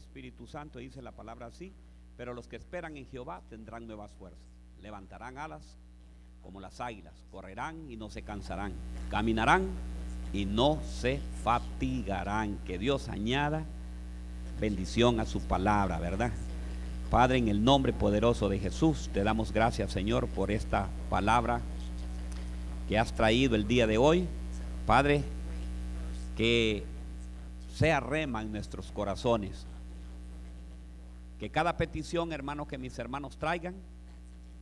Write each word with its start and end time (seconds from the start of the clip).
Espíritu 0.00 0.46
Santo, 0.46 0.78
dice 0.78 1.02
la 1.02 1.12
palabra 1.12 1.46
así, 1.46 1.72
pero 2.16 2.34
los 2.34 2.48
que 2.48 2.56
esperan 2.56 2.96
en 2.96 3.06
Jehová 3.06 3.42
tendrán 3.48 3.86
nuevas 3.86 4.12
fuerzas, 4.12 4.48
levantarán 4.80 5.38
alas 5.38 5.78
como 6.42 6.60
las 6.60 6.80
águilas, 6.80 7.14
correrán 7.30 7.90
y 7.90 7.96
no 7.96 8.10
se 8.10 8.22
cansarán, 8.22 8.72
caminarán 9.10 9.68
y 10.32 10.46
no 10.46 10.78
se 10.82 11.20
fatigarán. 11.42 12.58
Que 12.66 12.78
Dios 12.78 13.08
añada 13.08 13.64
bendición 14.58 15.20
a 15.20 15.26
su 15.26 15.40
palabra, 15.40 15.98
¿verdad? 15.98 16.32
Padre, 17.10 17.38
en 17.38 17.48
el 17.48 17.64
nombre 17.64 17.92
poderoso 17.92 18.48
de 18.48 18.58
Jesús, 18.58 19.10
te 19.12 19.24
damos 19.24 19.52
gracias, 19.52 19.90
Señor, 19.90 20.28
por 20.28 20.50
esta 20.50 20.88
palabra 21.08 21.60
que 22.88 22.98
has 22.98 23.12
traído 23.12 23.56
el 23.56 23.66
día 23.66 23.86
de 23.86 23.98
hoy. 23.98 24.26
Padre, 24.86 25.24
que 26.36 26.84
sea 27.74 28.00
rema 28.00 28.42
en 28.42 28.52
nuestros 28.52 28.92
corazones. 28.92 29.66
Que 31.40 31.48
cada 31.48 31.78
petición, 31.78 32.34
hermano, 32.34 32.68
que 32.68 32.76
mis 32.76 32.98
hermanos 32.98 33.38
traigan, 33.38 33.74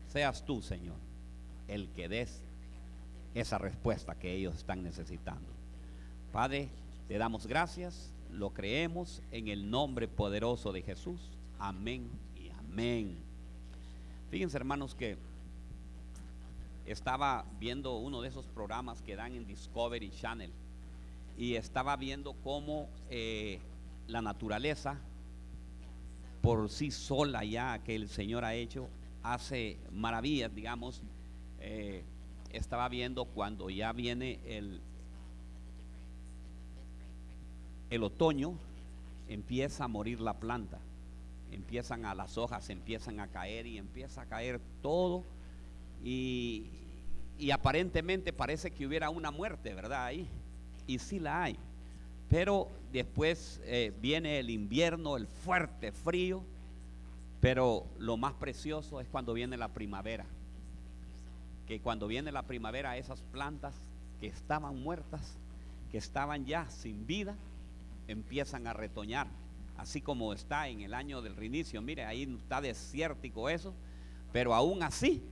seas 0.06 0.44
tú, 0.44 0.62
Señor, 0.62 0.94
el 1.66 1.88
que 1.88 2.08
des 2.08 2.40
esa 3.34 3.58
respuesta 3.58 4.14
que 4.14 4.32
ellos 4.32 4.54
están 4.54 4.84
necesitando. 4.84 5.48
Padre, 6.32 6.68
te 7.08 7.18
damos 7.18 7.48
gracias, 7.48 8.12
lo 8.32 8.50
creemos 8.50 9.22
en 9.32 9.48
el 9.48 9.68
nombre 9.68 10.06
poderoso 10.06 10.72
de 10.72 10.82
Jesús. 10.82 11.20
Amén 11.58 12.08
y 12.36 12.50
amén. 12.50 13.16
Fíjense, 14.30 14.56
hermanos, 14.56 14.94
que 14.94 15.18
estaba 16.86 17.44
viendo 17.58 17.96
uno 17.96 18.22
de 18.22 18.28
esos 18.28 18.46
programas 18.46 19.02
que 19.02 19.16
dan 19.16 19.34
en 19.34 19.48
Discovery 19.48 20.10
Channel 20.10 20.52
y 21.36 21.56
estaba 21.56 21.96
viendo 21.96 22.34
cómo 22.44 22.88
eh, 23.10 23.58
la 24.06 24.22
naturaleza 24.22 25.00
por 26.42 26.70
sí 26.70 26.90
sola 26.90 27.44
ya 27.44 27.78
que 27.80 27.94
el 27.94 28.08
Señor 28.08 28.44
ha 28.44 28.54
hecho 28.54 28.88
hace 29.22 29.78
maravillas, 29.92 30.54
digamos. 30.54 31.02
Eh, 31.60 32.04
estaba 32.52 32.88
viendo 32.88 33.26
cuando 33.26 33.68
ya 33.68 33.92
viene 33.92 34.40
el, 34.46 34.80
el 37.90 38.02
otoño, 38.02 38.54
empieza 39.28 39.84
a 39.84 39.88
morir 39.88 40.20
la 40.20 40.34
planta, 40.34 40.78
empiezan 41.50 42.04
a 42.04 42.14
las 42.14 42.38
hojas, 42.38 42.70
empiezan 42.70 43.20
a 43.20 43.28
caer 43.28 43.66
y 43.66 43.76
empieza 43.76 44.22
a 44.22 44.26
caer 44.26 44.60
todo 44.80 45.24
y, 46.02 46.70
y 47.38 47.50
aparentemente 47.50 48.32
parece 48.32 48.70
que 48.70 48.86
hubiera 48.86 49.10
una 49.10 49.30
muerte, 49.30 49.74
¿verdad? 49.74 50.06
Ahí 50.06 50.26
y 50.86 50.98
sí 50.98 51.20
la 51.20 51.44
hay. 51.44 51.56
Pero 52.28 52.68
después 52.92 53.60
eh, 53.64 53.92
viene 54.00 54.38
el 54.38 54.50
invierno, 54.50 55.16
el 55.16 55.26
fuerte 55.26 55.92
frío, 55.92 56.42
pero 57.40 57.86
lo 57.98 58.16
más 58.16 58.34
precioso 58.34 59.00
es 59.00 59.08
cuando 59.08 59.32
viene 59.32 59.56
la 59.56 59.68
primavera. 59.68 60.24
Que 61.66 61.80
cuando 61.80 62.06
viene 62.06 62.32
la 62.32 62.42
primavera 62.42 62.96
esas 62.96 63.20
plantas 63.20 63.74
que 64.20 64.26
estaban 64.26 64.82
muertas, 64.82 65.36
que 65.90 65.98
estaban 65.98 66.46
ya 66.46 66.68
sin 66.70 67.06
vida, 67.06 67.36
empiezan 68.08 68.66
a 68.66 68.72
retoñar. 68.72 69.28
Así 69.76 70.00
como 70.00 70.32
está 70.32 70.68
en 70.68 70.80
el 70.80 70.94
año 70.94 71.22
del 71.22 71.36
reinicio. 71.36 71.80
Mire, 71.80 72.04
ahí 72.04 72.22
está 72.22 72.60
desértico 72.60 73.48
eso, 73.48 73.72
pero 74.32 74.54
aún 74.54 74.82
así 74.82 75.22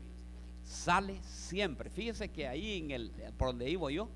sale 0.65 1.19
siempre. 1.23 1.91
Fíjese 1.91 2.29
que 2.29 2.47
ahí 2.47 2.79
en 2.79 2.91
el 2.93 3.11
por 3.37 3.49
donde 3.49 3.67
vivo 3.67 3.91
yo, 3.91 4.09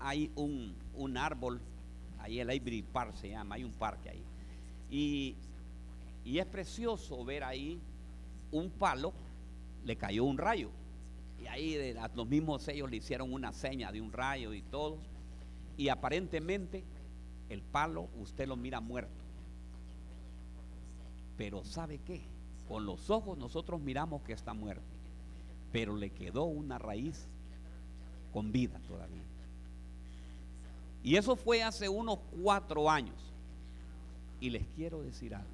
hay 0.00 0.30
un, 0.34 1.16
árbol, 1.16 1.60
ahí 2.28 2.40
el 2.40 2.52
Ivory 2.52 2.82
Park 2.82 3.14
se 3.14 3.30
llama, 3.30 3.56
hay 3.56 3.64
un 3.64 3.72
parque 3.72 4.10
ahí. 4.10 4.24
Y, 4.90 5.36
es 6.24 6.46
precioso 6.46 7.24
ver 7.24 7.42
ahí 7.42 7.80
un 8.52 8.70
palo, 8.70 9.12
le 9.84 9.96
cayó 9.96 10.24
un 10.24 10.36
rayo. 10.36 10.70
Y 11.42 11.46
ahí 11.46 11.94
los 12.14 12.28
mismos 12.28 12.68
ellos 12.68 12.90
le 12.90 12.98
hicieron 12.98 13.32
una 13.32 13.52
seña 13.52 13.90
de 13.90 14.00
un 14.00 14.12
rayo 14.12 14.52
y 14.52 14.60
todo. 14.62 14.98
Y 15.76 15.88
aparentemente 15.88 16.84
el 17.48 17.62
palo 17.62 18.08
usted 18.20 18.46
lo 18.46 18.56
mira 18.56 18.80
muerto. 18.80 19.24
Pero 21.38 21.64
¿sabe 21.64 21.98
qué? 22.04 22.20
Con 22.68 22.84
los 22.84 23.08
ojos 23.08 23.38
nosotros 23.38 23.80
miramos 23.80 24.22
que 24.22 24.34
está 24.34 24.52
muerto. 24.52 24.84
Pero 25.72 25.96
le 25.96 26.10
quedó 26.10 26.44
una 26.44 26.78
raíz 26.78 27.26
con 28.32 28.52
vida 28.52 28.78
todavía. 28.86 29.22
Y 31.02 31.16
eso 31.16 31.36
fue 31.36 31.62
hace 31.62 31.88
unos 31.88 32.18
cuatro 32.42 32.90
años. 32.90 33.14
Y 34.40 34.50
les 34.50 34.66
quiero 34.76 35.02
decir 35.02 35.34
algo. 35.34 35.48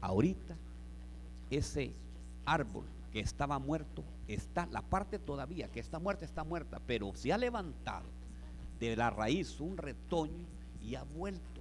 Ahorita 0.00 0.56
ese 1.50 1.92
árbol 2.44 2.84
que 3.12 3.20
estaba 3.20 3.58
muerto 3.58 4.02
está, 4.26 4.66
la 4.66 4.82
parte 4.82 5.18
todavía 5.18 5.68
que 5.68 5.80
está 5.80 5.98
muerta 5.98 6.24
está 6.24 6.44
muerta, 6.44 6.80
pero 6.86 7.14
se 7.14 7.32
ha 7.32 7.38
levantado 7.38 8.06
de 8.80 8.96
la 8.96 9.10
raíz 9.10 9.60
un 9.60 9.76
retoño 9.76 10.46
y 10.82 10.94
ha 10.94 11.04
vuelto 11.04 11.60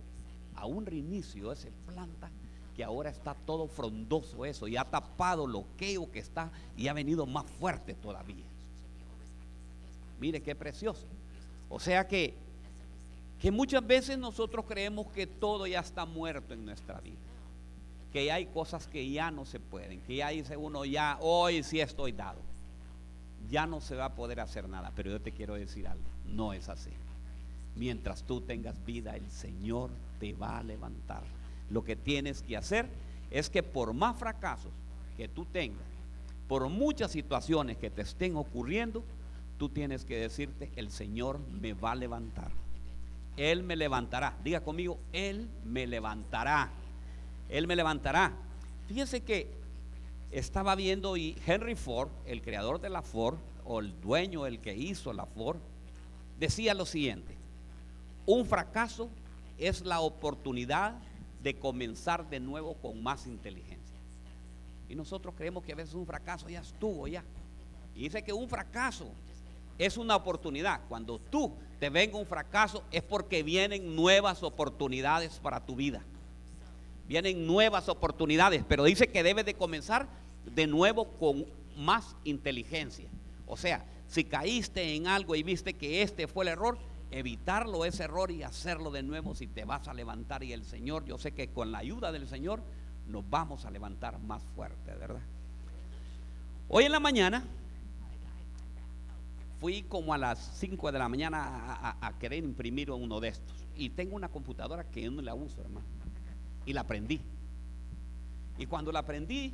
a 0.56 0.66
un 0.66 0.86
reinicio 0.86 1.52
esa 1.52 1.70
planta 1.86 2.30
que 2.76 2.84
ahora 2.84 3.10
está 3.10 3.34
todo 3.34 3.68
frondoso 3.68 4.46
eso 4.46 4.68
y 4.68 4.78
ha 4.78 4.86
tapado 4.86 5.46
lo 5.46 5.66
queo 5.78 6.10
que 6.10 6.20
está 6.20 6.52
y 6.78 6.88
ha 6.88 6.94
venido 6.94 7.26
más 7.26 7.46
fuerte 7.60 7.94
todavía. 7.96 8.46
Mire 10.20 10.42
qué 10.42 10.56
precioso. 10.56 11.06
O 11.72 11.80
sea 11.80 12.06
que, 12.06 12.34
que 13.40 13.50
muchas 13.50 13.86
veces 13.88 14.18
nosotros 14.18 14.66
creemos 14.68 15.08
que 15.08 15.26
todo 15.26 15.66
ya 15.66 15.80
está 15.80 16.06
muerto 16.06 16.54
en 16.54 16.66
nuestra 16.66 17.00
vida. 17.00 17.16
Que 18.12 18.30
hay 18.30 18.46
cosas 18.48 18.88
que 18.88 19.10
ya 19.10 19.32
no 19.32 19.46
se 19.46 19.60
pueden. 19.60 20.02
Que 20.02 20.18
ya 20.18 20.30
dice 20.30 20.58
uno, 20.58 20.84
ya 20.84 21.18
hoy 21.22 21.64
sí 21.64 21.80
estoy 21.80 22.12
dado. 22.12 22.40
Ya 23.50 23.66
no 23.66 23.80
se 23.80 23.96
va 23.96 24.06
a 24.06 24.16
poder 24.16 24.42
hacer 24.42 24.68
nada. 24.68 24.92
Pero 24.96 25.12
yo 25.12 25.22
te 25.22 25.32
quiero 25.32 25.56
decir 25.56 25.88
algo. 25.88 26.04
No 26.26 26.52
es 26.52 26.68
así. 26.68 26.92
Mientras 27.78 28.24
tú 28.24 28.42
tengas 28.42 28.84
vida, 28.86 29.16
el 29.16 29.32
Señor 29.32 29.92
te 30.20 30.34
va 30.34 30.58
a 30.58 30.64
levantar. 30.64 31.24
Lo 31.70 31.86
que 31.86 31.96
tienes 31.96 32.44
que 32.44 32.58
hacer 32.58 32.90
es 33.32 33.50
que 33.50 33.64
por 33.64 33.94
más 33.94 34.20
fracasos 34.20 34.74
que 35.16 35.30
tú 35.30 35.46
tengas, 35.46 35.88
por 36.50 36.68
muchas 36.68 37.12
situaciones 37.12 37.78
que 37.78 37.90
te 37.90 38.02
estén 38.02 38.36
ocurriendo, 38.36 39.06
tú 39.62 39.70
tienes 39.70 40.06
que 40.06 40.18
decirte, 40.18 40.72
el 40.76 40.90
Señor 40.90 41.40
me 41.52 41.74
va 41.74 41.92
a 41.92 41.96
levantar. 41.96 42.50
Él 43.38 43.62
me 43.62 43.76
levantará. 43.76 44.36
Diga 44.44 44.62
conmigo, 44.62 44.98
Él 45.14 45.48
me 45.64 45.86
levantará. 45.86 46.72
Él 47.48 47.68
me 47.68 47.76
levantará. 47.76 48.34
Fíjense 48.88 49.22
que 49.22 49.52
estaba 50.32 50.74
viendo 50.74 51.16
y 51.16 51.38
Henry 51.46 51.76
Ford, 51.76 52.10
el 52.26 52.42
creador 52.42 52.82
de 52.82 52.90
la 52.90 53.04
Ford, 53.04 53.38
o 53.64 53.82
el 53.82 54.02
dueño, 54.02 54.48
el 54.48 54.62
que 54.62 54.76
hizo 54.76 55.14
la 55.14 55.28
Ford, 55.28 55.60
decía 56.40 56.74
lo 56.74 56.88
siguiente, 56.88 57.38
un 58.26 58.48
fracaso 58.48 59.12
es 59.60 59.86
la 59.86 60.00
oportunidad 60.00 60.96
de 61.44 61.54
comenzar 61.54 62.28
de 62.32 62.40
nuevo 62.40 62.74
con 62.78 63.04
más 63.04 63.28
inteligencia. 63.28 63.96
Y 64.90 64.96
nosotros 64.96 65.36
creemos 65.38 65.64
que 65.64 65.74
a 65.74 65.76
veces 65.76 65.94
un 65.94 66.08
fracaso 66.08 66.50
ya 66.50 66.62
estuvo 66.62 67.08
ya. 67.08 67.24
Y 67.94 68.06
dice 68.06 68.24
que 68.24 68.34
un 68.34 68.50
fracaso 68.50 69.14
es 69.78 69.98
una 69.98 70.16
oportunidad. 70.16 70.82
Cuando 70.88 71.20
tú 71.20 71.54
te 71.80 71.90
venga 71.90 72.18
un 72.18 72.26
fracaso 72.26 72.84
es 72.92 73.02
porque 73.02 73.44
vienen 73.44 73.96
nuevas 73.96 74.44
oportunidades 74.44 75.40
para 75.40 75.66
tu 75.66 75.76
vida. 75.76 76.04
Vienen 77.08 77.46
nuevas 77.46 77.90
oportunidades, 77.90 78.64
pero 78.68 78.84
dice 78.84 79.08
que 79.08 79.24
debes 79.24 79.46
de 79.46 79.56
comenzar 79.56 80.08
de 80.46 80.68
nuevo 80.68 81.06
con 81.20 81.46
más 81.76 82.16
inteligencia. 82.24 83.10
O 83.48 83.58
sea, 83.58 83.86
si 84.08 84.24
caíste 84.24 84.96
en 84.96 85.08
algo 85.08 85.36
y 85.36 85.44
viste 85.44 85.74
que 85.74 86.02
este 86.02 86.28
fue 86.28 86.46
el 86.46 86.50
error, 86.50 86.78
evitarlo 87.12 87.86
ese 87.86 88.04
error 88.04 88.32
y 88.32 88.44
hacerlo 88.44 88.92
de 88.92 89.04
nuevo 89.04 89.36
si 89.36 89.48
te 89.48 89.66
vas 89.66 89.88
a 89.88 89.94
levantar 89.94 90.44
y 90.44 90.54
el 90.54 90.64
Señor, 90.64 91.06
yo 91.06 91.18
sé 91.18 91.34
que 91.34 91.50
con 91.50 91.72
la 91.72 91.80
ayuda 91.80 92.12
del 92.12 92.28
Señor 92.28 92.62
nos 93.08 93.30
vamos 93.30 93.66
a 93.66 93.72
levantar 93.72 94.20
más 94.20 94.44
fuerte, 94.56 94.94
¿verdad? 94.96 95.22
Hoy 96.70 96.86
en 96.86 96.92
la 96.92 97.00
mañana 97.00 97.44
fui 99.62 99.84
como 99.84 100.12
a 100.12 100.18
las 100.18 100.40
5 100.58 100.92
de 100.92 100.98
la 100.98 101.08
mañana 101.08 101.98
a, 102.02 102.14
querer 102.18 102.44
imprimir 102.44 102.90
uno 102.90 103.20
de 103.20 103.28
estos. 103.28 103.56
Y 103.76 103.92
tengo 103.92 104.16
una 104.16 104.28
computadora 104.28 104.90
que 104.90 105.04
yo 105.04 105.12
no 105.12 105.22
la 105.22 105.36
uso, 105.36 105.62
hermano. 105.62 105.86
Y 106.66 106.74
la 106.74 106.82
aprendí. 106.82 107.22
Y 108.58 108.66
cuando 108.66 108.92
la 108.92 109.00
aprendí, 109.00 109.54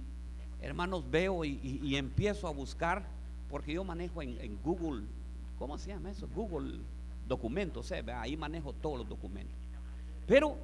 hermanos, 0.61 1.03
veo 1.11 1.43
y, 1.43 1.97
empiezo 1.97 2.47
a 2.47 2.51
buscar, 2.51 3.05
porque 3.49 3.73
yo 3.73 3.83
manejo 3.83 4.21
en, 4.21 4.57
Google, 4.63 5.03
¿cómo 5.59 5.77
se 5.77 5.89
llama 5.89 6.09
eso? 6.09 6.29
Google 6.33 6.79
documentos, 7.27 7.91
¿eh? 7.91 8.01
ahí 8.15 8.37
manejo 8.37 8.71
todos 8.71 8.99
los 8.99 9.09
documentos. 9.09 9.57
Pero 10.25 10.57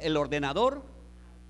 el 0.00 0.16
ordenador, 0.16 0.84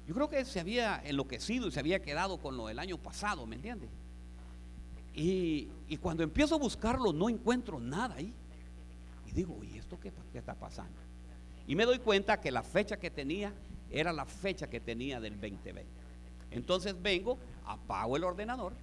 yo 0.07 0.15
creo 0.15 0.31
que 0.31 0.47
se 0.47 0.61
había 0.61 0.99
enloquecido 1.05 1.69
y 1.69 1.73
se 1.73 1.81
había 1.81 2.01
quedado 2.01 2.39
con 2.39 2.57
lo 2.57 2.69
del 2.69 2.79
año 2.79 2.97
pasado, 2.97 3.47
¿me 3.47 3.57
entiendes? 3.57 3.91
Y, 5.17 5.97
cuando 6.01 6.23
empiezo 6.23 6.55
a 6.55 6.59
buscarlo 6.59 7.13
no 7.13 7.29
encuentro 7.29 7.81
nada 7.81 8.17
ahí. 8.17 8.35
Y 9.27 9.33
digo, 9.33 9.65
¿y 9.65 9.79
esto 9.79 9.99
qué, 9.99 10.13
qué, 10.31 10.39
está 10.39 10.55
pasando? 10.55 11.01
Y 11.67 11.75
me 11.75 11.85
doy 11.85 11.99
cuenta 11.99 12.39
que 12.39 12.51
la 12.51 12.63
fecha 12.63 12.99
que 12.99 13.11
tenía 13.11 13.53
era 13.91 14.13
la 14.13 14.27
fecha 14.27 14.69
que 14.69 14.79
tenía 14.79 15.19
del 15.19 15.41
2020. 15.41 15.87
Entonces 16.51 17.01
vengo, 17.01 17.39
apago 17.65 18.17
el 18.17 18.25
ordenador, 18.25 18.75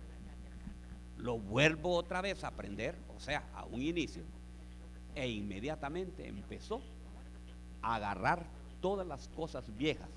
lo 1.17 1.37
vuelvo 1.37 1.95
otra 1.95 2.21
vez 2.21 2.43
a 2.43 2.47
aprender, 2.47 2.95
o 3.15 3.19
sea, 3.19 3.47
a 3.53 3.63
un 3.65 3.81
inicio, 3.81 4.23
e 5.15 5.29
inmediatamente 5.29 6.27
empezó 6.27 6.81
a 7.81 7.95
agarrar 7.95 8.45
todas 8.81 9.07
las 9.07 9.27
cosas 9.29 9.65
viejas 9.77 10.09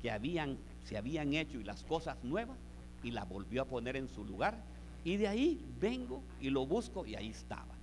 que 0.00 0.10
habían, 0.10 0.56
se 0.84 0.96
habían 0.96 1.34
hecho 1.34 1.60
y 1.60 1.64
las 1.64 1.82
cosas 1.82 2.16
nuevas 2.22 2.56
y 3.02 3.10
las 3.10 3.28
volvió 3.28 3.62
a 3.62 3.64
poner 3.66 3.96
en 3.96 4.08
su 4.08 4.24
lugar. 4.24 4.56
Y 5.04 5.16
de 5.16 5.28
ahí 5.28 5.64
vengo 5.80 6.22
y 6.40 6.50
lo 6.50 6.66
busco 6.66 7.04
y 7.06 7.14
ahí 7.14 7.30
estaba. 7.30 7.74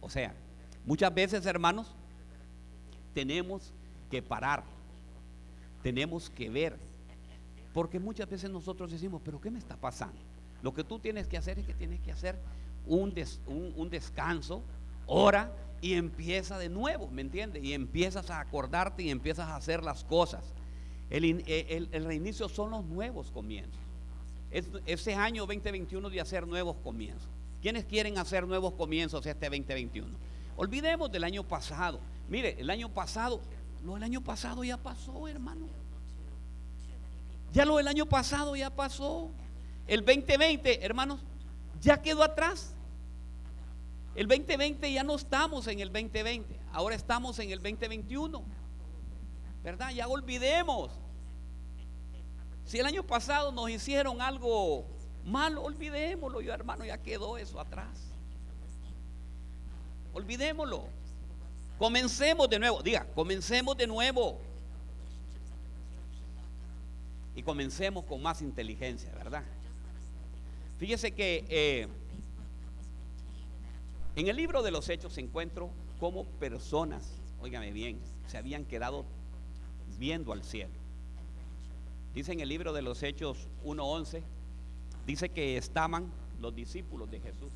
O 0.00 0.08
sea, 0.08 0.34
muchas 0.84 1.12
veces, 1.14 1.44
hermanos, 1.46 1.94
tenemos 3.12 3.72
que 4.10 4.22
parar, 4.22 4.62
tenemos 5.82 6.30
que 6.30 6.48
ver, 6.50 6.78
porque 7.72 7.98
muchas 7.98 8.28
veces 8.28 8.50
nosotros 8.50 8.90
decimos, 8.90 9.20
pero 9.24 9.40
¿qué 9.40 9.50
me 9.50 9.58
está 9.58 9.76
pasando? 9.76 10.20
Lo 10.62 10.72
que 10.72 10.84
tú 10.84 10.98
tienes 10.98 11.26
que 11.28 11.36
hacer 11.36 11.58
es 11.58 11.66
que 11.66 11.74
tienes 11.74 12.00
que 12.00 12.12
hacer 12.12 12.38
un, 12.86 13.12
un, 13.46 13.90
descanso, 13.90 14.62
ora 15.06 15.52
y 15.80 15.94
empieza 15.94 16.58
de 16.58 16.68
nuevo, 16.68 17.08
¿me 17.08 17.22
entiendes? 17.22 17.62
Y 17.62 17.72
empiezas 17.72 18.30
a 18.30 18.40
acordarte 18.40 19.02
y 19.02 19.10
empiezas 19.10 19.48
a 19.48 19.56
hacer 19.56 19.82
las 19.82 20.04
cosas. 20.04 20.54
El, 21.10 21.44
el, 21.46 22.04
reinicio 22.04 22.48
son 22.48 22.70
los 22.70 22.84
nuevos 22.84 23.30
comienzos. 23.30 23.80
Ese 24.86 25.14
año 25.14 25.46
2021 25.46 26.10
de 26.10 26.20
hacer 26.20 26.46
nuevos 26.46 26.76
comienzos. 26.82 27.28
¿Quiénes 27.60 27.84
quieren 27.84 28.18
hacer 28.18 28.46
nuevos 28.46 28.74
comienzos 28.74 29.24
este 29.26 29.46
2021? 29.46 30.08
Olvidemos 30.56 31.10
del 31.10 31.24
año 31.24 31.42
pasado. 31.42 32.00
Mire, 32.28 32.56
el 32.58 32.70
año 32.70 32.88
pasado, 32.88 33.40
lo 33.84 33.94
del 33.94 34.02
año 34.02 34.20
pasado 34.20 34.64
ya 34.64 34.76
pasó, 34.76 35.28
hermano. 35.28 35.66
Ya 37.52 37.64
lo 37.64 37.76
del 37.76 37.88
año 37.88 38.06
pasado 38.06 38.56
ya 38.56 38.70
pasó. 38.70 39.30
El 39.86 40.04
2020, 40.04 40.84
hermanos, 40.84 41.20
ya 41.80 42.00
quedó 42.00 42.22
atrás. 42.22 42.74
El 44.14 44.28
2020 44.28 44.92
ya 44.92 45.02
no 45.02 45.14
estamos 45.14 45.66
en 45.66 45.80
el 45.80 45.92
2020, 45.92 46.58
ahora 46.72 46.94
estamos 46.94 47.38
en 47.38 47.50
el 47.50 47.62
2021. 47.62 48.42
¿Verdad? 49.62 49.90
Ya 49.90 50.08
olvidemos. 50.08 50.90
Si 52.66 52.80
el 52.80 52.86
año 52.86 53.04
pasado 53.04 53.52
nos 53.52 53.70
hicieron 53.70 54.20
algo 54.20 54.84
malo, 55.24 55.62
olvidémoslo, 55.62 56.40
yo 56.40 56.52
hermano, 56.52 56.84
ya 56.84 56.98
quedó 56.98 57.38
eso 57.38 57.60
atrás. 57.60 57.96
Olvidémoslo. 60.12 60.88
Comencemos 61.78 62.50
de 62.50 62.58
nuevo, 62.58 62.82
diga, 62.82 63.06
comencemos 63.14 63.76
de 63.76 63.86
nuevo. 63.86 64.40
Y 67.36 67.42
comencemos 67.42 68.04
con 68.04 68.20
más 68.20 68.42
inteligencia, 68.42 69.12
¿verdad? 69.12 69.44
Fíjese 70.78 71.12
que 71.12 71.44
eh, 71.48 71.86
en 74.16 74.26
el 74.26 74.36
libro 74.36 74.62
de 74.62 74.70
los 74.70 74.88
Hechos 74.88 75.18
encuentro 75.18 75.70
cómo 76.00 76.24
personas, 76.24 77.12
óigame 77.40 77.70
bien, 77.70 78.00
se 78.26 78.38
habían 78.38 78.64
quedado 78.64 79.04
viendo 79.98 80.32
al 80.32 80.42
cielo. 80.42 80.75
Dice 82.16 82.32
en 82.32 82.40
el 82.40 82.48
libro 82.48 82.72
de 82.72 82.80
los 82.80 83.02
Hechos 83.02 83.46
1.11, 83.62 84.22
dice 85.06 85.28
que 85.28 85.58
estaban 85.58 86.10
los 86.40 86.54
discípulos 86.54 87.10
de 87.10 87.20
Jesús 87.20 87.52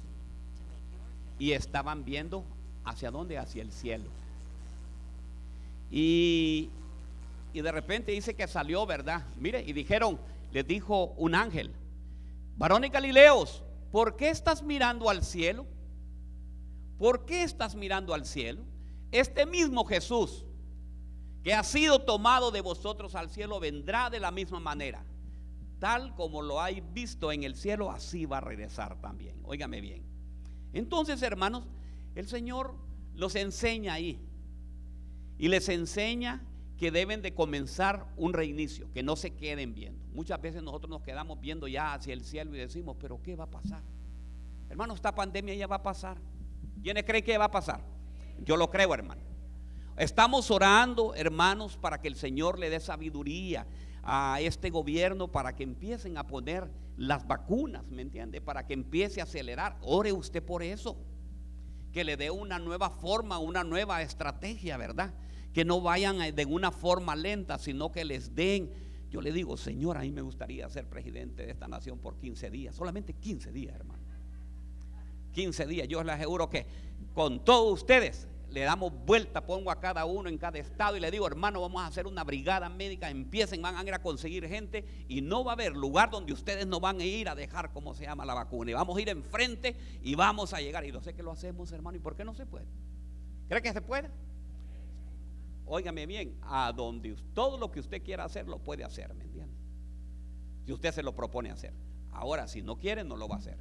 y 1.38 1.52
estaban 1.52 2.04
viendo 2.04 2.44
hacia 2.84 3.10
dónde, 3.10 3.38
hacia 3.38 3.62
el 3.62 3.72
cielo. 3.72 4.04
Y, 5.90 6.68
y 7.54 7.62
de 7.62 7.72
repente 7.72 8.12
dice 8.12 8.34
que 8.34 8.46
salió, 8.46 8.84
¿verdad? 8.84 9.24
Mire, 9.38 9.64
y 9.66 9.72
dijeron, 9.72 10.20
les 10.52 10.66
dijo 10.66 11.14
un 11.16 11.34
ángel, 11.34 11.70
varones 12.58 12.92
Galileos, 12.92 13.62
¿por 13.90 14.14
qué 14.16 14.28
estás 14.28 14.62
mirando 14.62 15.08
al 15.08 15.24
cielo? 15.24 15.64
¿Por 16.98 17.24
qué 17.24 17.44
estás 17.44 17.74
mirando 17.74 18.12
al 18.12 18.26
cielo? 18.26 18.60
Este 19.10 19.46
mismo 19.46 19.86
Jesús 19.86 20.44
que 21.42 21.54
ha 21.54 21.64
sido 21.64 22.00
tomado 22.00 22.50
de 22.50 22.60
vosotros 22.60 23.14
al 23.14 23.30
cielo 23.30 23.60
vendrá 23.60 24.10
de 24.10 24.20
la 24.20 24.30
misma 24.30 24.60
manera. 24.60 25.04
Tal 25.78 26.14
como 26.14 26.42
lo 26.42 26.60
hay 26.60 26.82
visto 26.92 27.32
en 27.32 27.42
el 27.42 27.56
cielo, 27.56 27.90
así 27.90 28.26
va 28.26 28.38
a 28.38 28.42
regresar 28.42 29.00
también. 29.00 29.40
Óigame 29.44 29.80
bien. 29.80 30.04
Entonces, 30.74 31.22
hermanos, 31.22 31.66
el 32.14 32.28
Señor 32.28 32.74
los 33.14 33.34
enseña 33.34 33.94
ahí. 33.94 34.20
Y 35.38 35.48
les 35.48 35.70
enseña 35.70 36.42
que 36.76 36.90
deben 36.90 37.22
de 37.22 37.34
comenzar 37.34 38.06
un 38.16 38.34
reinicio, 38.34 38.90
que 38.92 39.02
no 39.02 39.16
se 39.16 39.32
queden 39.32 39.74
viendo. 39.74 40.04
Muchas 40.12 40.40
veces 40.40 40.62
nosotros 40.62 40.90
nos 40.90 41.02
quedamos 41.02 41.40
viendo 41.40 41.66
ya 41.66 41.94
hacia 41.94 42.12
el 42.12 42.24
cielo 42.24 42.54
y 42.54 42.58
decimos, 42.58 42.96
pero 43.00 43.22
¿qué 43.22 43.36
va 43.36 43.44
a 43.44 43.50
pasar? 43.50 43.82
Hermano, 44.68 44.94
esta 44.94 45.14
pandemia 45.14 45.54
ya 45.54 45.66
va 45.66 45.76
a 45.76 45.82
pasar. 45.82 46.18
¿Quiénes 46.82 47.04
creen 47.04 47.24
que 47.24 47.38
va 47.38 47.46
a 47.46 47.50
pasar? 47.50 47.82
Yo 48.44 48.56
lo 48.56 48.70
creo, 48.70 48.92
hermano. 48.94 49.29
Estamos 50.00 50.50
orando, 50.50 51.14
hermanos, 51.14 51.76
para 51.76 52.00
que 52.00 52.08
el 52.08 52.16
Señor 52.16 52.58
le 52.58 52.70
dé 52.70 52.80
sabiduría 52.80 53.66
a 54.02 54.40
este 54.40 54.70
gobierno 54.70 55.28
para 55.28 55.54
que 55.54 55.62
empiecen 55.62 56.16
a 56.16 56.26
poner 56.26 56.70
las 56.96 57.26
vacunas, 57.26 57.86
¿me 57.90 58.00
entiende? 58.00 58.40
Para 58.40 58.66
que 58.66 58.72
empiece 58.72 59.20
a 59.20 59.24
acelerar. 59.24 59.76
Ore 59.82 60.10
usted 60.14 60.42
por 60.42 60.62
eso 60.62 60.96
que 61.92 62.02
le 62.02 62.16
dé 62.16 62.30
una 62.30 62.58
nueva 62.58 62.88
forma, 62.88 63.38
una 63.40 63.62
nueva 63.62 64.00
estrategia, 64.00 64.78
¿verdad? 64.78 65.12
Que 65.52 65.66
no 65.66 65.82
vayan 65.82 66.34
de 66.34 66.46
una 66.46 66.72
forma 66.72 67.14
lenta, 67.14 67.58
sino 67.58 67.92
que 67.92 68.06
les 68.06 68.34
den. 68.34 68.70
Yo 69.10 69.20
le 69.20 69.32
digo, 69.32 69.58
Señor, 69.58 69.98
a 69.98 70.00
mí 70.00 70.12
me 70.12 70.22
gustaría 70.22 70.66
ser 70.70 70.88
presidente 70.88 71.44
de 71.44 71.52
esta 71.52 71.68
nación 71.68 71.98
por 71.98 72.16
15 72.16 72.48
días, 72.48 72.74
solamente 72.74 73.12
15 73.12 73.52
días, 73.52 73.74
hermano. 73.74 74.02
15 75.32 75.66
días. 75.66 75.88
Yo 75.88 76.02
les 76.02 76.14
aseguro 76.14 76.48
que 76.48 76.66
con 77.12 77.44
todos 77.44 77.70
ustedes 77.74 78.29
le 78.50 78.62
damos 78.62 78.92
vuelta, 79.04 79.46
pongo 79.46 79.70
a 79.70 79.80
cada 79.80 80.04
uno 80.04 80.28
en 80.28 80.36
cada 80.36 80.58
estado 80.58 80.96
y 80.96 81.00
le 81.00 81.10
digo, 81.10 81.26
hermano, 81.26 81.60
vamos 81.60 81.82
a 81.82 81.86
hacer 81.86 82.06
una 82.06 82.24
brigada 82.24 82.68
médica, 82.68 83.08
empiecen, 83.08 83.62
van 83.62 83.76
a 83.76 83.82
ir 83.82 83.94
a 83.94 84.02
conseguir 84.02 84.46
gente 84.48 84.84
y 85.08 85.20
no 85.20 85.44
va 85.44 85.52
a 85.52 85.54
haber 85.54 85.76
lugar 85.76 86.10
donde 86.10 86.32
ustedes 86.32 86.66
no 86.66 86.80
van 86.80 87.00
a 87.00 87.04
ir 87.04 87.28
a 87.28 87.34
dejar 87.34 87.72
cómo 87.72 87.94
se 87.94 88.04
llama 88.04 88.24
la 88.24 88.34
vacuna. 88.34 88.72
Y 88.72 88.74
vamos 88.74 88.96
a 88.96 89.00
ir 89.00 89.08
enfrente 89.08 89.76
y 90.02 90.16
vamos 90.16 90.52
a 90.52 90.60
llegar. 90.60 90.84
Y 90.84 90.90
no 90.90 91.00
sé 91.00 91.14
que 91.14 91.22
lo 91.22 91.30
hacemos, 91.30 91.70
hermano, 91.72 91.96
¿y 91.96 92.00
por 92.00 92.16
qué 92.16 92.24
no 92.24 92.34
se 92.34 92.44
puede? 92.44 92.66
¿Cree 93.48 93.62
que 93.62 93.72
se 93.72 93.82
puede? 93.82 94.10
Óigame 95.66 96.06
bien, 96.06 96.36
a 96.42 96.72
donde 96.72 97.14
todo 97.32 97.56
lo 97.56 97.70
que 97.70 97.78
usted 97.78 98.02
quiera 98.02 98.24
hacer, 98.24 98.48
lo 98.48 98.58
puede 98.58 98.82
hacer, 98.82 99.14
¿me 99.14 99.24
entiende? 99.24 99.54
Si 100.66 100.72
usted 100.72 100.92
se 100.92 101.04
lo 101.04 101.14
propone 101.14 101.50
hacer. 101.50 101.72
Ahora, 102.10 102.48
si 102.48 102.62
no 102.62 102.76
quiere, 102.76 103.04
no 103.04 103.16
lo 103.16 103.28
va 103.28 103.36
a 103.36 103.38
hacer. 103.38 103.58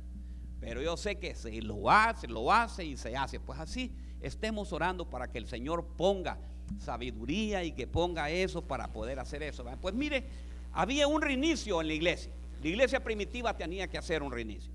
Pero 0.59 0.81
yo 0.81 0.97
sé 0.97 1.19
que 1.19 1.35
se 1.35 1.61
lo 1.61 1.89
hace, 1.91 2.27
lo 2.27 2.51
hace 2.51 2.83
y 2.83 2.97
se 2.97 3.15
hace. 3.15 3.39
Pues 3.39 3.59
así 3.59 3.95
estemos 4.21 4.73
orando 4.73 5.09
para 5.09 5.31
que 5.31 5.37
el 5.37 5.47
Señor 5.47 5.85
ponga 5.97 6.39
sabiduría 6.77 7.63
y 7.63 7.71
que 7.71 7.87
ponga 7.87 8.29
eso 8.29 8.61
para 8.61 8.91
poder 8.91 9.19
hacer 9.19 9.43
eso. 9.43 9.65
Pues 9.81 9.95
mire, 9.95 10.25
había 10.71 11.07
un 11.07 11.21
reinicio 11.21 11.81
en 11.81 11.87
la 11.87 11.93
iglesia. 11.93 12.31
La 12.61 12.67
iglesia 12.67 13.03
primitiva 13.03 13.55
tenía 13.55 13.87
que 13.87 13.97
hacer 13.97 14.21
un 14.21 14.31
reinicio. 14.31 14.71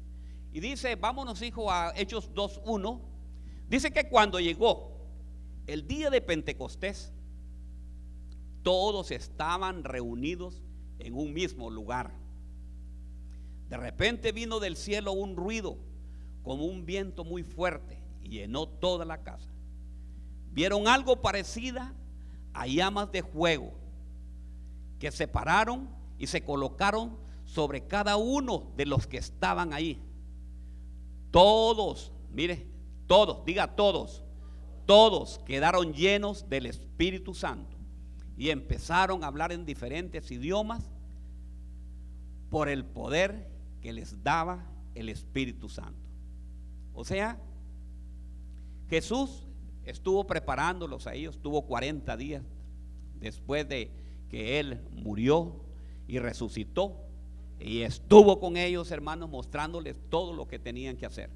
Y 0.52 0.60
dice, 0.60 0.96
vámonos 0.96 1.42
hijo 1.42 1.70
a 1.70 1.92
Hechos 1.96 2.32
2.1. 2.34 3.00
Dice 3.68 3.90
que 3.90 4.08
cuando 4.08 4.40
llegó 4.40 4.92
el 5.66 5.86
día 5.86 6.10
de 6.10 6.20
Pentecostés, 6.20 7.12
todos 8.62 9.10
estaban 9.10 9.84
reunidos 9.84 10.62
en 10.98 11.14
un 11.14 11.32
mismo 11.32 11.70
lugar. 11.70 12.12
De 13.68 13.76
repente 13.76 14.32
vino 14.32 14.60
del 14.60 14.76
cielo 14.76 15.12
un 15.12 15.36
ruido 15.36 15.76
como 16.42 16.64
un 16.64 16.86
viento 16.86 17.24
muy 17.24 17.42
fuerte 17.42 17.93
y 18.24 18.30
llenó 18.30 18.66
toda 18.66 19.04
la 19.04 19.22
casa. 19.22 19.50
Vieron 20.50 20.88
algo 20.88 21.20
parecida 21.20 21.94
a 22.52 22.66
llamas 22.66 23.12
de 23.12 23.22
fuego 23.22 23.72
que 24.98 25.10
se 25.10 25.28
pararon 25.28 25.88
y 26.18 26.26
se 26.26 26.42
colocaron 26.42 27.18
sobre 27.44 27.86
cada 27.86 28.16
uno 28.16 28.72
de 28.76 28.86
los 28.86 29.06
que 29.06 29.18
estaban 29.18 29.72
ahí. 29.72 30.00
Todos, 31.30 32.12
mire, 32.32 32.66
todos, 33.06 33.44
diga 33.44 33.74
todos, 33.74 34.24
todos 34.86 35.40
quedaron 35.44 35.92
llenos 35.92 36.48
del 36.48 36.66
Espíritu 36.66 37.34
Santo 37.34 37.76
y 38.36 38.50
empezaron 38.50 39.24
a 39.24 39.28
hablar 39.28 39.52
en 39.52 39.64
diferentes 39.64 40.30
idiomas 40.30 40.90
por 42.50 42.68
el 42.68 42.84
poder 42.84 43.50
que 43.80 43.92
les 43.92 44.22
daba 44.22 44.64
el 44.94 45.08
Espíritu 45.08 45.68
Santo. 45.68 46.08
O 46.92 47.04
sea, 47.04 47.40
Jesús 48.88 49.46
estuvo 49.84 50.26
preparándolos 50.26 51.06
a 51.06 51.14
ellos, 51.14 51.38
tuvo 51.40 51.62
40 51.62 52.16
días 52.16 52.42
después 53.20 53.68
de 53.68 53.90
que 54.28 54.60
Él 54.60 54.80
murió 54.92 55.64
y 56.06 56.18
resucitó. 56.18 57.00
Y 57.58 57.80
estuvo 57.82 58.40
con 58.40 58.56
ellos, 58.56 58.90
hermanos, 58.90 59.30
mostrándoles 59.30 59.96
todo 60.10 60.32
lo 60.32 60.46
que 60.46 60.58
tenían 60.58 60.96
que 60.96 61.06
hacer. 61.06 61.30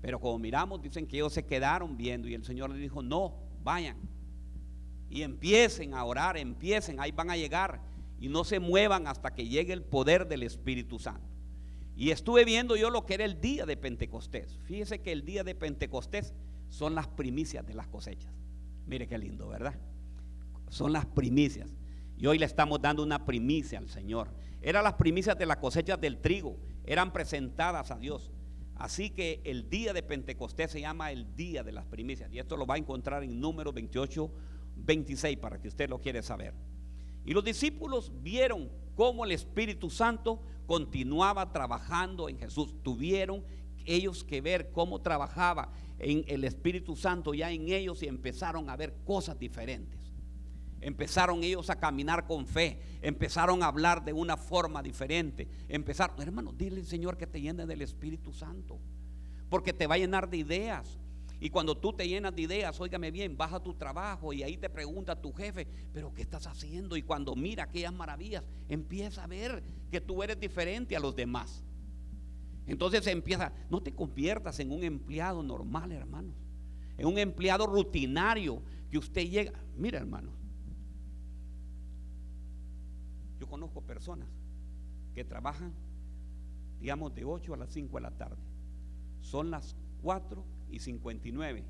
Pero 0.00 0.18
como 0.18 0.38
miramos, 0.38 0.80
dicen 0.80 1.06
que 1.06 1.16
ellos 1.16 1.32
se 1.32 1.44
quedaron 1.44 1.96
viendo 1.96 2.28
y 2.28 2.34
el 2.34 2.44
Señor 2.44 2.70
les 2.70 2.80
dijo, 2.80 3.02
no, 3.02 3.34
vayan. 3.62 3.96
y 5.10 5.22
empiecen 5.22 5.92
a 5.92 6.04
orar, 6.04 6.36
empiecen, 6.36 7.00
ahí 7.00 7.10
van 7.10 7.30
a 7.30 7.36
llegar 7.36 7.80
y 8.20 8.28
no 8.28 8.44
se 8.44 8.60
muevan 8.60 9.08
hasta 9.08 9.34
que 9.34 9.48
llegue 9.48 9.72
el 9.72 9.82
poder 9.82 10.28
del 10.28 10.44
Espíritu 10.44 10.98
Santo. 11.00 11.29
Y 12.00 12.12
estuve 12.12 12.46
viendo 12.46 12.76
yo 12.76 12.88
lo 12.88 13.04
que 13.04 13.12
era 13.12 13.26
el 13.26 13.42
día 13.42 13.66
de 13.66 13.76
Pentecostés. 13.76 14.56
Fíjese 14.64 15.02
que 15.02 15.12
el 15.12 15.22
día 15.22 15.44
de 15.44 15.54
Pentecostés 15.54 16.32
son 16.70 16.94
las 16.94 17.06
primicias 17.08 17.66
de 17.66 17.74
las 17.74 17.88
cosechas. 17.88 18.32
Mire 18.86 19.06
qué 19.06 19.18
lindo, 19.18 19.48
¿verdad? 19.48 19.74
Son 20.70 20.94
las 20.94 21.04
primicias. 21.04 21.74
Y 22.16 22.26
hoy 22.26 22.38
le 22.38 22.46
estamos 22.46 22.80
dando 22.80 23.02
una 23.02 23.26
primicia 23.26 23.78
al 23.78 23.90
Señor. 23.90 24.30
Eran 24.62 24.82
las 24.82 24.94
primicias 24.94 25.36
de 25.36 25.44
las 25.44 25.58
cosechas 25.58 26.00
del 26.00 26.22
trigo. 26.22 26.56
Eran 26.86 27.12
presentadas 27.12 27.90
a 27.90 27.98
Dios. 27.98 28.32
Así 28.76 29.10
que 29.10 29.42
el 29.44 29.68
día 29.68 29.92
de 29.92 30.02
Pentecostés 30.02 30.70
se 30.70 30.80
llama 30.80 31.12
el 31.12 31.36
día 31.36 31.62
de 31.62 31.72
las 31.72 31.84
primicias. 31.84 32.32
Y 32.32 32.38
esto 32.38 32.56
lo 32.56 32.64
va 32.64 32.76
a 32.76 32.78
encontrar 32.78 33.22
en 33.24 33.38
número 33.38 33.74
28, 33.74 34.32
26 34.74 35.36
para 35.36 35.60
que 35.60 35.68
usted 35.68 35.90
lo 35.90 36.00
quiera 36.00 36.22
saber. 36.22 36.54
Y 37.26 37.34
los 37.34 37.44
discípulos 37.44 38.10
vieron 38.22 38.70
cómo 38.94 39.24
el 39.24 39.32
Espíritu 39.32 39.90
Santo 39.90 40.40
continuaba 40.66 41.52
trabajando 41.52 42.28
en 42.28 42.38
Jesús. 42.38 42.74
Tuvieron 42.82 43.44
ellos 43.84 44.24
que 44.24 44.40
ver 44.40 44.70
cómo 44.72 45.00
trabajaba 45.00 45.72
en 45.98 46.24
el 46.28 46.44
Espíritu 46.44 46.96
Santo 46.96 47.34
ya 47.34 47.50
en 47.50 47.68
ellos 47.68 48.02
y 48.02 48.06
empezaron 48.06 48.70
a 48.70 48.76
ver 48.76 48.94
cosas 49.04 49.38
diferentes. 49.38 50.00
Empezaron 50.80 51.44
ellos 51.44 51.68
a 51.68 51.78
caminar 51.78 52.26
con 52.26 52.46
fe, 52.46 52.80
empezaron 53.02 53.62
a 53.62 53.66
hablar 53.66 54.02
de 54.02 54.14
una 54.14 54.38
forma 54.38 54.82
diferente. 54.82 55.46
Empezaron, 55.68 56.20
hermano, 56.22 56.52
dile 56.52 56.80
al 56.80 56.86
Señor 56.86 57.18
que 57.18 57.26
te 57.26 57.40
llene 57.40 57.66
del 57.66 57.82
Espíritu 57.82 58.32
Santo, 58.32 58.78
porque 59.50 59.74
te 59.74 59.86
va 59.86 59.96
a 59.96 59.98
llenar 59.98 60.30
de 60.30 60.38
ideas. 60.38 60.98
Y 61.42 61.48
cuando 61.48 61.74
tú 61.74 61.94
te 61.94 62.06
llenas 62.06 62.36
de 62.36 62.42
ideas, 62.42 62.78
óigame 62.80 63.10
bien, 63.10 63.34
vas 63.34 63.54
a 63.54 63.62
tu 63.62 63.72
trabajo 63.72 64.34
y 64.34 64.42
ahí 64.42 64.58
te 64.58 64.68
pregunta 64.68 65.18
tu 65.18 65.32
jefe, 65.32 65.66
pero 65.90 66.12
¿qué 66.12 66.20
estás 66.20 66.46
haciendo? 66.46 66.98
Y 66.98 67.02
cuando 67.02 67.34
mira 67.34 67.64
aquellas 67.64 67.94
maravillas, 67.94 68.44
empieza 68.68 69.24
a 69.24 69.26
ver 69.26 69.62
que 69.90 70.02
tú 70.02 70.22
eres 70.22 70.38
diferente 70.38 70.94
a 70.94 71.00
los 71.00 71.16
demás. 71.16 71.64
Entonces 72.66 73.06
empieza, 73.06 73.54
no 73.70 73.82
te 73.82 73.94
conviertas 73.94 74.60
en 74.60 74.70
un 74.70 74.84
empleado 74.84 75.42
normal, 75.42 75.92
hermanos. 75.92 76.34
En 76.98 77.06
un 77.06 77.16
empleado 77.16 77.66
rutinario 77.66 78.62
que 78.90 78.98
usted 78.98 79.26
llega. 79.26 79.58
Mira, 79.76 79.98
hermanos. 79.98 80.34
Yo 83.40 83.48
conozco 83.48 83.80
personas 83.80 84.28
que 85.14 85.24
trabajan, 85.24 85.72
digamos, 86.78 87.14
de 87.14 87.24
8 87.24 87.54
a 87.54 87.56
las 87.56 87.72
5 87.72 87.96
de 87.96 88.02
la 88.02 88.10
tarde. 88.10 88.42
Son 89.22 89.50
las 89.50 89.74
4 90.02 90.44
y 90.70 90.78
59. 90.78 91.64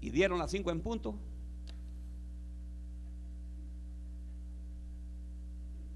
Y 0.00 0.10
dieron 0.10 0.38
las 0.38 0.50
5 0.50 0.70
en 0.70 0.80
punto. 0.80 1.18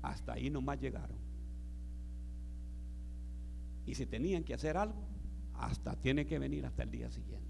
Hasta 0.03 0.35
ahí 0.35 0.51
nomás 0.51 0.81
llegaron. 0.81 1.17
Y 3.87 3.95
si 3.95 4.07
tenían 4.07 4.45
que 4.45 4.55
hacer 4.55 4.77
algo, 4.77 5.07
hasta 5.55 5.95
tiene 5.97 6.27
que 6.27 6.39
venir 6.39 6.67
hasta 6.67 6.83
el 6.83 6.91
día 6.91 7.11
siguiente. 7.11 7.47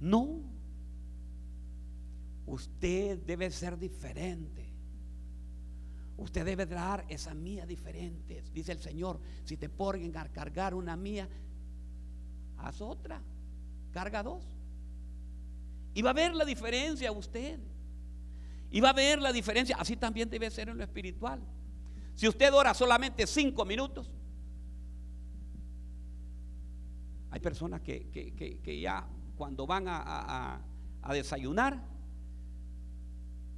No. 0.00 0.40
Usted 2.46 3.18
debe 3.24 3.50
ser 3.50 3.78
diferente. 3.78 4.68
Usted 6.16 6.44
debe 6.44 6.66
dar 6.66 7.04
esa 7.08 7.32
mía 7.32 7.64
diferente. 7.64 8.42
Dice 8.52 8.72
el 8.72 8.80
Señor, 8.80 9.20
si 9.44 9.56
te 9.56 9.68
ponen 9.68 10.16
a 10.16 10.28
cargar 10.28 10.74
una 10.74 10.96
mía, 10.96 11.28
haz 12.58 12.80
otra. 12.80 13.20
Carga 13.92 14.22
dos. 14.22 14.44
Y 15.94 16.02
va 16.02 16.10
a 16.10 16.14
ver 16.14 16.34
la 16.34 16.44
diferencia 16.44 17.10
usted. 17.10 17.58
Y 18.70 18.80
va 18.80 18.90
a 18.90 18.92
ver 18.92 19.20
la 19.20 19.32
diferencia. 19.32 19.76
Así 19.78 19.96
también 19.96 20.28
debe 20.28 20.50
ser 20.50 20.68
en 20.68 20.76
lo 20.76 20.84
espiritual. 20.84 21.40
Si 22.14 22.28
usted 22.28 22.52
ora 22.52 22.74
solamente 22.74 23.26
cinco 23.26 23.64
minutos, 23.64 24.10
hay 27.30 27.40
personas 27.40 27.80
que, 27.80 28.80
ya 28.80 29.06
cuando 29.36 29.66
van 29.66 29.84
a, 29.88 30.60
desayunar, 31.10 31.80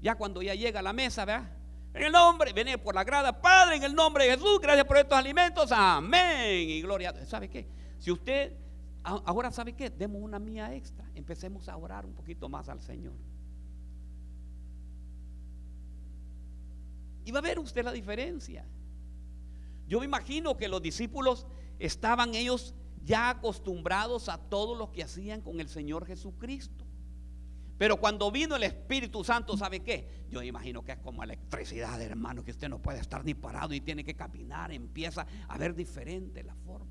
ya 0.01 0.15
cuando 0.15 0.43
ya 0.43 0.55
llega 0.55 0.81
a 0.81 0.83
la 0.83 0.93
mesa, 0.93 1.25
¿verdad? 1.25 1.51
En 1.93 2.05
el 2.05 2.13
nombre, 2.13 2.53
viene 2.53 2.79
por 2.79 2.95
la 2.95 3.03
grada, 3.03 3.41
Padre, 3.41 3.77
en 3.77 3.83
el 3.83 3.95
nombre 3.95 4.25
de 4.25 4.37
Jesús, 4.37 4.61
gracias 4.61 4.87
por 4.87 4.97
estos 4.99 5.19
alimentos, 5.19 5.73
amén. 5.73 6.69
Y 6.69 6.83
gloria. 6.83 7.15
¿Sabe 7.27 7.49
qué? 7.49 7.67
Si 7.99 8.11
usted, 8.11 8.53
ahora 9.03 9.51
sabe 9.51 9.75
qué, 9.75 9.91
demos 9.91 10.23
una 10.23 10.39
mía 10.39 10.75
extra, 10.75 11.11
empecemos 11.15 11.69
a 11.69 11.77
orar 11.77 12.07
un 12.07 12.15
poquito 12.15 12.49
más 12.49 12.69
al 12.69 12.81
Señor. 12.81 13.15
Y 17.25 17.33
va 17.33 17.39
a 17.39 17.43
ver 17.43 17.59
usted 17.59 17.85
la 17.85 17.93
diferencia. 17.93 18.67
Yo 19.87 20.01
me 20.01 20.07
imagino 20.07 20.57
que 20.57 20.69
los 20.69 20.81
discípulos 20.81 21.47
estaban 21.79 22.35
ellos 22.35 22.75
ya 23.05 23.31
acostumbrados 23.31 24.29
a 24.29 24.39
todo 24.39 24.75
lo 24.75 24.93
que 24.93 25.03
hacían 25.03 25.41
con 25.41 25.61
el 25.61 25.69
Señor 25.69 26.07
Jesucristo. 26.07 26.87
Pero 27.79 27.97
cuando 27.97 28.31
vino 28.31 28.57
el 28.57 28.63
Espíritu 28.63 29.25
Santo, 29.25 29.57
¿sabe 29.57 29.81
qué? 29.81 30.27
Yo 30.29 30.43
imagino 30.43 30.85
que 30.85 30.93
es 30.93 30.99
como 30.99 31.23
electricidad, 31.23 32.01
hermano, 32.03 32.45
que 32.45 32.51
usted 32.51 32.69
no 32.69 32.83
puede 32.83 33.01
estar 33.01 33.25
ni 33.25 33.33
parado 33.33 33.73
y 33.73 33.81
tiene 33.81 34.05
que 34.05 34.15
caminar, 34.15 34.71
empieza 34.71 35.27
a 35.49 35.57
ver 35.57 35.75
diferente 35.75 36.43
la 36.43 36.55
forma. 36.55 36.90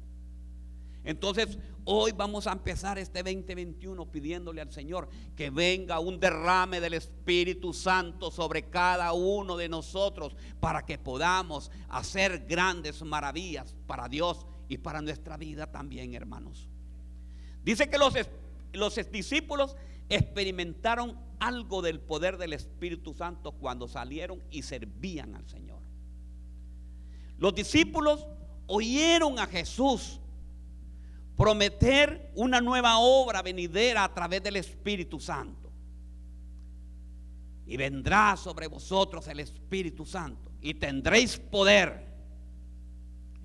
Entonces, 1.04 1.58
hoy 1.86 2.12
vamos 2.12 2.46
a 2.46 2.52
empezar 2.52 3.00
este 3.00 3.24
2021 3.24 4.12
pidiéndole 4.12 4.62
al 4.62 4.72
Señor 4.72 5.10
que 5.36 5.50
venga 5.50 6.00
un 6.00 6.20
derrame 6.20 6.82
del 6.82 6.94
Espíritu 6.94 7.74
Santo 7.74 8.32
sobre 8.32 8.70
cada 8.70 9.14
uno 9.14 9.56
de 9.56 9.70
nosotros 9.70 10.36
para 10.60 10.86
que 10.86 10.98
podamos 10.98 11.72
hacer 11.88 12.46
grandes 12.48 13.02
maravillas 13.02 13.76
para 13.88 14.10
Dios 14.10 14.46
y 14.68 14.78
para 14.78 15.02
nuestra 15.02 15.38
vida 15.38 15.72
también, 15.72 16.14
hermanos. 16.14 16.68
Dice 17.64 17.90
que 17.90 17.98
los, 17.98 18.14
los 18.74 19.12
discípulos 19.12 19.76
experimentaron 20.10 21.18
algo 21.40 21.82
del 21.82 22.00
poder 22.00 22.38
del 22.38 22.54
Espíritu 22.54 23.14
Santo 23.14 23.54
cuando 23.54 23.88
salieron 23.88 24.44
y 24.52 24.64
servían 24.64 25.36
al 25.36 25.48
Señor. 25.48 25.80
Los 27.38 27.56
discípulos 27.56 28.28
oyeron 28.68 29.40
a 29.40 29.48
Jesús 29.48 30.20
prometer 31.40 32.34
una 32.36 32.60
nueva 32.60 32.98
obra 32.98 33.42
venidera 33.42 34.04
a 34.04 34.14
través 34.14 34.44
del 34.44 34.58
Espíritu 34.58 35.22
Santo. 35.22 35.72
Y 37.66 37.78
vendrá 37.78 38.36
sobre 38.36 38.68
vosotros 38.68 39.26
el 39.30 39.40
Espíritu 39.40 40.06
Santo 40.06 40.52
y 40.62 40.74
tendréis 40.74 41.38
poder 41.38 42.10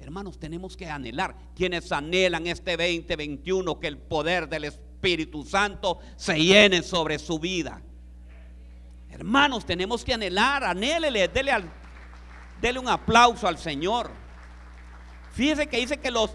Hermanos, 0.00 0.38
tenemos 0.38 0.76
que 0.76 0.86
anhelar. 0.86 1.34
Quienes 1.56 1.90
anhelan 1.90 2.46
este 2.46 2.76
2021 2.76 3.80
que 3.80 3.86
el 3.86 3.96
poder 3.96 4.46
del 4.48 4.64
Espíritu 4.64 5.44
Santo 5.44 5.98
se 6.16 6.36
llene 6.38 6.82
sobre 6.82 7.18
su 7.18 7.38
vida. 7.38 7.80
Hermanos, 9.08 9.64
tenemos 9.64 10.04
que 10.04 10.12
anhelar, 10.12 10.62
anhélele, 10.62 11.28
dele, 11.28 11.52
al, 11.52 11.72
dele 12.60 12.78
un 12.78 12.88
aplauso 12.88 13.48
al 13.48 13.56
Señor. 13.56 14.10
Fíjese 15.32 15.68
que 15.68 15.78
dice 15.78 15.96
que 15.96 16.10
los 16.10 16.32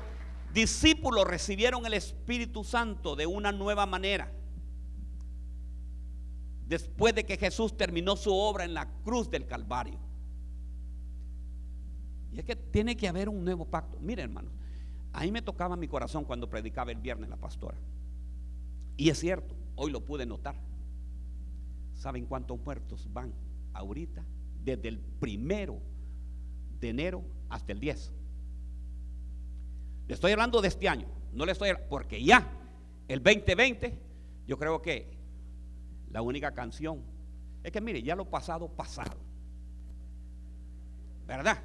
discípulos 0.53 1.25
recibieron 1.25 1.85
el 1.85 1.93
Espíritu 1.93 2.63
Santo 2.63 3.15
de 3.15 3.25
una 3.25 3.51
nueva 3.51 3.85
manera. 3.85 4.31
Después 6.67 7.15
de 7.15 7.25
que 7.25 7.37
Jesús 7.37 7.75
terminó 7.75 8.15
su 8.15 8.33
obra 8.33 8.63
en 8.63 8.73
la 8.73 8.87
cruz 9.03 9.29
del 9.29 9.47
Calvario. 9.47 9.99
Y 12.31 12.39
es 12.39 12.45
que 12.45 12.55
tiene 12.55 12.95
que 12.95 13.07
haber 13.07 13.27
un 13.27 13.43
nuevo 13.43 13.65
pacto. 13.65 13.97
Mire, 13.99 14.21
hermanos, 14.21 14.53
ahí 15.13 15.31
me 15.31 15.41
tocaba 15.41 15.75
mi 15.75 15.87
corazón 15.87 16.25
cuando 16.25 16.49
predicaba 16.49 16.91
el 16.91 16.99
viernes 16.99 17.29
la 17.29 17.37
pastora. 17.37 17.77
Y 18.97 19.09
es 19.09 19.19
cierto, 19.19 19.55
hoy 19.75 19.91
lo 19.91 20.05
pude 20.05 20.25
notar. 20.25 20.55
¿Saben 21.95 22.25
cuántos 22.25 22.59
muertos 22.59 23.07
van 23.11 23.33
ahorita? 23.73 24.23
Desde 24.63 24.89
el 24.89 24.99
primero 24.99 25.81
de 26.79 26.89
enero 26.89 27.23
hasta 27.49 27.71
el 27.71 27.79
10. 27.79 28.13
Le 30.09 30.15
estoy 30.15 30.31
hablando 30.31 30.59
de 30.59 30.69
este 30.69 30.89
año, 30.89 31.07
no 31.33 31.45
le 31.45 31.51
estoy 31.51 31.69
porque 31.87 32.23
ya 32.23 32.51
el 33.07 33.21
2020, 33.21 33.95
yo 34.47 34.57
creo 34.57 34.81
que 34.81 35.15
la 36.09 36.23
única 36.23 36.51
canción 36.51 37.03
es 37.63 37.71
que 37.71 37.79
mire, 37.79 38.01
ya 38.01 38.15
lo 38.15 38.25
pasado, 38.25 38.67
pasado. 38.67 39.15
¿Verdad? 41.27 41.61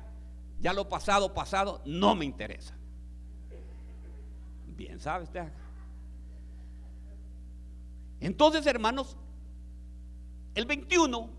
Ya 0.60 0.74
lo 0.74 0.86
pasado, 0.86 1.32
pasado, 1.32 1.80
no 1.86 2.14
me 2.14 2.26
interesa. 2.26 2.76
Bien, 4.76 5.00
¿sabe 5.00 5.24
usted? 5.24 5.50
Entonces, 8.20 8.66
hermanos, 8.66 9.16
el 10.54 10.66
21, 10.66 11.30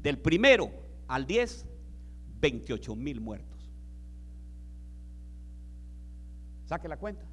del 0.00 0.18
primero 0.18 0.72
al 1.06 1.28
10, 1.28 1.64
28 2.40 2.96
mil 2.96 3.20
muertos. 3.20 3.49
Saque 6.70 6.86
la 6.86 6.98
cuenta. 6.98 7.24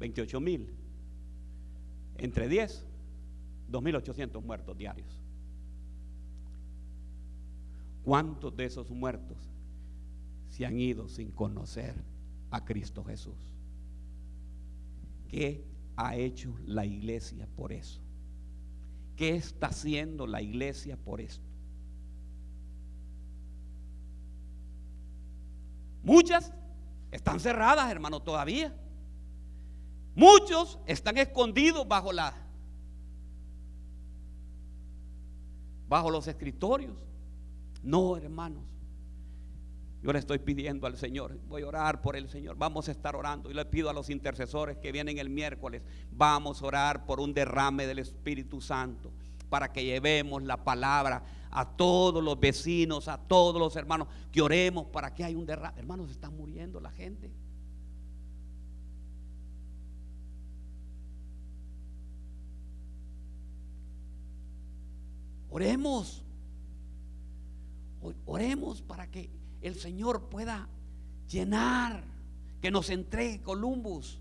28 0.00 0.38
mil. 0.38 0.68
Entre 2.18 2.46
10, 2.46 2.84
2.800 3.70 4.42
muertos 4.42 4.76
diarios. 4.76 5.08
¿Cuántos 8.04 8.54
de 8.54 8.66
esos 8.66 8.90
muertos 8.90 9.38
se 10.50 10.66
han 10.66 10.78
ido 10.78 11.08
sin 11.08 11.30
conocer 11.30 11.94
a 12.50 12.66
Cristo 12.66 13.02
Jesús? 13.02 13.54
¿Qué 15.28 15.64
ha 15.96 16.14
hecho 16.14 16.54
la 16.66 16.84
iglesia 16.84 17.48
por 17.56 17.72
eso? 17.72 18.02
¿Qué 19.16 19.36
está 19.36 19.68
haciendo 19.68 20.26
la 20.26 20.42
iglesia 20.42 20.98
por 20.98 21.22
esto? 21.22 21.48
Muchas 26.02 26.52
están 27.10 27.40
cerradas, 27.40 27.90
hermano, 27.90 28.20
todavía. 28.20 28.74
Muchos 30.14 30.78
están 30.86 31.16
escondidos 31.18 31.86
bajo 31.86 32.12
la 32.12 32.34
bajo 35.88 36.10
los 36.10 36.28
escritorios. 36.28 36.96
No, 37.82 38.16
hermanos. 38.16 38.62
Yo 40.02 40.12
le 40.12 40.20
estoy 40.20 40.38
pidiendo 40.38 40.86
al 40.86 40.96
Señor, 40.96 41.36
voy 41.48 41.62
a 41.62 41.66
orar 41.66 42.00
por 42.02 42.14
el 42.14 42.28
Señor, 42.28 42.56
vamos 42.56 42.88
a 42.88 42.92
estar 42.92 43.16
orando 43.16 43.50
y 43.50 43.54
le 43.54 43.64
pido 43.64 43.90
a 43.90 43.92
los 43.92 44.10
intercesores 44.10 44.78
que 44.78 44.92
vienen 44.92 45.18
el 45.18 45.28
miércoles, 45.28 45.82
vamos 46.12 46.62
a 46.62 46.66
orar 46.66 47.04
por 47.04 47.18
un 47.18 47.34
derrame 47.34 47.84
del 47.84 47.98
Espíritu 47.98 48.60
Santo 48.60 49.10
para 49.48 49.72
que 49.72 49.84
llevemos 49.84 50.44
la 50.44 50.62
palabra 50.62 51.24
a 51.50 51.76
todos 51.76 52.22
los 52.22 52.38
vecinos, 52.38 53.08
a 53.08 53.18
todos 53.18 53.60
los 53.60 53.74
hermanos, 53.76 54.08
que 54.32 54.42
oremos 54.42 54.86
para 54.86 55.14
que 55.14 55.24
haya 55.24 55.36
un 55.36 55.46
derrame. 55.46 55.78
Hermanos, 55.78 56.10
está 56.10 56.30
muriendo 56.30 56.80
la 56.80 56.90
gente. 56.90 57.30
Oremos. 65.50 66.22
Oremos 68.26 68.82
para 68.82 69.10
que 69.10 69.30
el 69.60 69.74
Señor 69.74 70.28
pueda 70.28 70.68
llenar, 71.28 72.04
que 72.60 72.70
nos 72.70 72.90
entregue 72.90 73.42
Columbus, 73.42 74.20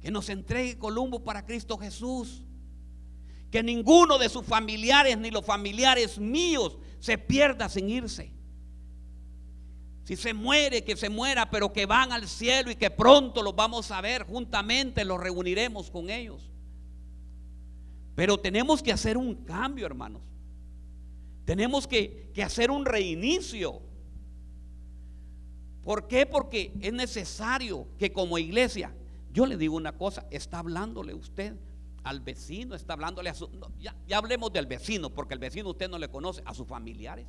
que 0.00 0.10
nos 0.10 0.28
entregue 0.28 0.78
Columbus 0.78 1.22
para 1.22 1.44
Cristo 1.44 1.76
Jesús, 1.78 2.44
que 3.50 3.62
ninguno 3.62 4.18
de 4.18 4.28
sus 4.28 4.44
familiares 4.44 5.18
ni 5.18 5.30
los 5.30 5.44
familiares 5.44 6.18
míos 6.18 6.78
se 7.00 7.18
pierda 7.18 7.68
sin 7.68 7.90
irse. 7.90 8.32
Si 10.04 10.16
se 10.16 10.34
muere, 10.34 10.84
que 10.84 10.96
se 10.96 11.08
muera, 11.08 11.50
pero 11.50 11.72
que 11.72 11.86
van 11.86 12.12
al 12.12 12.28
cielo 12.28 12.70
y 12.70 12.76
que 12.76 12.90
pronto 12.90 13.42
los 13.42 13.54
vamos 13.54 13.90
a 13.90 14.00
ver 14.00 14.24
juntamente, 14.24 15.04
los 15.04 15.20
reuniremos 15.20 15.90
con 15.90 16.10
ellos. 16.10 16.50
Pero 18.14 18.38
tenemos 18.38 18.82
que 18.82 18.92
hacer 18.92 19.16
un 19.16 19.34
cambio, 19.44 19.86
hermanos. 19.86 20.22
Tenemos 21.44 21.86
que, 21.86 22.32
hacer 22.44 22.70
un 22.70 22.84
reinicio. 22.84 23.82
¿Por 25.82 26.06
qué? 26.06 26.26
Porque 26.26 26.72
es 26.80 26.92
necesario 26.92 27.88
que 27.98 28.12
como 28.12 28.38
iglesia, 28.38 28.94
yo 29.32 29.46
le 29.46 29.56
digo 29.56 29.76
una 29.76 29.96
cosa, 29.96 30.26
está 30.30 30.58
hablándole 30.58 31.14
usted 31.14 31.56
al 32.02 32.20
vecino, 32.20 32.74
está 32.74 32.94
hablándole 32.94 33.30
a 33.30 33.34
su... 33.34 33.50
ya, 33.78 33.94
ya 34.06 34.18
hablemos 34.18 34.52
del 34.52 34.66
vecino, 34.66 35.10
porque 35.10 35.34
el 35.34 35.40
vecino 35.40 35.70
usted 35.70 35.88
no 35.88 35.98
le 35.98 36.08
conoce, 36.08 36.42
a 36.44 36.54
sus 36.54 36.66
familiares. 36.66 37.26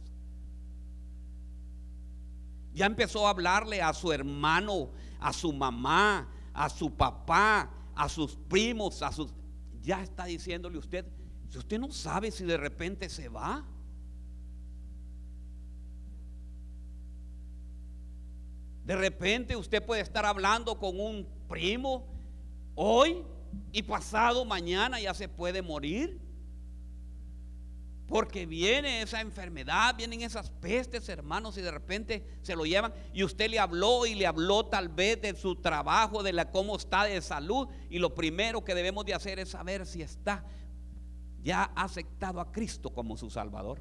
Ya 2.73 2.85
empezó 2.85 3.27
a 3.27 3.31
hablarle 3.31 3.81
a 3.81 3.93
su 3.93 4.11
hermano, 4.11 4.89
a 5.19 5.33
su 5.33 5.51
mamá, 5.51 6.29
a 6.53 6.69
su 6.69 6.89
papá, 6.89 7.69
a 7.95 8.07
sus 8.07 8.35
primos, 8.35 9.01
a 9.01 9.11
sus... 9.11 9.33
Ya 9.81 10.01
está 10.01 10.25
diciéndole 10.25 10.77
usted, 10.77 11.05
si 11.49 11.57
usted 11.57 11.79
no 11.79 11.91
sabe 11.91 12.31
si 12.31 12.45
de 12.45 12.57
repente 12.57 13.09
se 13.09 13.27
va, 13.27 13.65
De 18.83 18.95
repente 18.95 19.55
usted 19.55 19.85
puede 19.85 20.01
estar 20.01 20.25
hablando 20.25 20.77
con 20.77 20.99
un 20.99 21.27
primo 21.47 22.07
hoy 22.75 23.23
y 23.71 23.83
pasado 23.83 24.45
mañana 24.45 24.99
ya 24.99 25.13
se 25.13 25.27
puede 25.27 25.61
morir. 25.61 26.19
Porque 28.07 28.45
viene 28.45 29.01
esa 29.01 29.21
enfermedad, 29.21 29.95
vienen 29.95 30.19
esas 30.19 30.49
pestes, 30.49 31.07
hermanos, 31.07 31.57
y 31.57 31.61
de 31.61 31.71
repente 31.71 32.25
se 32.41 32.57
lo 32.57 32.65
llevan. 32.65 32.93
Y 33.13 33.23
usted 33.23 33.49
le 33.49 33.57
habló 33.57 34.05
y 34.05 34.15
le 34.15 34.27
habló 34.27 34.65
tal 34.65 34.89
vez 34.89 35.21
de 35.21 35.33
su 35.33 35.55
trabajo, 35.55 36.21
de 36.21 36.33
la 36.33 36.51
cómo 36.51 36.75
está 36.75 37.05
de 37.05 37.21
salud. 37.21 37.69
Y 37.89 37.99
lo 37.99 38.13
primero 38.13 38.65
que 38.65 38.75
debemos 38.75 39.05
de 39.05 39.13
hacer 39.13 39.39
es 39.39 39.51
saber 39.51 39.85
si 39.85 40.01
está 40.01 40.43
ya 41.41 41.71
aceptado 41.75 42.41
a 42.41 42.51
Cristo 42.51 42.89
como 42.89 43.15
su 43.15 43.29
Salvador. 43.29 43.79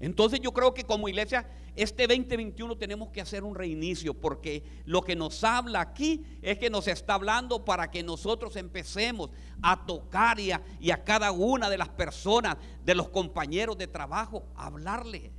Entonces 0.00 0.40
yo 0.40 0.52
creo 0.52 0.74
que 0.74 0.84
como 0.84 1.08
iglesia 1.08 1.48
este 1.74 2.06
2021 2.06 2.76
tenemos 2.76 3.08
que 3.10 3.20
hacer 3.20 3.44
un 3.44 3.54
reinicio 3.54 4.14
porque 4.14 4.62
lo 4.84 5.02
que 5.02 5.16
nos 5.16 5.42
habla 5.42 5.80
aquí 5.80 6.24
es 6.42 6.58
que 6.58 6.70
nos 6.70 6.86
está 6.88 7.14
hablando 7.14 7.64
para 7.64 7.90
que 7.90 8.02
nosotros 8.02 8.56
empecemos 8.56 9.30
a 9.60 9.86
tocar 9.86 10.38
y 10.38 10.52
a, 10.52 10.62
y 10.80 10.90
a 10.90 11.02
cada 11.04 11.32
una 11.32 11.68
de 11.68 11.78
las 11.78 11.88
personas, 11.88 12.56
de 12.84 12.94
los 12.94 13.08
compañeros 13.08 13.76
de 13.76 13.88
trabajo, 13.88 14.46
a 14.54 14.66
hablarle 14.66 15.32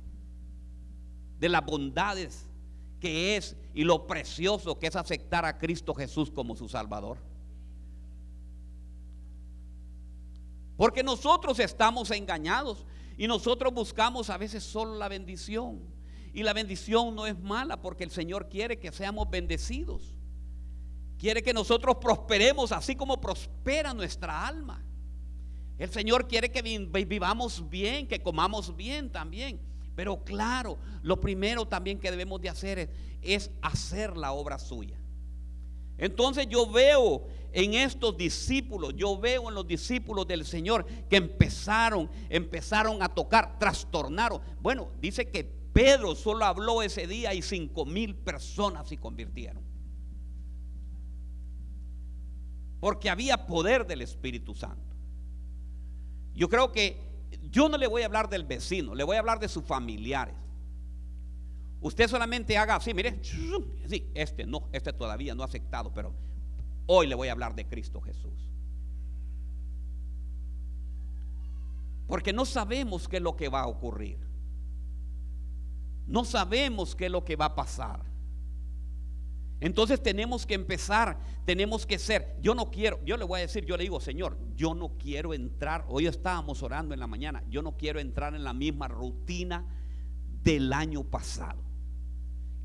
de 1.38 1.48
las 1.48 1.64
bondades 1.64 2.46
que 3.00 3.36
es 3.36 3.56
y 3.72 3.84
lo 3.84 4.06
precioso 4.06 4.78
que 4.78 4.86
es 4.86 4.96
aceptar 4.96 5.46
a 5.46 5.58
Cristo 5.58 5.94
Jesús 5.94 6.30
como 6.30 6.54
su 6.54 6.68
Salvador. 6.68 7.18
Porque 10.76 11.02
nosotros 11.02 11.58
estamos 11.58 12.10
engañados. 12.10 12.86
Y 13.20 13.28
nosotros 13.28 13.74
buscamos 13.74 14.30
a 14.30 14.38
veces 14.38 14.64
solo 14.64 14.96
la 14.96 15.06
bendición. 15.06 15.82
Y 16.32 16.42
la 16.42 16.54
bendición 16.54 17.14
no 17.14 17.26
es 17.26 17.38
mala 17.38 17.82
porque 17.82 18.02
el 18.02 18.10
Señor 18.10 18.48
quiere 18.48 18.78
que 18.78 18.90
seamos 18.92 19.28
bendecidos. 19.28 20.16
Quiere 21.18 21.42
que 21.42 21.52
nosotros 21.52 21.96
prosperemos 22.00 22.72
así 22.72 22.96
como 22.96 23.20
prospera 23.20 23.92
nuestra 23.92 24.46
alma. 24.46 24.82
El 25.76 25.90
Señor 25.90 26.28
quiere 26.28 26.50
que 26.50 26.62
vivamos 26.62 27.68
bien, 27.68 28.08
que 28.08 28.22
comamos 28.22 28.74
bien 28.74 29.12
también. 29.12 29.60
Pero 29.94 30.24
claro, 30.24 30.78
lo 31.02 31.20
primero 31.20 31.68
también 31.68 32.00
que 32.00 32.10
debemos 32.10 32.40
de 32.40 32.48
hacer 32.48 32.78
es, 32.78 32.88
es 33.20 33.50
hacer 33.60 34.16
la 34.16 34.32
obra 34.32 34.58
suya. 34.58 34.98
Entonces 36.00 36.48
yo 36.48 36.68
veo 36.68 37.26
en 37.52 37.74
estos 37.74 38.16
discípulos, 38.16 38.94
yo 38.96 39.18
veo 39.18 39.48
en 39.48 39.54
los 39.54 39.66
discípulos 39.66 40.26
del 40.26 40.46
Señor 40.46 40.86
que 41.08 41.16
empezaron, 41.16 42.10
empezaron 42.30 43.02
a 43.02 43.08
tocar, 43.08 43.58
trastornaron. 43.58 44.40
Bueno, 44.60 44.88
dice 45.00 45.28
que 45.28 45.44
Pedro 45.44 46.14
solo 46.14 46.46
habló 46.46 46.82
ese 46.82 47.06
día 47.06 47.34
y 47.34 47.42
cinco 47.42 47.84
mil 47.84 48.14
personas 48.14 48.88
se 48.88 48.96
convirtieron. 48.96 49.62
Porque 52.80 53.10
había 53.10 53.46
poder 53.46 53.86
del 53.86 54.00
Espíritu 54.00 54.54
Santo. 54.54 54.96
Yo 56.34 56.48
creo 56.48 56.72
que 56.72 56.98
yo 57.50 57.68
no 57.68 57.76
le 57.76 57.86
voy 57.86 58.02
a 58.02 58.06
hablar 58.06 58.30
del 58.30 58.44
vecino, 58.44 58.94
le 58.94 59.04
voy 59.04 59.16
a 59.16 59.20
hablar 59.20 59.38
de 59.38 59.48
sus 59.48 59.64
familiares. 59.64 60.34
Usted 61.82 62.08
solamente 62.08 62.58
haga 62.58 62.76
así, 62.76 62.92
mire, 62.92 63.18
sí, 63.22 64.10
este 64.14 64.44
no, 64.44 64.68
este 64.72 64.92
todavía 64.92 65.34
no 65.34 65.42
ha 65.42 65.46
aceptado, 65.46 65.92
pero 65.94 66.14
hoy 66.86 67.06
le 67.06 67.14
voy 67.14 67.28
a 67.28 67.32
hablar 67.32 67.54
de 67.54 67.66
Cristo 67.66 68.00
Jesús. 68.02 68.50
Porque 72.06 72.32
no 72.32 72.44
sabemos 72.44 73.08
qué 73.08 73.16
es 73.16 73.22
lo 73.22 73.36
que 73.36 73.48
va 73.48 73.62
a 73.62 73.66
ocurrir. 73.66 74.18
No 76.06 76.24
sabemos 76.24 76.94
qué 76.94 77.06
es 77.06 77.12
lo 77.12 77.24
que 77.24 77.36
va 77.36 77.46
a 77.46 77.54
pasar. 77.54 78.02
Entonces 79.60 80.02
tenemos 80.02 80.44
que 80.44 80.54
empezar, 80.54 81.18
tenemos 81.46 81.86
que 81.86 81.98
ser. 81.98 82.36
Yo 82.42 82.54
no 82.54 82.70
quiero, 82.70 83.02
yo 83.04 83.16
le 83.16 83.24
voy 83.24 83.38
a 83.38 83.42
decir, 83.42 83.64
yo 83.64 83.76
le 83.76 83.84
digo, 83.84 84.00
Señor, 84.00 84.36
yo 84.54 84.74
no 84.74 84.98
quiero 84.98 85.32
entrar, 85.32 85.86
hoy 85.88 86.06
estábamos 86.06 86.62
orando 86.62 86.92
en 86.92 87.00
la 87.00 87.06
mañana, 87.06 87.42
yo 87.48 87.62
no 87.62 87.76
quiero 87.76 88.00
entrar 88.00 88.34
en 88.34 88.42
la 88.42 88.52
misma 88.52 88.88
rutina 88.88 89.64
del 90.42 90.72
año 90.72 91.04
pasado 91.04 91.69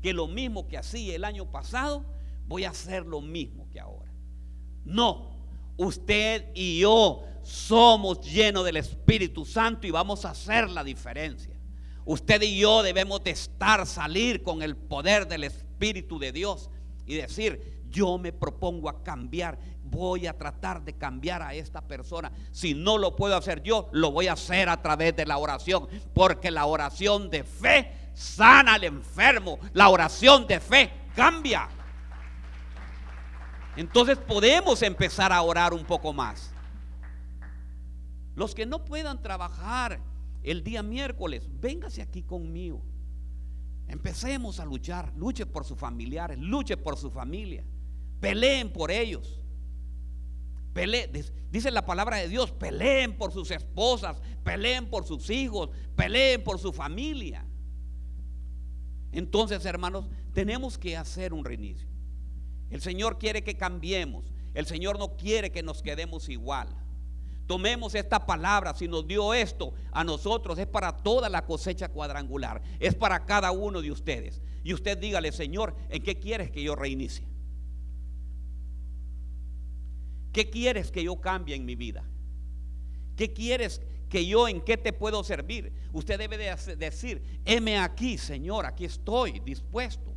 que 0.02 0.12
lo 0.12 0.26
mismo 0.26 0.68
que 0.68 0.78
hacía 0.78 1.14
el 1.14 1.24
año 1.24 1.50
pasado, 1.50 2.04
voy 2.46 2.64
a 2.64 2.70
hacer 2.70 3.06
lo 3.06 3.20
mismo 3.20 3.68
que 3.70 3.80
ahora. 3.80 4.12
No, 4.84 5.30
usted 5.76 6.50
y 6.54 6.80
yo 6.80 7.22
somos 7.42 8.20
llenos 8.20 8.64
del 8.64 8.76
Espíritu 8.76 9.44
Santo 9.44 9.86
y 9.86 9.90
vamos 9.90 10.24
a 10.24 10.30
hacer 10.30 10.70
la 10.70 10.82
diferencia. 10.84 11.54
Usted 12.04 12.40
y 12.42 12.58
yo 12.58 12.82
debemos 12.82 13.22
de 13.24 13.32
estar, 13.32 13.86
salir 13.86 14.42
con 14.42 14.62
el 14.62 14.76
poder 14.76 15.26
del 15.26 15.44
Espíritu 15.44 16.18
de 16.18 16.30
Dios 16.30 16.70
y 17.04 17.14
decir, 17.14 17.82
yo 17.90 18.18
me 18.18 18.32
propongo 18.32 18.88
a 18.88 19.02
cambiar, 19.02 19.58
voy 19.82 20.26
a 20.26 20.36
tratar 20.36 20.84
de 20.84 20.92
cambiar 20.92 21.42
a 21.42 21.54
esta 21.54 21.80
persona. 21.80 22.30
Si 22.52 22.74
no 22.74 22.98
lo 22.98 23.16
puedo 23.16 23.36
hacer 23.36 23.62
yo, 23.62 23.88
lo 23.92 24.12
voy 24.12 24.28
a 24.28 24.34
hacer 24.34 24.68
a 24.68 24.82
través 24.82 25.16
de 25.16 25.26
la 25.26 25.38
oración, 25.38 25.88
porque 26.14 26.50
la 26.50 26.66
oración 26.66 27.30
de 27.30 27.42
fe 27.42 27.92
sana 28.16 28.74
al 28.74 28.84
enfermo. 28.84 29.58
La 29.74 29.90
oración 29.90 30.46
de 30.46 30.58
fe 30.58 30.90
cambia. 31.14 31.68
Entonces 33.76 34.16
podemos 34.16 34.82
empezar 34.82 35.32
a 35.32 35.42
orar 35.42 35.74
un 35.74 35.84
poco 35.84 36.12
más. 36.12 36.50
Los 38.34 38.54
que 38.54 38.66
no 38.66 38.84
puedan 38.84 39.22
trabajar 39.22 40.00
el 40.42 40.64
día 40.64 40.82
miércoles, 40.82 41.48
véngase 41.60 42.02
aquí 42.02 42.22
conmigo. 42.22 42.82
Empecemos 43.88 44.60
a 44.60 44.64
luchar. 44.64 45.12
Luche 45.16 45.46
por 45.46 45.64
sus 45.64 45.78
familiares, 45.78 46.38
luche 46.38 46.76
por 46.76 46.96
su 46.96 47.10
familia. 47.10 47.64
Peleen 48.20 48.72
por 48.72 48.90
ellos. 48.90 49.40
Dice 51.50 51.70
la 51.70 51.86
palabra 51.86 52.18
de 52.18 52.28
Dios, 52.28 52.50
peleen 52.52 53.16
por 53.16 53.32
sus 53.32 53.50
esposas, 53.50 54.20
peleen 54.44 54.90
por 54.90 55.06
sus 55.06 55.30
hijos, 55.30 55.70
peleen 55.94 56.44
por 56.44 56.58
su 56.58 56.72
familia. 56.72 57.45
Entonces, 59.16 59.64
hermanos, 59.64 60.04
tenemos 60.34 60.76
que 60.76 60.94
hacer 60.94 61.32
un 61.32 61.42
reinicio. 61.42 61.88
El 62.68 62.82
Señor 62.82 63.18
quiere 63.18 63.42
que 63.42 63.56
cambiemos. 63.56 64.30
El 64.52 64.66
Señor 64.66 64.98
no 64.98 65.16
quiere 65.16 65.50
que 65.50 65.62
nos 65.62 65.80
quedemos 65.80 66.28
igual. 66.28 66.68
Tomemos 67.46 67.94
esta 67.94 68.26
palabra, 68.26 68.74
si 68.74 68.88
nos 68.88 69.06
dio 69.06 69.32
esto 69.32 69.72
a 69.90 70.04
nosotros, 70.04 70.58
es 70.58 70.66
para 70.66 70.98
toda 70.98 71.30
la 71.30 71.46
cosecha 71.46 71.88
cuadrangular, 71.88 72.60
es 72.78 72.94
para 72.94 73.24
cada 73.24 73.52
uno 73.52 73.80
de 73.80 73.90
ustedes. 73.90 74.42
Y 74.62 74.74
usted 74.74 74.98
dígale, 74.98 75.32
Señor, 75.32 75.74
¿en 75.88 76.02
qué 76.02 76.18
quieres 76.18 76.50
que 76.50 76.62
yo 76.62 76.76
reinicie? 76.76 77.24
¿Qué 80.30 80.50
quieres 80.50 80.90
que 80.90 81.02
yo 81.02 81.22
cambie 81.22 81.56
en 81.56 81.64
mi 81.64 81.74
vida? 81.74 82.04
¿Qué 83.16 83.32
quieres 83.32 83.80
que 84.08 84.26
yo 84.26 84.48
en 84.48 84.60
qué 84.60 84.76
te 84.76 84.92
puedo 84.92 85.24
servir? 85.24 85.72
Usted 85.92 86.18
debe 86.18 86.38
de 86.38 86.76
decir, 86.76 87.22
heme 87.44 87.78
aquí, 87.78 88.18
Señor, 88.18 88.66
aquí 88.66 88.84
estoy 88.84 89.40
dispuesto. 89.40 90.14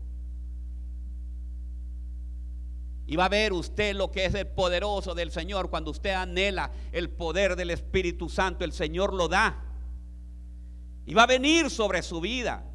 Y 3.08 3.16
va 3.16 3.26
a 3.26 3.30
ver 3.30 3.54
usted 3.54 3.96
lo 3.96 4.12
que 4.12 4.26
es 4.26 4.36
el 4.36 4.46
poderoso 4.46 5.16
del 5.16 5.32
Señor. 5.32 5.72
Cuando 5.72 5.90
usted 5.90 6.12
anhela 6.12 6.72
el 6.92 7.10
poder 7.10 7.56
del 7.56 7.72
Espíritu 7.72 8.30
Santo, 8.30 8.64
el 8.64 8.72
Señor 8.72 9.16
lo 9.16 9.28
da. 9.28 9.66
Y 11.08 11.16
va 11.16 11.24
a 11.24 11.28
venir 11.28 11.72
sobre 11.72 12.04
su 12.04 12.22
vida 12.22 12.69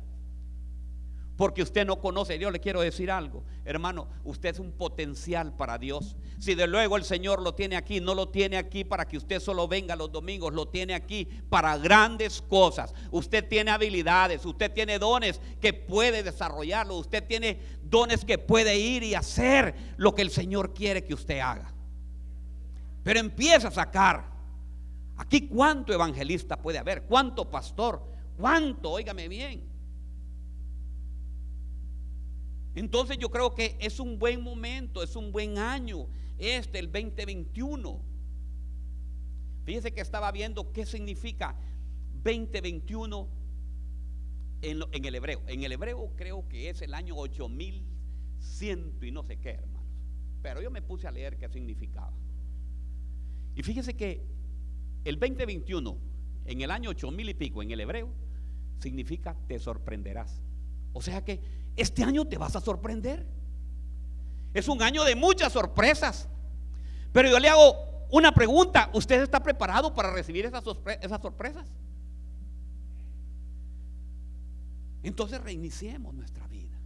porque 1.37 1.63
usted 1.63 1.85
no 1.87 2.01
conoce. 2.01 2.39
Yo 2.39 2.51
le 2.51 2.61
quiero 2.61 2.81
decir 2.81 3.11
algo, 3.11 3.43
hermano, 3.65 4.09
usted 4.25 4.51
es 4.51 4.59
un 4.59 4.73
potencial 4.73 5.57
para 5.57 5.79
Dios. 5.79 6.17
Si 6.39 6.55
de 6.55 6.67
luego 6.67 6.97
el 6.97 7.05
Señor 7.05 7.43
lo 7.43 7.55
tiene 7.55 7.77
aquí, 7.77 8.01
no 8.01 8.15
lo 8.15 8.29
tiene 8.29 8.57
aquí 8.57 8.85
para 8.85 9.07
que 9.07 9.17
usted 9.17 9.41
solo 9.41 9.67
venga 9.67 9.97
los 9.97 10.13
domingos, 10.13 10.53
lo 10.55 10.69
tiene 10.69 10.95
aquí 10.95 11.27
para 11.49 11.77
grandes 11.77 12.41
cosas. 12.43 12.95
Usted 13.11 13.49
tiene 13.49 13.71
habilidades, 13.71 14.45
usted 14.45 14.73
tiene 14.73 14.99
dones 14.99 15.41
que 15.61 15.73
puede 15.73 16.23
desarrollarlo, 16.23 16.97
usted 16.97 17.25
tiene 17.25 17.59
dones 17.83 18.25
que 18.25 18.39
puede 18.39 18.79
ir 18.79 19.03
y 19.03 19.15
hacer 19.15 19.75
lo 19.97 20.15
que 20.15 20.23
el 20.23 20.31
Señor 20.31 20.73
quiere 20.73 21.05
que 21.05 21.15
usted 21.15 21.41
haga. 21.41 21.73
Pero 23.03 23.21
empieza 23.21 23.69
a 23.69 23.73
sacar. 23.73 24.33
Aquí 25.17 25.47
cuánto 25.47 25.93
evangelista 25.93 26.57
puede 26.57 26.79
haber, 26.79 27.05
cuánto 27.05 27.49
pastor, 27.49 28.03
cuánto, 28.37 28.91
óigame 28.91 29.29
bien 29.29 29.74
entonces 32.75 33.19
yo 33.19 33.31
creo 33.31 33.55
que 33.55 33.77
es 33.81 34.01
un 34.01 34.19
buen 34.19 34.43
momento, 34.43 35.03
es 35.03 35.15
un 35.17 35.31
buen 35.31 35.59
año, 35.59 36.09
este, 36.39 36.79
el 36.79 36.91
2021. 36.91 38.03
Fíjese 39.65 39.93
que 39.93 40.01
estaba 40.01 40.31
viendo 40.33 40.73
qué 40.73 40.85
significa 40.85 41.57
2021 42.23 43.29
en, 44.63 44.83
en 44.93 45.05
el 45.05 45.15
hebreo. 45.15 45.43
En 45.47 45.63
el 45.63 45.73
hebreo 45.73 46.13
creo 46.17 46.49
que 46.49 46.69
es 46.71 46.83
el 46.83 46.95
año 46.95 47.17
8100 47.17 48.99
y 49.03 49.11
no 49.11 49.23
sé 49.23 49.39
qué, 49.39 49.51
hermanos. 49.51 49.85
Pero 50.43 50.61
yo 50.61 50.71
me 50.71 50.83
puse 50.83 51.07
a 51.07 51.13
leer 51.13 51.39
qué 51.39 51.49
significaba. 51.49 52.13
Y 53.55 53.63
fíjese 53.63 53.95
que 53.95 54.27
el 55.05 55.19
2021, 55.19 55.97
en 56.47 56.61
el 56.61 56.71
año 56.71 56.91
8000 56.91 57.29
y 57.29 57.35
pico, 57.35 57.63
en 57.63 57.71
el 57.71 57.81
hebreo, 57.81 58.09
significa 58.79 59.37
te 59.47 59.59
sorprenderás. 59.59 60.43
O 60.93 61.01
sea 61.01 61.25
que 61.25 61.41
este 61.77 62.05
año 62.05 62.25
te 62.25 62.39
vas 62.39 62.55
a 62.57 62.61
sorprender. 62.61 63.27
Es 64.53 64.69
un 64.69 64.83
año 64.83 65.05
de 65.05 65.17
muchas 65.17 65.53
sorpresas. 65.53 66.29
Pero 67.13 67.29
yo 67.29 67.39
le 67.39 67.49
hago 67.49 68.07
una 68.11 68.33
pregunta. 68.33 68.91
¿Usted 68.93 69.23
está 69.23 69.43
preparado 69.43 69.95
para 69.95 70.13
recibir 70.13 70.47
esas, 70.47 70.63
sorpresas? 70.63 71.69
Entonces 75.03 75.41
reiniciemos 75.41 76.15
nuestra 76.15 76.47
vida. 76.47 76.79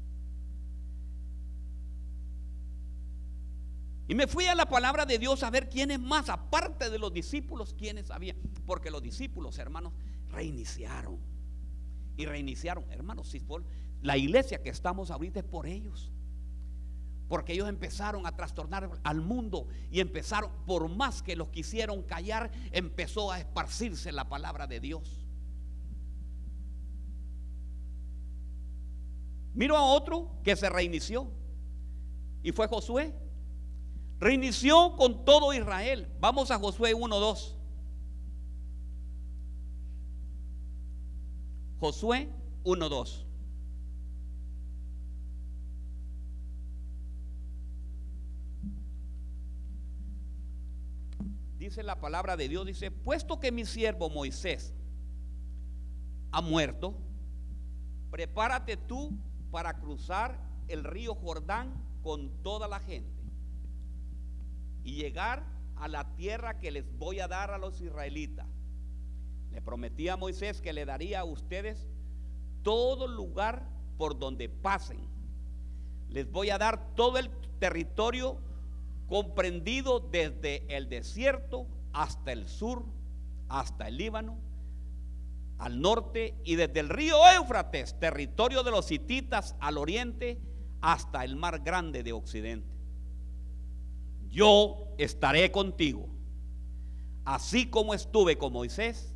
Y 4.09 4.15
me 4.15 4.27
fui 4.27 4.47
a 4.47 4.55
la 4.55 4.67
palabra 4.67 5.05
de 5.05 5.19
Dios 5.19 5.43
a 5.43 5.51
ver 5.51 5.69
quiénes 5.69 6.01
más, 6.01 6.31
aparte 6.31 6.89
de 6.89 6.99
los 6.99 7.13
discípulos, 7.13 7.75
quiénes 7.79 8.11
había. 8.11 8.35
Porque 8.65 8.91
los 8.91 9.03
discípulos, 9.03 9.59
hermanos, 9.59 9.93
reiniciaron. 10.31 11.19
Y 12.17 12.25
reiniciaron, 12.25 12.91
hermanos, 12.91 13.29
si, 13.29 13.41
la 14.03 14.17
iglesia 14.17 14.63
que 14.63 14.71
estamos 14.71 15.11
ahorita 15.11 15.41
es 15.41 15.45
por 15.45 15.67
ellos. 15.67 16.13
Porque 17.29 17.53
ellos 17.53 17.69
empezaron 17.69 18.27
a 18.27 18.35
trastornar 18.35 18.91
al 19.03 19.21
mundo 19.21 19.69
y 19.91 20.01
empezaron, 20.01 20.51
por 20.67 20.89
más 20.89 21.23
que 21.23 21.37
los 21.37 21.49
quisieron 21.49 22.03
callar, 22.03 22.51
empezó 22.73 23.31
a 23.31 23.39
esparcirse 23.39 24.13
la 24.13 24.29
palabra 24.29 24.67
de 24.67 24.81
Dios. 24.81 25.27
Miro 29.53 29.77
a 29.77 29.85
otro 29.85 30.41
que 30.43 30.57
se 30.57 30.71
reinició 30.71 31.31
y 32.43 32.53
fue 32.53 32.67
Josué. 32.69 33.15
Reinició 34.21 34.97
con 34.97 35.25
todo 35.25 35.53
Israel. 35.53 36.09
Vamos 36.21 36.51
a 36.51 36.59
Josué 36.59 36.95
1.2. 36.95 37.57
Josué 41.79 42.29
1.2. 42.65 43.28
dice 51.59 51.83
la 51.83 52.01
palabra 52.01 52.37
de 52.37 52.49
Dios, 52.49 52.65
dice, 52.67 52.91
puesto 52.91 53.41
que 53.41 53.53
mi 53.53 53.65
siervo 53.65 54.09
Moisés 54.09 54.73
ha 56.31 56.41
muerto, 56.41 56.95
prepárate 58.11 58.77
tú 58.77 59.19
para 59.51 59.79
cruzar 59.79 60.41
el 60.69 60.85
río 60.85 61.15
Jordán 61.15 61.75
con 62.03 62.31
toda 62.43 62.69
la 62.69 62.81
gente 62.81 63.23
y 64.85 64.95
llegar 64.95 65.45
a 65.77 65.89
la 65.89 66.15
tierra 66.17 66.59
que 66.59 66.71
les 66.71 66.97
voy 66.99 67.21
a 67.21 67.29
dar 67.29 67.51
a 67.51 67.59
los 67.59 67.81
israelitas. 67.81 68.47
Le 69.51 69.63
prometí 69.63 70.09
a 70.09 70.17
Moisés 70.17 70.61
que 70.61 70.73
le 70.73 70.85
daría 70.85 71.21
a 71.21 71.25
ustedes 71.25 71.89
todo 72.63 73.09
lugar 73.09 73.69
por 73.97 74.19
donde 74.19 74.49
pasen. 74.49 75.01
Les 76.09 76.31
voy 76.31 76.51
a 76.51 76.59
dar 76.59 76.95
todo 76.95 77.19
el 77.19 77.31
territorio 77.59 78.39
comprendido 79.09 80.01
desde 80.01 80.65
el 80.69 80.89
desierto 80.89 81.67
hasta 81.93 82.33
el 82.33 82.47
sur, 82.47 82.85
hasta 83.49 83.89
el 83.89 83.97
Líbano, 83.97 84.39
al 85.59 85.81
norte 85.81 86.35
y 86.45 86.55
desde 86.55 86.81
el 86.81 86.89
río 86.89 87.17
Éufrates, 87.35 87.99
territorio 87.99 88.63
de 88.63 88.71
los 88.71 88.93
hititas, 88.93 89.57
al 89.61 89.79
oriente, 89.79 90.41
hasta 90.81 91.25
el 91.25 91.35
mar 91.35 91.61
grande 91.65 92.03
de 92.03 92.13
occidente. 92.13 92.69
Yo 94.29 94.95
estaré 94.99 95.51
contigo, 95.51 96.09
así 97.25 97.69
como 97.69 97.95
estuve 97.95 98.37
con 98.37 98.53
Moisés. 98.53 99.15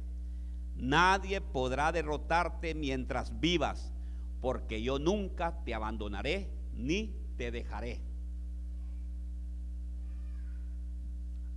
Nadie 0.74 1.40
podrá 1.40 1.92
derrotarte 1.92 2.74
mientras 2.74 3.38
vivas, 3.38 3.92
porque 4.40 4.82
yo 4.82 4.98
nunca 4.98 5.62
te 5.64 5.74
abandonaré 5.74 6.50
ni 6.72 7.14
te 7.36 7.50
dejaré. 7.50 8.00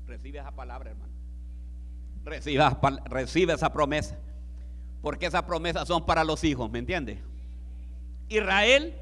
Recibe 0.08 0.40
esa 0.40 0.52
palabra, 0.52 0.92
hermano. 0.92 1.14
Recibe, 2.24 2.64
recibe 3.06 3.54
esa 3.54 3.72
promesa. 3.72 4.18
Porque 5.02 5.28
esas 5.28 5.44
promesas 5.44 5.88
son 5.88 6.06
para 6.06 6.24
los 6.24 6.44
hijos, 6.44 6.72
¿me 6.72 6.80
entiende? 6.80 7.22
Israel 8.28 8.96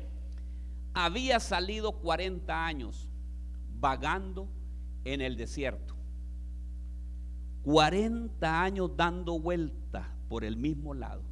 había 0.94 1.40
salido 1.40 1.94
40 1.94 2.66
años 2.66 3.10
vagando 3.80 4.48
en 5.06 5.22
el 5.22 5.38
desierto. 5.38 5.96
40 7.64 8.62
años 8.62 8.92
dando 8.96 9.40
vueltas 9.40 10.06
por 10.28 10.44
el 10.44 10.58
mismo 10.58 10.94
lado. 10.94 11.24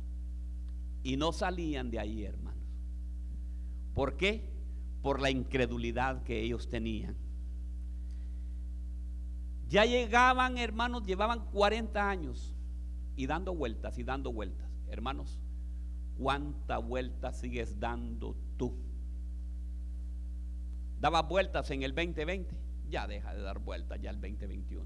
Y 1.03 1.17
no 1.17 1.31
salían 1.31 1.91
de 1.91 1.99
ahí, 1.99 2.23
hermanos. 2.23 2.63
¿Por 3.93 4.15
qué? 4.15 4.49
Por 5.01 5.19
la 5.19 5.29
incredulidad 5.29 6.23
que 6.23 6.41
ellos 6.41 6.69
tenían. 6.69 7.15
Ya 9.71 9.85
llegaban, 9.85 10.59
hermanos, 10.59 11.03
llevaban 11.05 11.45
40 11.51 12.09
años 12.09 12.53
y 13.15 13.25
dando 13.25 13.55
vueltas 13.55 13.97
y 13.97 14.03
dando 14.03 14.31
vueltas. 14.31 14.69
Hermanos, 14.89 15.39
¿cuántas 16.17 16.85
vueltas 16.85 17.39
sigues 17.39 17.79
dando 17.79 18.35
tú? 18.57 18.75
¿Dabas 20.99 21.27
vueltas 21.27 21.71
en 21.71 21.81
el 21.81 21.95
2020? 21.95 22.61
ya 22.91 23.07
deja 23.07 23.33
de 23.33 23.41
dar 23.41 23.59
vuelta 23.59 23.95
ya 23.95 24.11
el 24.11 24.21
2021. 24.21 24.85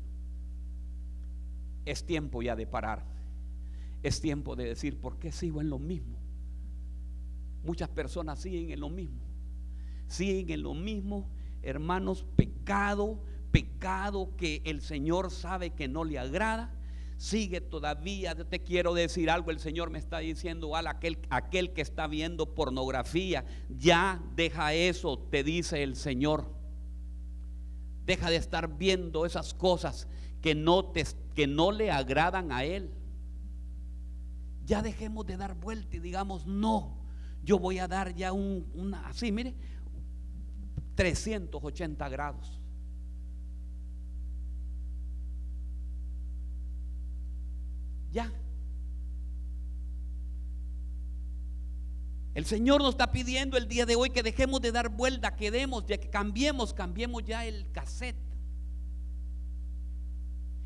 Es 1.83 2.05
tiempo 2.05 2.41
ya 2.41 2.55
de 2.55 2.67
parar. 2.67 3.03
Es 4.03 4.21
tiempo 4.21 4.55
de 4.55 4.65
decir, 4.65 5.01
¿por 5.01 5.17
qué 5.17 5.31
sigo 5.31 5.59
en 5.59 5.69
lo 5.69 5.79
mismo? 5.79 6.19
Muchas 7.63 7.89
personas 7.89 8.39
siguen 8.39 8.71
en 8.71 8.79
lo 8.79 8.89
mismo. 8.89 9.25
Siguen 10.07 10.51
en 10.51 10.61
lo 10.61 10.75
mismo, 10.75 11.27
hermanos, 11.63 12.23
pecado, 12.35 13.23
pecado 13.55 14.35
que 14.35 14.61
el 14.65 14.81
Señor 14.81 15.31
sabe 15.31 15.69
que 15.69 15.87
no 15.87 16.03
le 16.03 16.19
agrada. 16.19 16.73
Sigue 17.15 17.61
todavía, 17.61 18.35
te 18.35 18.61
quiero 18.61 18.93
decir 18.93 19.29
algo, 19.29 19.49
el 19.49 19.59
Señor 19.59 19.89
me 19.91 19.97
está 19.97 20.17
diciendo, 20.17 20.75
al 20.75 20.87
aquel, 20.87 21.17
aquel 21.29 21.71
que 21.71 21.81
está 21.81 22.07
viendo 22.07 22.53
pornografía, 22.53 23.45
ya 23.69 24.21
deja 24.35 24.73
eso, 24.73 25.17
te 25.17 25.45
dice 25.45 25.83
el 25.83 25.95
Señor. 25.95 26.53
Deja 28.05 28.29
de 28.29 28.35
estar 28.35 28.77
viendo 28.77 29.25
esas 29.25 29.53
cosas 29.53 30.09
que 30.41 30.53
no, 30.53 30.91
te, 30.91 31.05
que 31.33 31.47
no 31.47 31.71
le 31.71 31.91
agradan 31.91 32.51
a 32.51 32.65
Él. 32.65 32.91
Ya 34.65 34.81
dejemos 34.81 35.25
de 35.25 35.37
dar 35.37 35.55
vuelta 35.55 35.95
y 35.95 35.99
digamos, 36.01 36.45
no, 36.45 36.97
yo 37.41 37.57
voy 37.57 37.79
a 37.79 37.87
dar 37.87 38.13
ya 38.13 38.33
un, 38.33 38.69
una, 38.73 39.07
así, 39.07 39.31
mire, 39.31 39.55
380 40.95 42.09
grados. 42.09 42.64
Ya. 48.15 48.31
El 52.33 52.45
Señor 52.45 52.79
nos 52.79 52.91
está 52.91 53.11
pidiendo 53.11 53.57
el 53.57 53.67
día 53.67 53.85
de 53.85 53.97
hoy 53.97 54.09
que 54.09 54.23
dejemos 54.23 54.61
de 54.61 54.71
dar 54.71 54.87
vuelta, 54.87 55.35
que 55.35 55.51
demos, 55.51 55.85
ya 55.85 55.97
que 55.97 56.09
cambiemos, 56.09 56.73
cambiemos 56.73 57.25
ya 57.25 57.45
el 57.45 57.69
cassette. 57.73 58.15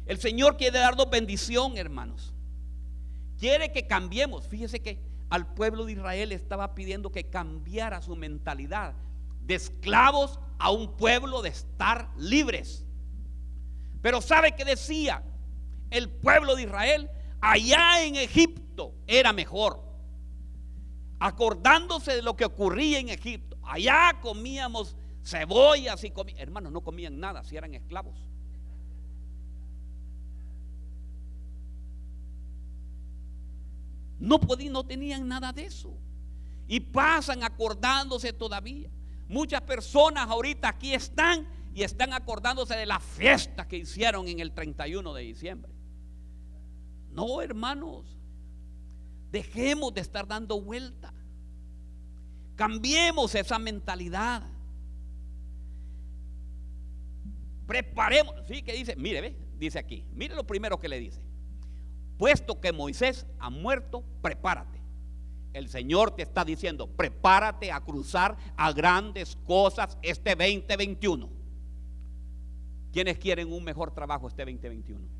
El 0.05 0.19
Señor 0.19 0.57
quiere 0.57 0.77
darnos 0.77 1.09
bendición, 1.09 1.75
hermanos. 1.75 2.35
Quiere 3.39 3.71
que 3.71 3.87
cambiemos. 3.87 4.47
Fíjese 4.47 4.79
que 4.81 5.01
al 5.31 5.51
pueblo 5.55 5.85
de 5.85 5.93
Israel 5.93 6.31
estaba 6.31 6.75
pidiendo 6.75 7.11
que 7.11 7.31
cambiara 7.31 8.03
su 8.03 8.15
mentalidad 8.15 8.93
de 9.41 9.55
esclavos 9.55 10.39
a 10.59 10.69
un 10.69 10.95
pueblo 10.97 11.41
de 11.41 11.49
estar 11.49 12.11
libres. 12.15 12.85
Pero 14.03 14.21
¿sabe 14.21 14.51
qué 14.51 14.65
decía 14.65 15.23
el 15.89 16.09
pueblo 16.09 16.55
de 16.55 16.63
Israel? 16.63 17.09
Allá 17.41 18.03
en 18.03 18.15
Egipto 18.15 18.93
era 19.07 19.33
mejor. 19.33 19.83
Acordándose 21.19 22.15
de 22.15 22.21
lo 22.21 22.35
que 22.35 22.45
ocurría 22.45 22.99
en 22.99 23.09
Egipto. 23.09 23.57
Allá 23.63 24.19
comíamos 24.21 24.95
cebollas 25.23 26.03
y 26.03 26.11
comíamos. 26.11 26.41
Hermanos, 26.41 26.71
no 26.71 26.81
comían 26.81 27.19
nada 27.19 27.43
si 27.43 27.57
eran 27.57 27.73
esclavos. 27.73 28.19
No 34.19 34.39
podían, 34.39 34.73
no 34.73 34.85
tenían 34.85 35.27
nada 35.27 35.53
de 35.53 35.65
eso. 35.65 35.93
Y 36.67 36.81
pasan 36.81 37.43
acordándose 37.43 38.33
todavía. 38.33 38.89
Muchas 39.27 39.61
personas 39.61 40.27
ahorita 40.27 40.67
aquí 40.69 40.93
están 40.93 41.47
y 41.73 41.83
están 41.83 42.13
acordándose 42.13 42.75
de 42.75 42.85
la 42.85 42.99
fiesta 42.99 43.67
que 43.67 43.77
hicieron 43.77 44.27
en 44.27 44.39
el 44.39 44.51
31 44.51 45.13
de 45.13 45.21
diciembre. 45.21 45.78
No, 47.11 47.41
hermanos, 47.41 48.05
dejemos 49.31 49.93
de 49.93 50.01
estar 50.01 50.27
dando 50.27 50.61
vuelta. 50.61 51.13
Cambiemos 52.55 53.35
esa 53.35 53.57
mentalidad. 53.57 54.43
Preparemos, 57.65 58.35
sí, 58.47 58.61
que 58.61 58.73
dice, 58.73 58.95
mire, 58.95 59.21
ve, 59.21 59.37
dice 59.57 59.79
aquí, 59.79 60.03
mire 60.13 60.35
lo 60.35 60.45
primero 60.45 60.79
que 60.79 60.89
le 60.89 60.99
dice 60.99 61.29
puesto 62.19 62.59
que 62.59 62.73
Moisés 62.73 63.25
ha 63.39 63.49
muerto, 63.49 64.03
prepárate. 64.21 64.77
El 65.53 65.69
Señor 65.69 66.11
te 66.11 66.21
está 66.21 66.43
diciendo, 66.43 66.85
prepárate 66.85 67.71
a 67.71 67.79
cruzar 67.79 68.37
a 68.57 68.71
grandes 68.73 69.37
cosas 69.45 69.97
este 70.03 70.35
2021. 70.35 71.29
¿Quiénes 72.91 73.17
quieren 73.17 73.51
un 73.51 73.63
mejor 73.63 73.91
trabajo 73.93 74.27
este 74.27 74.43
2021? 74.43 75.18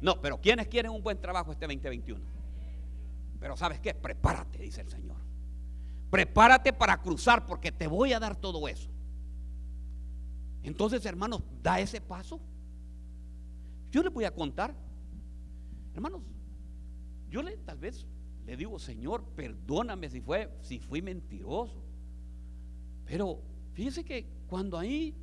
No, 0.00 0.20
pero 0.20 0.40
¿quiénes 0.40 0.68
quieren 0.68 0.92
un 0.92 1.02
buen 1.02 1.20
trabajo 1.20 1.52
este 1.52 1.66
2021? 1.66 2.22
Pero 3.40 3.56
¿sabes 3.56 3.80
qué? 3.80 3.94
Prepárate, 3.94 4.58
dice 4.58 4.80
el 4.80 4.88
Señor. 4.88 5.16
Prepárate 6.10 6.72
para 6.72 7.00
cruzar 7.00 7.46
porque 7.46 7.72
te 7.72 7.86
voy 7.86 8.12
a 8.12 8.20
dar 8.20 8.36
todo 8.36 8.68
eso. 8.68 8.90
Entonces, 10.62 11.04
hermanos, 11.04 11.42
da 11.62 11.80
ese 11.80 12.00
paso. 12.00 12.40
Yo 13.90 14.02
les 14.02 14.12
voy 14.12 14.24
a 14.24 14.34
contar 14.34 14.74
Hermanos, 15.94 16.22
yo 17.30 17.40
le 17.40 17.56
tal 17.58 17.78
vez 17.78 18.06
le 18.44 18.56
digo, 18.56 18.78
Señor, 18.78 19.24
perdóname 19.36 20.10
si 20.10 20.20
fue 20.20 20.50
si 20.60 20.80
fui 20.80 21.00
mentiroso. 21.00 21.82
Pero 23.06 23.40
fíjese 23.72 24.04
que 24.04 24.26
cuando 24.48 24.76
ahí 24.76 25.14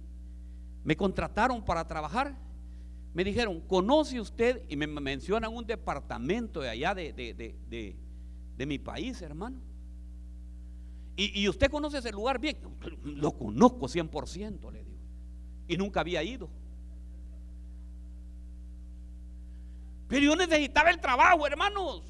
me 0.84 0.96
contrataron 0.96 1.64
para 1.64 1.86
trabajar, 1.86 2.36
me 3.14 3.24
dijeron, 3.24 3.60
¿conoce 3.62 4.20
usted? 4.20 4.64
Y 4.70 4.76
me 4.76 4.88
mencionan 4.88 5.54
un 5.54 5.66
departamento 5.66 6.62
de 6.62 6.70
allá 6.70 6.96
de, 6.96 7.14
de, 7.14 8.66
mi 8.66 8.80
país, 8.80 9.22
hermano. 9.22 9.60
Y, 11.16 11.42
y, 11.42 11.50
usted 11.50 11.70
conoce 11.70 11.98
ese 11.98 12.12
lugar 12.12 12.40
bien. 12.40 12.58
Lo 13.04 13.38
conozco 13.38 13.88
100%, 13.88 14.72
le 14.72 14.84
digo. 14.84 14.98
Y 15.68 15.78
nunca 15.78 16.00
había 16.00 16.24
ido. 16.24 16.50
Pero 20.08 20.26
yo 20.26 20.36
necesitaba 20.36 20.90
el 20.90 21.00
trabajo, 21.00 21.46
hermanos. 21.48 22.04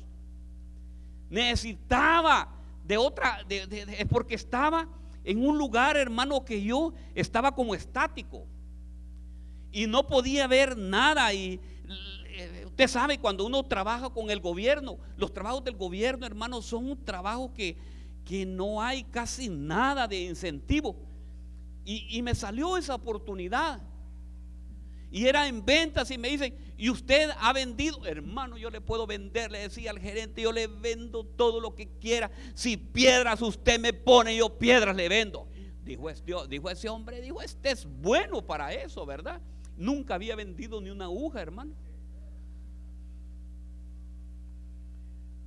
Necesitaba 1.29 2.49
de 2.83 2.97
otra, 2.97 3.45
es 3.47 4.07
porque 4.07 4.35
estaba 4.35 4.87
en 5.23 5.45
un 5.47 5.57
lugar, 5.57 5.97
hermano, 5.97 6.43
que 6.43 6.63
yo 6.63 6.93
estaba 7.15 7.53
como 7.53 7.75
estático. 7.75 8.45
Y 9.71 9.87
no 9.87 10.07
podía 10.07 10.47
ver 10.47 10.77
nada. 10.77 11.33
Y 11.33 11.59
eh, 12.27 12.63
usted 12.65 12.87
sabe, 12.87 13.19
cuando 13.19 13.45
uno 13.45 13.63
trabaja 13.63 14.09
con 14.09 14.29
el 14.29 14.39
gobierno, 14.39 14.97
los 15.17 15.33
trabajos 15.33 15.63
del 15.63 15.75
gobierno, 15.75 16.25
hermano, 16.25 16.61
son 16.61 16.91
un 16.91 17.03
trabajo 17.03 17.53
que, 17.53 17.77
que 18.25 18.45
no 18.45 18.81
hay 18.81 19.03
casi 19.03 19.49
nada 19.49 20.07
de 20.07 20.21
incentivo. 20.21 20.95
Y, 21.85 22.17
y 22.17 22.21
me 22.21 22.35
salió 22.35 22.77
esa 22.77 22.95
oportunidad. 22.95 23.81
Y 25.11 25.25
era 25.27 25.47
en 25.47 25.65
ventas 25.65 26.09
y 26.09 26.17
me 26.17 26.29
dicen, 26.29 26.55
y 26.77 26.89
usted 26.89 27.29
ha 27.37 27.51
vendido, 27.51 28.05
hermano, 28.05 28.57
yo 28.57 28.69
le 28.69 28.79
puedo 28.79 29.05
vender, 29.05 29.51
le 29.51 29.59
decía 29.59 29.91
al 29.91 29.99
gerente, 29.99 30.41
yo 30.41 30.53
le 30.53 30.67
vendo 30.67 31.25
todo 31.25 31.59
lo 31.59 31.75
que 31.75 31.89
quiera. 31.99 32.31
Si 32.55 32.77
piedras 32.77 33.41
usted 33.41 33.77
me 33.79 33.91
pone, 33.91 34.35
yo 34.35 34.57
piedras 34.57 34.95
le 34.95 35.09
vendo. 35.09 35.47
Dijo, 35.83 36.09
dijo 36.47 36.69
ese 36.69 36.87
hombre, 36.87 37.19
dijo, 37.19 37.41
este 37.41 37.71
es 37.71 37.85
bueno 37.85 38.41
para 38.41 38.73
eso, 38.73 39.05
¿verdad? 39.05 39.41
Nunca 39.77 40.15
había 40.15 40.35
vendido 40.35 40.81
ni 40.81 40.89
una 40.89 41.05
aguja, 41.05 41.41
hermano. 41.41 41.73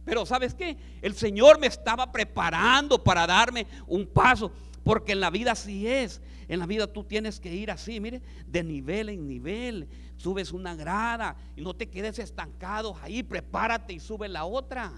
Pero 0.04 0.26
¿sabes 0.26 0.54
qué? 0.54 0.76
El 1.00 1.14
Señor 1.14 1.58
me 1.58 1.66
estaba 1.66 2.12
preparando 2.12 3.02
para 3.02 3.26
darme 3.26 3.66
un 3.86 4.06
paso. 4.06 4.52
Porque 4.82 5.12
en 5.12 5.20
la 5.20 5.30
vida 5.30 5.52
así 5.52 5.86
es. 5.86 6.20
En 6.46 6.58
la 6.58 6.66
vida 6.66 6.86
tú 6.86 7.04
tienes 7.04 7.40
que 7.40 7.54
ir 7.54 7.70
así, 7.70 8.00
mire, 8.00 8.20
de 8.46 8.62
nivel 8.62 9.08
en 9.08 9.26
nivel. 9.26 9.88
Subes 10.18 10.52
una 10.52 10.74
grada 10.74 11.36
y 11.56 11.62
no 11.62 11.74
te 11.74 11.88
quedes 11.88 12.18
estancado 12.18 12.96
ahí. 13.00 13.22
Prepárate 13.22 13.94
y 13.94 14.00
sube 14.00 14.28
la 14.28 14.44
otra. 14.44 14.92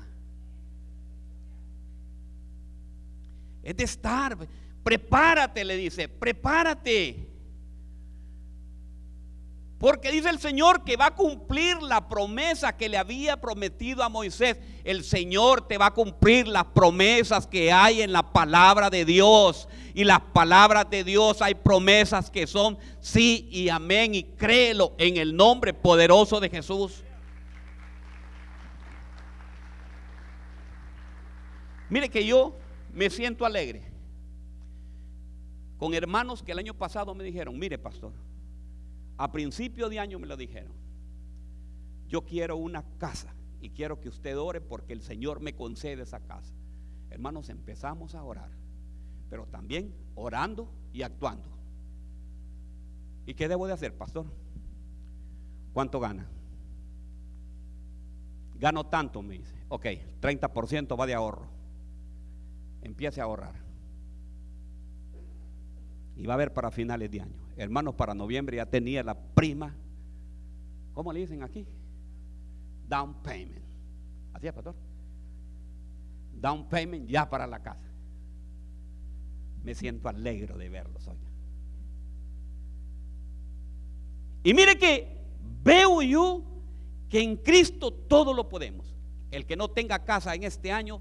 Es 3.63 3.77
de 3.77 3.85
estar. 3.85 4.37
Prepárate, 4.83 5.65
le 5.65 5.77
dice. 5.77 6.09
Prepárate. 6.09 7.36
Porque 9.79 10.11
dice 10.11 10.31
el 10.31 10.39
Señor 10.39 10.85
que 10.85 10.97
va 10.97 11.07
a 11.07 11.15
cumplir 11.15 11.83
la 11.83 12.09
promesa 12.09 12.77
que 12.77 12.89
le 12.89 12.97
había 12.97 13.39
prometido 13.39 14.03
a 14.03 14.09
Moisés. 14.09 14.57
El 14.85 15.05
Señor 15.05 15.69
te 15.69 15.77
va 15.77 15.87
a 15.87 15.95
cumplir 15.95 16.49
las 16.49 16.65
promesas 16.65 17.47
que 17.47 17.71
hay 17.71 18.01
en 18.01 18.11
la 18.11 18.33
palabra 18.33 18.89
de 18.89 19.05
Dios. 19.05 19.69
Y 19.93 20.05
las 20.05 20.21
palabras 20.21 20.89
de 20.89 21.05
Dios 21.05 21.43
hay 21.43 21.55
promesas 21.55 22.31
que 22.31 22.47
son 22.47 22.79
sí 23.01 23.49
y 23.51 23.69
amén. 23.69 24.15
Y 24.15 24.23
créelo 24.23 24.95
en 24.97 25.19
el 25.19 25.37
nombre 25.37 25.75
poderoso 25.75 26.41
de 26.41 26.49
Jesús. 26.49 27.05
Mire 31.91 32.09
que 32.09 32.25
yo 32.25 32.57
me 32.95 33.11
siento 33.11 33.45
alegre 33.45 33.93
con 35.77 35.93
hermanos 35.93 36.43
que 36.43 36.53
el 36.53 36.59
año 36.59 36.73
pasado 36.73 37.15
me 37.15 37.23
dijeron, 37.23 37.59
mire 37.59 37.79
pastor 37.79 38.13
a 39.19 39.33
principio 39.33 39.89
de 39.89 39.99
año 39.99 40.19
me 40.19 40.27
lo 40.27 40.37
dijeron. 40.37 40.73
Yo 42.09 42.25
quiero 42.25 42.57
una 42.57 42.85
casa 42.99 43.35
y 43.61 43.71
quiero 43.71 44.01
que 44.01 44.09
usted 44.09 44.39
ore 44.39 44.61
porque 44.61 44.93
el 44.93 45.03
Señor 45.03 45.41
me 45.41 45.55
concede 45.55 46.03
esa 46.03 46.21
casa. 46.21 46.55
Hermanos, 47.11 47.49
empezamos 47.49 48.15
a 48.15 48.23
orar, 48.23 48.51
pero 49.29 49.47
también 49.47 49.95
orando 50.15 50.71
y 50.93 51.03
actuando. 51.03 51.49
¿Y 53.27 53.35
qué 53.35 53.49
debo 53.49 53.67
de 53.67 53.73
hacer, 53.73 53.97
pastor? 53.97 54.27
¿Cuánto 55.73 55.99
gana? 55.99 56.27
Gano 58.59 58.87
tanto, 58.87 59.23
me 59.23 59.35
dice. 59.39 59.55
Ok, 59.69 59.85
30% 60.21 60.99
va 60.99 61.07
de 61.07 61.15
ahorro. 61.15 61.49
Empiece 62.83 63.21
a 63.21 63.25
ahorrar. 63.25 63.55
Y 66.17 66.25
va 66.25 66.35
a 66.35 66.37
haber 66.37 66.53
para 66.53 66.71
finales 66.71 67.11
de 67.11 67.21
año. 67.21 67.46
Hermanos, 67.57 67.95
para 67.95 68.15
noviembre 68.15 68.59
ya 68.59 68.67
tenía 68.67 69.03
la 69.03 69.15
prima. 69.15 69.75
¿Cómo 70.93 71.13
le 71.13 71.21
dicen 71.21 71.43
aquí? 71.43 71.67
Down 72.89 73.23
payment. 73.23 73.65
Así 74.35 74.47
es, 74.47 74.53
pastor. 74.53 74.75
Down 76.35 76.69
payment 76.69 77.09
ya 77.09 77.29
para 77.29 77.47
la 77.47 77.63
casa. 77.63 77.87
Me 79.65 79.75
siento 79.75 80.09
alegre 80.09 80.55
de 80.55 80.69
verlo, 80.69 80.99
hoy. 81.07 81.17
Y 84.45 84.55
mire 84.55 84.79
que 84.79 85.25
veo 85.65 86.03
yo 86.03 86.45
que 87.09 87.21
en 87.21 87.37
Cristo 87.37 87.93
todo 87.93 88.33
lo 88.33 88.49
podemos. 88.49 88.95
El 89.31 89.45
que 89.45 89.57
no 89.57 89.69
tenga 89.69 90.05
casa 90.05 90.35
en 90.35 90.45
este 90.45 90.71
año, 90.71 91.01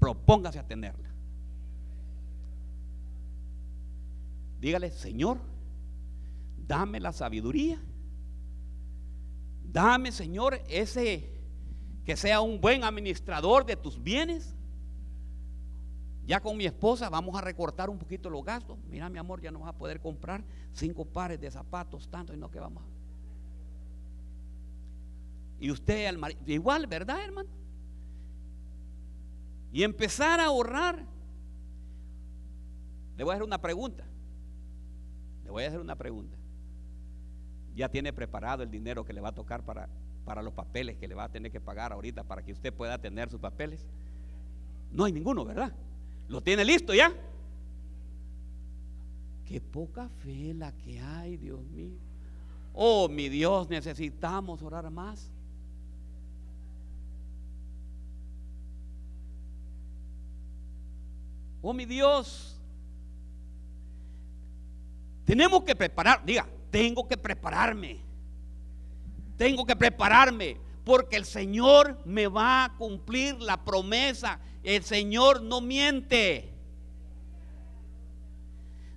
propóngase 0.00 0.58
a 0.58 0.66
tenerla. 0.66 1.08
Dígale, 4.58 4.90
Señor, 4.90 5.38
dame 6.66 7.00
la 7.00 7.12
sabiduría. 7.12 7.80
Dame, 9.64 10.12
Señor, 10.12 10.60
ese 10.68 11.30
que 12.04 12.16
sea 12.16 12.40
un 12.40 12.60
buen 12.60 12.84
administrador 12.84 13.66
de 13.66 13.76
tus 13.76 14.02
bienes. 14.02 14.54
Ya 16.24 16.40
con 16.40 16.56
mi 16.56 16.66
esposa 16.66 17.08
vamos 17.08 17.36
a 17.36 17.40
recortar 17.40 17.90
un 17.90 17.98
poquito 17.98 18.30
los 18.30 18.44
gastos. 18.44 18.78
Mira, 18.88 19.08
mi 19.08 19.18
amor, 19.18 19.40
ya 19.40 19.50
no 19.50 19.60
vas 19.60 19.68
a 19.68 19.78
poder 19.78 20.00
comprar 20.00 20.44
cinco 20.72 21.04
pares 21.04 21.40
de 21.40 21.50
zapatos, 21.50 22.08
tanto 22.08 22.32
y 22.32 22.36
no 22.36 22.50
que 22.50 22.58
vamos 22.58 22.82
a 22.82 22.96
y 25.58 25.70
usted 25.70 26.06
al 26.06 26.18
marido, 26.18 26.40
igual, 26.46 26.86
¿verdad, 26.86 27.22
hermano? 27.24 27.48
Y 29.72 29.82
empezar 29.82 30.40
a 30.40 30.46
ahorrar. 30.46 31.04
Le 33.16 33.24
voy 33.24 33.32
a 33.32 33.34
hacer 33.34 33.46
una 33.46 33.60
pregunta. 33.60 34.04
Le 35.44 35.50
voy 35.50 35.64
a 35.64 35.68
hacer 35.68 35.80
una 35.80 35.96
pregunta. 35.96 36.35
Ya 37.76 37.88
tiene 37.88 38.12
preparado 38.12 38.62
el 38.62 38.70
dinero 38.70 39.04
que 39.04 39.12
le 39.12 39.20
va 39.20 39.28
a 39.28 39.34
tocar 39.34 39.62
para, 39.62 39.88
para 40.24 40.42
los 40.42 40.54
papeles 40.54 40.96
que 40.96 41.06
le 41.06 41.14
va 41.14 41.24
a 41.24 41.28
tener 41.28 41.52
que 41.52 41.60
pagar 41.60 41.92
ahorita 41.92 42.24
para 42.24 42.42
que 42.42 42.52
usted 42.52 42.72
pueda 42.72 42.98
tener 42.98 43.30
sus 43.30 43.38
papeles. 43.38 43.86
No 44.90 45.04
hay 45.04 45.12
ninguno, 45.12 45.44
¿verdad? 45.44 45.72
¿Lo 46.28 46.40
tiene 46.40 46.64
listo 46.64 46.94
ya? 46.94 47.12
Qué 49.44 49.60
poca 49.60 50.08
fe 50.08 50.54
la 50.54 50.72
que 50.72 50.98
hay, 50.98 51.36
Dios 51.36 51.60
mío. 51.66 51.94
Oh, 52.72 53.08
mi 53.08 53.28
Dios, 53.28 53.68
necesitamos 53.68 54.62
orar 54.62 54.90
más. 54.90 55.30
Oh, 61.62 61.72
mi 61.72 61.84
Dios. 61.84 62.60
Tenemos 65.24 65.62
que 65.62 65.74
preparar, 65.74 66.24
diga, 66.24 66.46
tengo 66.70 67.06
que 67.08 67.16
prepararme. 67.16 68.00
Tengo 69.36 69.64
que 69.66 69.76
prepararme 69.76 70.58
porque 70.84 71.16
el 71.16 71.24
Señor 71.24 72.00
me 72.04 72.28
va 72.28 72.64
a 72.64 72.72
cumplir 72.76 73.34
la 73.40 73.64
promesa. 73.64 74.38
El 74.62 74.84
Señor 74.84 75.42
no 75.42 75.60
miente. 75.60 76.52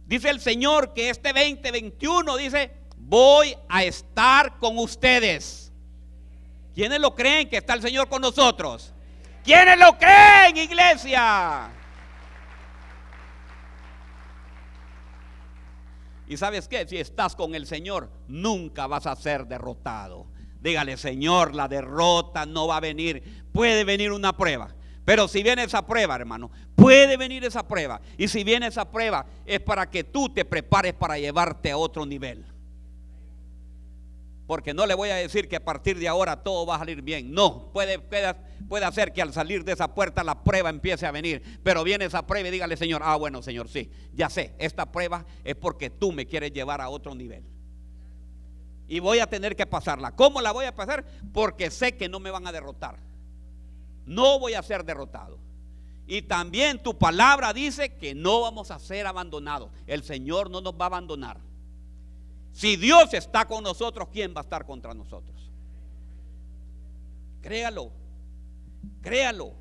Dice 0.05 0.29
el 0.29 0.39
Señor 0.39 0.93
que 0.93 1.09
este 1.09 1.33
2021 1.33 2.37
dice, 2.37 2.71
voy 2.97 3.55
a 3.67 3.83
estar 3.83 4.57
con 4.57 4.77
ustedes. 4.77 5.71
¿Quiénes 6.73 6.99
lo 6.99 7.13
creen 7.15 7.49
que 7.49 7.57
está 7.57 7.73
el 7.73 7.81
Señor 7.81 8.07
con 8.07 8.21
nosotros? 8.21 8.93
¿Quiénes 9.43 9.77
lo 9.79 9.97
creen, 9.97 10.57
iglesia? 10.57 11.71
Y 16.29 16.37
sabes 16.37 16.67
qué, 16.67 16.87
si 16.87 16.97
estás 16.97 17.35
con 17.35 17.55
el 17.55 17.65
Señor, 17.65 18.11
nunca 18.27 18.85
vas 18.85 19.07
a 19.07 19.15
ser 19.15 19.47
derrotado. 19.47 20.27
Dígale, 20.61 20.95
Señor, 20.95 21.55
la 21.55 21.67
derrota 21.67 22.45
no 22.45 22.67
va 22.67 22.77
a 22.77 22.81
venir. 22.81 23.43
Puede 23.51 23.83
venir 23.83 24.11
una 24.11 24.37
prueba. 24.37 24.75
Pero 25.05 25.27
si 25.27 25.41
viene 25.41 25.63
esa 25.63 25.87
prueba, 25.87 26.15
hermano, 26.15 26.51
puede 26.75 27.17
venir 27.17 27.43
esa 27.45 27.67
prueba. 27.67 27.99
Y 28.15 28.27
si 28.27 28.43
viene 28.43 28.67
esa 28.67 28.91
prueba, 28.91 29.25
es 29.43 29.59
para 29.59 29.89
que 29.89 30.03
tú 30.03 30.29
te 30.29 30.45
prepares 30.45 30.93
para 30.93 31.17
llevarte 31.17 31.71
a 31.71 31.77
otro 31.77 32.05
nivel. 32.05 32.45
Porque 34.45 34.71
no 34.71 34.85
le 34.85 34.93
voy 34.93 35.09
a 35.09 35.15
decir 35.15 35.49
que 35.49 35.55
a 35.55 35.65
partir 35.65 35.97
de 35.97 36.07
ahora 36.07 36.43
todo 36.43 36.63
va 36.63 36.75
a 36.75 36.79
salir 36.79 37.01
bien. 37.01 37.33
No, 37.33 37.71
puede, 37.73 37.97
puede, 37.97 38.35
puede 38.69 38.85
hacer 38.85 39.11
que 39.11 39.21
al 39.21 39.33
salir 39.33 39.65
de 39.65 39.73
esa 39.73 39.93
puerta 39.93 40.23
la 40.23 40.43
prueba 40.43 40.69
empiece 40.69 41.05
a 41.05 41.11
venir. 41.11 41.59
Pero 41.63 41.83
viene 41.83 42.05
esa 42.05 42.25
prueba 42.25 42.47
y 42.47 42.51
dígale, 42.51 42.77
Señor, 42.77 43.01
ah, 43.03 43.15
bueno, 43.17 43.41
Señor, 43.41 43.67
sí, 43.67 43.91
ya 44.13 44.29
sé, 44.29 44.53
esta 44.59 44.91
prueba 44.91 45.25
es 45.43 45.55
porque 45.55 45.89
tú 45.89 46.11
me 46.11 46.27
quieres 46.27 46.53
llevar 46.53 46.79
a 46.79 46.89
otro 46.89 47.15
nivel. 47.15 47.43
Y 48.87 48.99
voy 48.99 49.19
a 49.19 49.27
tener 49.27 49.55
que 49.55 49.65
pasarla. 49.65 50.15
¿Cómo 50.15 50.39
la 50.39 50.51
voy 50.51 50.65
a 50.65 50.73
pasar? 50.73 51.05
Porque 51.33 51.69
sé 51.69 51.97
que 51.97 52.07
no 52.07 52.19
me 52.19 52.31
van 52.31 52.47
a 52.47 52.51
derrotar. 52.51 52.97
No 54.05 54.39
voy 54.39 54.53
a 54.53 54.63
ser 54.63 54.85
derrotado. 54.85 55.37
Y 56.07 56.23
también 56.23 56.81
tu 56.81 56.97
palabra 56.97 57.53
dice 57.53 57.95
que 57.97 58.15
no 58.15 58.41
vamos 58.41 58.71
a 58.71 58.79
ser 58.79 59.05
abandonados. 59.05 59.69
El 59.85 60.03
Señor 60.03 60.49
no 60.49 60.61
nos 60.61 60.73
va 60.73 60.85
a 60.85 60.87
abandonar. 60.87 61.39
Si 62.51 62.77
Dios 62.77 63.13
está 63.13 63.45
con 63.45 63.63
nosotros, 63.63 64.09
¿quién 64.11 64.33
va 64.35 64.41
a 64.41 64.43
estar 64.43 64.65
contra 64.65 64.95
nosotros? 64.95 65.35
Créalo, 67.41 67.91
créalo, 69.01 69.53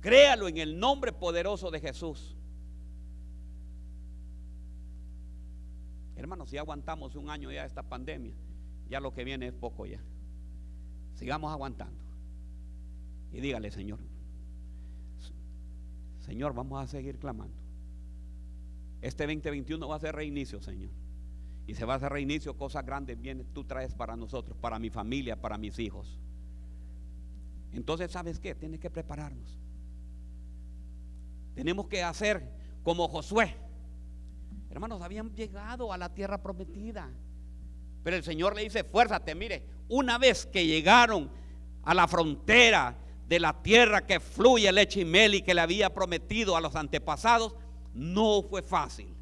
créalo 0.00 0.48
en 0.48 0.58
el 0.58 0.78
nombre 0.78 1.12
poderoso 1.12 1.70
de 1.70 1.80
Jesús. 1.80 2.36
Hermanos, 6.16 6.50
si 6.50 6.58
aguantamos 6.58 7.16
un 7.16 7.30
año 7.30 7.50
ya 7.50 7.64
esta 7.64 7.82
pandemia, 7.82 8.34
ya 8.88 9.00
lo 9.00 9.12
que 9.12 9.24
viene 9.24 9.48
es 9.48 9.52
poco 9.52 9.86
ya. 9.86 10.00
Sigamos 11.14 11.52
aguantando. 11.52 12.02
Y 13.32 13.40
dígale, 13.40 13.70
Señor, 13.70 13.98
Señor, 16.20 16.54
vamos 16.54 16.82
a 16.82 16.86
seguir 16.86 17.18
clamando. 17.18 17.56
Este 19.00 19.24
2021 19.26 19.88
va 19.88 19.96
a 19.96 20.00
ser 20.00 20.14
reinicio, 20.14 20.60
Señor 20.62 20.90
y 21.66 21.74
se 21.74 21.84
va 21.84 21.94
a 21.94 21.96
hacer 21.96 22.12
reinicio, 22.12 22.56
cosas 22.56 22.84
grandes 22.84 23.20
vienen, 23.20 23.46
tú 23.52 23.64
traes 23.64 23.94
para 23.94 24.16
nosotros, 24.16 24.56
para 24.60 24.78
mi 24.78 24.90
familia, 24.90 25.40
para 25.40 25.58
mis 25.58 25.78
hijos. 25.78 26.18
Entonces, 27.72 28.10
¿sabes 28.10 28.38
qué? 28.38 28.54
Tienes 28.54 28.80
que 28.80 28.90
prepararnos. 28.90 29.58
Tenemos 31.54 31.86
que 31.86 32.02
hacer 32.02 32.48
como 32.82 33.08
Josué. 33.08 33.56
Hermanos, 34.70 35.02
habían 35.02 35.34
llegado 35.34 35.92
a 35.92 35.98
la 35.98 36.14
tierra 36.14 36.42
prometida. 36.42 37.10
Pero 38.02 38.16
el 38.16 38.24
Señor 38.24 38.54
le 38.56 38.62
dice, 38.62 38.84
fuérzate, 38.84 39.34
mire, 39.34 39.66
una 39.88 40.18
vez 40.18 40.46
que 40.46 40.66
llegaron 40.66 41.30
a 41.82 41.94
la 41.94 42.08
frontera 42.08 42.96
de 43.28 43.40
la 43.40 43.62
tierra 43.62 44.06
que 44.06 44.20
fluye 44.20 44.70
leche 44.72 45.00
y 45.00 45.04
mel 45.04 45.34
y 45.34 45.42
que 45.42 45.54
le 45.54 45.60
había 45.60 45.92
prometido 45.94 46.56
a 46.56 46.60
los 46.60 46.74
antepasados, 46.74 47.54
no 47.94 48.42
fue 48.42 48.62
fácil, 48.62 49.14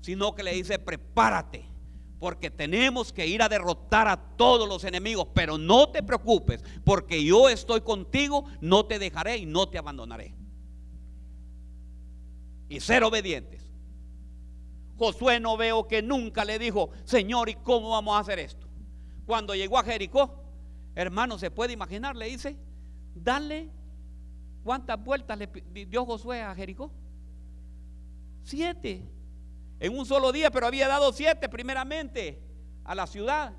sino 0.00 0.34
que 0.34 0.42
le 0.42 0.54
dice, 0.54 0.78
prepárate 0.78 1.71
porque 2.22 2.52
tenemos 2.52 3.12
que 3.12 3.26
ir 3.26 3.42
a 3.42 3.48
derrotar 3.48 4.06
a 4.06 4.16
todos 4.16 4.68
los 4.68 4.84
enemigos. 4.84 5.26
Pero 5.34 5.58
no 5.58 5.88
te 5.88 6.04
preocupes, 6.04 6.62
porque 6.84 7.24
yo 7.24 7.48
estoy 7.48 7.80
contigo, 7.80 8.44
no 8.60 8.86
te 8.86 9.00
dejaré 9.00 9.38
y 9.38 9.44
no 9.44 9.68
te 9.68 9.76
abandonaré. 9.76 10.32
Y 12.68 12.78
ser 12.78 13.02
obedientes. 13.02 13.68
Josué 14.96 15.40
no 15.40 15.56
veo 15.56 15.88
que 15.88 16.00
nunca 16.00 16.44
le 16.44 16.60
dijo, 16.60 16.90
Señor, 17.02 17.48
¿y 17.48 17.56
cómo 17.56 17.90
vamos 17.90 18.14
a 18.14 18.20
hacer 18.20 18.38
esto? 18.38 18.68
Cuando 19.26 19.56
llegó 19.56 19.76
a 19.76 19.82
Jericó, 19.82 20.44
hermano, 20.94 21.40
se 21.40 21.50
puede 21.50 21.72
imaginar, 21.72 22.14
le 22.14 22.26
dice, 22.26 22.56
dale, 23.16 23.68
¿cuántas 24.62 25.02
vueltas 25.02 25.36
le 25.36 25.86
dio 25.86 26.06
Josué 26.06 26.40
a 26.40 26.54
Jericó? 26.54 26.92
Siete 28.44 29.02
en 29.82 29.98
un 29.98 30.06
solo 30.06 30.30
día, 30.30 30.48
pero 30.52 30.68
había 30.68 30.86
dado 30.86 31.12
siete 31.12 31.48
primeramente 31.48 32.40
a 32.84 32.94
la 32.94 33.04
ciudad. 33.04 33.52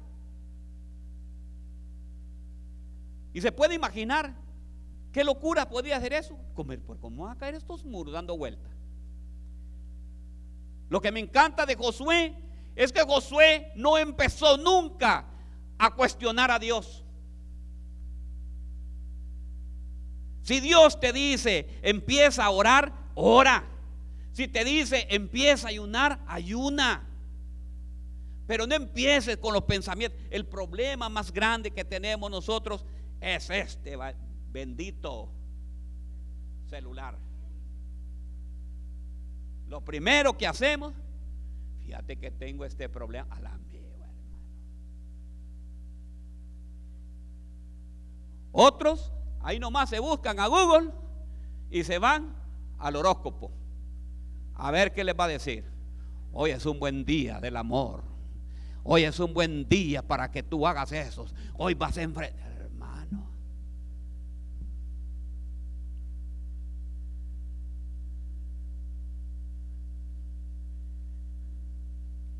Y 3.34 3.41
se 3.41 3.51
puede 3.51 3.76
imaginar 3.76 4.34
qué 5.11 5.26
locura 5.26 5.67
podía 5.67 5.97
hacer 5.97 6.13
eso. 6.13 6.39
Comer, 6.53 6.82
pues, 6.82 6.97
¿cómo 7.01 7.26
van 7.26 7.36
a 7.36 7.38
caer 7.38 7.55
estos 7.55 7.84
muros 7.84 8.13
dando 8.13 8.38
vuelta? 8.38 8.69
Lo 10.88 11.01
que 11.01 11.11
me 11.11 11.19
encanta 11.19 11.65
de 11.65 11.76
Josué 11.76 12.34
es 12.74 12.93
que 12.93 13.01
Josué 13.01 13.74
no 13.76 13.97
empezó 13.97 14.55
nunca 14.55 15.26
a 15.78 15.93
cuestionar 15.93 16.51
a 16.51 16.57
Dios. 16.57 17.03
Si 20.41 20.61
Dios 20.61 21.01
te 21.01 21.11
dice, 21.11 21.67
empieza 21.82 22.45
a 22.45 22.49
orar, 22.49 22.93
ora. 23.13 23.72
Si 24.34 24.48
te 24.48 24.64
dice 24.66 25.08
empieza 25.12 25.68
a 25.68 25.70
ayunar, 25.70 26.20
ayuna. 26.28 27.08
Pero 28.48 28.68
no 28.68 28.76
empieces 28.76 29.38
con 29.38 29.54
los 29.54 29.64
pensamientos. 29.64 30.20
El 30.32 30.46
problema 30.46 31.08
más 31.08 31.32
grande 31.32 31.72
que 31.72 31.86
tenemos 31.86 32.30
nosotros 32.30 32.84
es 33.22 33.50
este 33.52 33.96
bendito 34.52 35.30
celular. 36.68 37.16
Lo 39.68 39.82
primero 39.82 40.36
que 40.36 40.48
hacemos, 40.48 40.94
fíjate 41.86 42.18
que 42.18 42.32
tengo 42.32 42.66
este 42.66 42.90
problema 42.90 43.28
a 43.30 43.40
la 43.40 43.50
hermano. 43.52 44.14
Otros, 48.52 49.14
ahí 49.42 49.60
nomás 49.60 49.92
se 49.92 50.00
buscan 50.00 50.40
a 50.40 50.48
Google 50.48 50.92
y 51.70 51.84
se 51.84 52.00
van 52.00 52.36
al 52.80 52.96
horóscopo 52.96 53.62
a 54.64 54.72
ver 54.72 54.93
qué 54.93 55.03
les 55.03 55.14
va 55.14 55.26
a 55.26 55.28
decir. 55.28 55.66
Hoy 56.32 56.51
es 56.51 56.66
un 56.66 56.80
buen 56.80 57.03
día 57.03 57.41
del 57.41 57.57
amor. 57.57 58.01
Hoy 58.84 59.03
es 59.03 59.20
un 59.20 59.34
buen 59.34 59.68
día 59.68 60.01
para 60.01 60.32
que 60.32 60.41
tú 60.41 60.66
hagas 60.66 60.93
eso. 60.93 61.26
Hoy 61.55 61.74
vas 61.74 61.97
a 61.97 62.01
enfrentar, 62.01 62.49
hermano. 62.61 63.30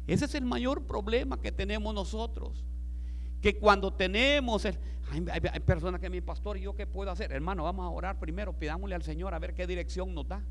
Ese 0.08 0.24
es 0.24 0.36
el 0.36 0.46
mayor 0.46 0.88
problema 0.88 1.42
que 1.42 1.52
tenemos 1.52 1.94
nosotros. 1.94 2.64
Que 3.42 3.60
cuando 3.60 3.94
tenemos, 3.94 4.64
hay, 4.64 4.74
hay, 5.30 5.60
personas 5.60 6.00
que 6.00 6.10
mi 6.10 6.22
pastor, 6.22 6.56
¿y 6.56 6.62
yo 6.62 6.74
qué 6.74 6.88
puedo 6.88 7.12
hacer? 7.12 7.34
Hermano, 7.34 7.66
vamos 7.66 7.86
a 7.86 7.90
orar 7.90 8.18
primero, 8.18 8.58
pidámosle 8.58 8.96
al 8.96 9.04
Señor 9.04 9.34
a 9.34 9.40
ver 9.40 9.54
qué 9.54 9.68
dirección 9.68 10.16
nos 10.16 10.26
da. 10.26 10.42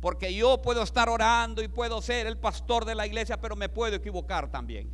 Porque 0.00 0.34
yo 0.34 0.60
puedo 0.62 0.82
estar 0.82 1.08
orando 1.08 1.62
y 1.62 1.68
puedo 1.68 2.00
ser 2.02 2.26
el 2.26 2.36
pastor 2.36 2.84
de 2.84 2.94
la 2.94 3.06
iglesia, 3.06 3.40
pero 3.40 3.56
me 3.56 3.68
puedo 3.68 3.96
equivocar 3.96 4.50
también. 4.50 4.90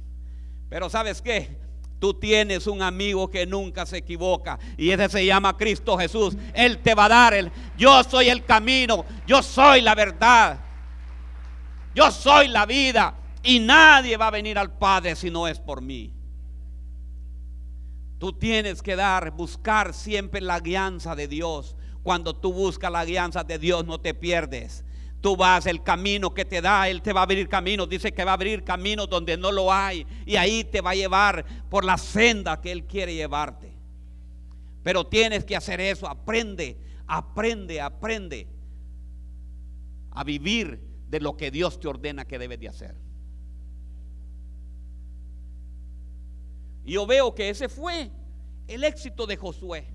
Pero 0.69 0.89
¿sabes 0.89 1.21
qué? 1.21 1.59
Tú 1.99 2.15
tienes 2.15 2.67
un 2.67 2.83
amigo 2.83 3.31
que 3.31 3.47
nunca 3.47 3.87
se 3.87 3.99
equivoca 3.99 4.59
y 4.77 4.91
ese 4.91 5.09
se 5.09 5.25
llama 5.25 5.57
Cristo 5.57 5.97
Jesús. 5.97 6.37
Él 6.53 6.79
te 6.79 6.95
va 6.95 7.05
a 7.05 7.09
dar 7.09 7.35
el, 7.35 7.53
yo 7.77 8.03
soy 8.03 8.29
el 8.29 8.45
camino, 8.45 9.05
yo 9.27 9.43
soy 9.43 9.83
la 9.83 9.95
verdad, 9.95 10.59
yo 11.95 12.11
soy 12.11 12.49
la 12.49 12.67
vida 12.67 13.15
y 13.43 13.61
nadie 13.61 14.17
va 14.17 14.29
a 14.29 14.33
venir 14.33 14.59
al 14.59 14.73
Padre 14.73 15.15
si 15.15 15.31
no 15.31 15.47
es 15.47 15.61
por 15.61 15.81
mí. 15.81 16.13
Tú 18.19 18.33
tienes 18.33 18.83
que 18.83 18.97
dar, 18.97 19.33
buscar 19.33 19.95
siempre 19.95 20.41
la 20.41 20.61
guianza 20.61 21.15
de 21.15 21.29
Dios. 21.29 21.77
Cuando 22.03 22.35
tú 22.35 22.53
buscas 22.53 22.91
la 22.91 23.05
guianza 23.05 23.45
de 23.45 23.59
Dios 23.59 23.85
no 23.85 24.01
te 24.01 24.15
pierdes. 24.15 24.85
Tú 25.23 25.37
vas 25.37 25.67
el 25.67 25.85
camino 25.85 26.35
que 26.35 26.45
te 26.45 26.61
da, 26.61 26.89
Él 26.89 27.01
te 27.01 27.13
va 27.13 27.21
a 27.21 27.23
abrir 27.23 27.49
caminos. 27.49 27.89
Dice 27.89 28.13
que 28.13 28.25
va 28.25 28.33
a 28.33 28.35
abrir 28.35 28.65
caminos 28.65 29.09
donde 29.09 29.37
no 29.37 29.53
lo 29.53 29.73
hay. 29.73 30.05
Y 30.27 30.35
ahí 30.35 30.65
te 30.65 30.81
va 30.81 30.91
a 30.91 30.95
llevar 30.97 31.47
por 31.71 31.85
la 31.85 31.97
senda 31.97 32.61
que 32.61 32.73
Él 32.73 32.85
quiere 32.87 33.15
llevarte. 33.15 33.73
Pero 34.83 35.07
tienes 35.07 35.45
que 35.45 35.55
hacer 35.55 35.81
eso. 35.81 36.09
Aprende, 36.09 36.77
aprende, 37.07 37.81
aprende 37.81 38.49
a 40.11 40.25
vivir 40.25 40.81
de 41.09 41.21
lo 41.21 41.37
que 41.37 41.53
Dios 41.53 41.79
te 41.79 41.87
ordena 41.87 42.25
que 42.25 42.41
debes 42.41 42.59
de 42.59 42.69
hacer. 42.69 42.97
Y 46.85 46.95
yo 46.95 47.07
veo 47.07 47.33
que 47.33 47.49
ese 47.49 47.69
fue 47.69 48.11
el 48.67 48.83
éxito 48.83 49.25
de 49.27 49.37
Josué. 49.37 49.87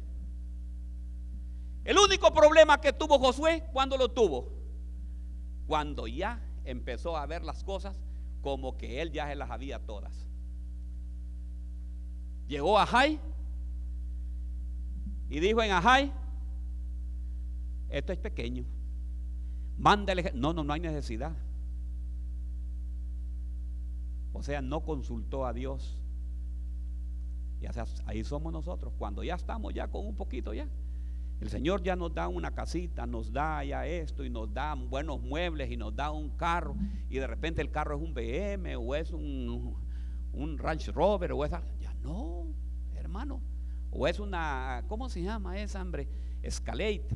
El 1.83 1.97
único 1.97 2.33
problema 2.33 2.79
que 2.79 2.93
tuvo 2.93 3.19
Josué, 3.19 3.65
¿cuándo 3.73 3.97
lo 3.97 4.07
tuvo? 4.07 4.56
Cuando 5.67 6.07
ya 6.07 6.41
empezó 6.63 7.17
a 7.17 7.25
ver 7.25 7.43
las 7.43 7.63
cosas 7.63 7.99
como 8.41 8.77
que 8.77 9.01
él 9.01 9.11
ya 9.11 9.27
se 9.27 9.35
las 9.35 9.51
había 9.51 9.79
todas. 9.79 10.27
Llegó 12.47 12.79
a 12.79 12.85
Jai 12.85 13.19
y 15.29 15.39
dijo 15.39 15.61
en 15.61 15.71
Ajay, 15.71 16.13
esto 17.89 18.13
es 18.13 18.19
pequeño, 18.19 18.63
mándale, 19.77 20.31
no, 20.33 20.53
no, 20.53 20.63
no 20.63 20.73
hay 20.73 20.79
necesidad. 20.79 21.33
O 24.33 24.43
sea, 24.43 24.61
no 24.61 24.81
consultó 24.81 25.45
a 25.45 25.53
Dios. 25.53 25.97
Y 27.59 27.65
ahí 28.05 28.23
somos 28.23 28.53
nosotros, 28.53 28.93
cuando 28.97 29.23
ya 29.23 29.35
estamos 29.35 29.73
ya 29.73 29.87
con 29.87 30.05
un 30.05 30.15
poquito 30.15 30.53
ya. 30.53 30.67
El 31.39 31.49
Señor 31.49 31.83
ya 31.83 31.95
nos 31.95 32.13
da 32.13 32.27
una 32.27 32.51
casita, 32.51 33.05
nos 33.05 33.31
da 33.31 33.63
ya 33.63 33.85
esto 33.85 34.23
y 34.23 34.29
nos 34.29 34.51
da 34.51 34.73
buenos 34.73 35.21
muebles 35.21 35.69
y 35.69 35.77
nos 35.77 35.95
da 35.95 36.09
un 36.09 36.29
carro 36.31 36.75
y 37.09 37.19
de 37.19 37.27
repente 37.27 37.61
el 37.61 37.69
carro 37.69 37.95
es 37.95 38.01
un 38.01 38.13
BM 38.13 38.75
o 38.75 38.95
es 38.95 39.11
un, 39.11 39.75
un 40.33 40.57
Range 40.57 40.91
Rover 40.91 41.33
o 41.33 41.45
esa. 41.45 41.63
Ya 41.79 41.93
no, 42.01 42.47
hermano. 42.95 43.41
O 43.91 44.07
es 44.07 44.19
una, 44.19 44.83
¿cómo 44.87 45.09
se 45.09 45.21
llama 45.21 45.59
esa, 45.59 45.81
hombre? 45.81 46.07
Escalate. 46.41 47.07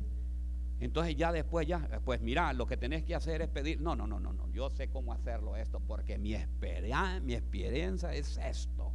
Entonces 0.78 1.16
ya 1.16 1.30
después 1.32 1.66
ya, 1.66 2.00
pues 2.04 2.20
mira, 2.20 2.52
lo 2.52 2.66
que 2.66 2.76
tenés 2.76 3.04
que 3.04 3.14
hacer 3.14 3.42
es 3.42 3.48
pedir, 3.48 3.80
no, 3.80 3.94
no, 3.94 4.06
no, 4.06 4.18
no, 4.18 4.32
no, 4.32 4.48
yo 4.50 4.68
sé 4.70 4.88
cómo 4.88 5.12
hacerlo 5.12 5.56
esto 5.56 5.78
porque 5.78 6.18
mi 6.18 6.34
mi 7.22 7.34
experiencia 7.34 8.12
es 8.12 8.38
esto. 8.38 8.92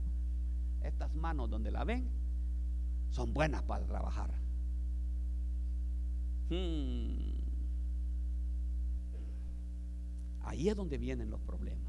Estas 0.81 1.13
manos 1.13 1.49
donde 1.49 1.71
la 1.71 1.83
ven 1.83 2.09
son 3.09 3.33
buenas 3.33 3.63
para 3.63 3.85
trabajar. 3.85 4.46
Hmm. 6.49 7.37
Ahí 10.41 10.69
es 10.69 10.75
donde 10.75 10.97
vienen 10.97 11.29
los 11.29 11.41
problemas. 11.41 11.87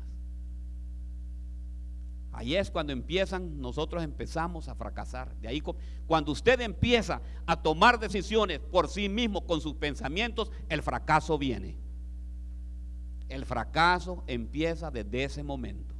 Ahí 2.32 2.54
es 2.54 2.70
cuando 2.70 2.92
empiezan, 2.92 3.60
nosotros 3.60 4.02
empezamos 4.02 4.68
a 4.68 4.74
fracasar. 4.74 5.34
De 5.40 5.48
ahí, 5.48 5.62
cuando 6.06 6.32
usted 6.32 6.60
empieza 6.60 7.20
a 7.46 7.60
tomar 7.60 7.98
decisiones 7.98 8.60
por 8.60 8.88
sí 8.88 9.08
mismo 9.08 9.46
con 9.46 9.60
sus 9.60 9.74
pensamientos, 9.74 10.50
el 10.68 10.82
fracaso 10.82 11.38
viene. 11.38 11.76
El 13.28 13.44
fracaso 13.44 14.24
empieza 14.26 14.90
desde 14.90 15.24
ese 15.24 15.42
momento. 15.42 15.94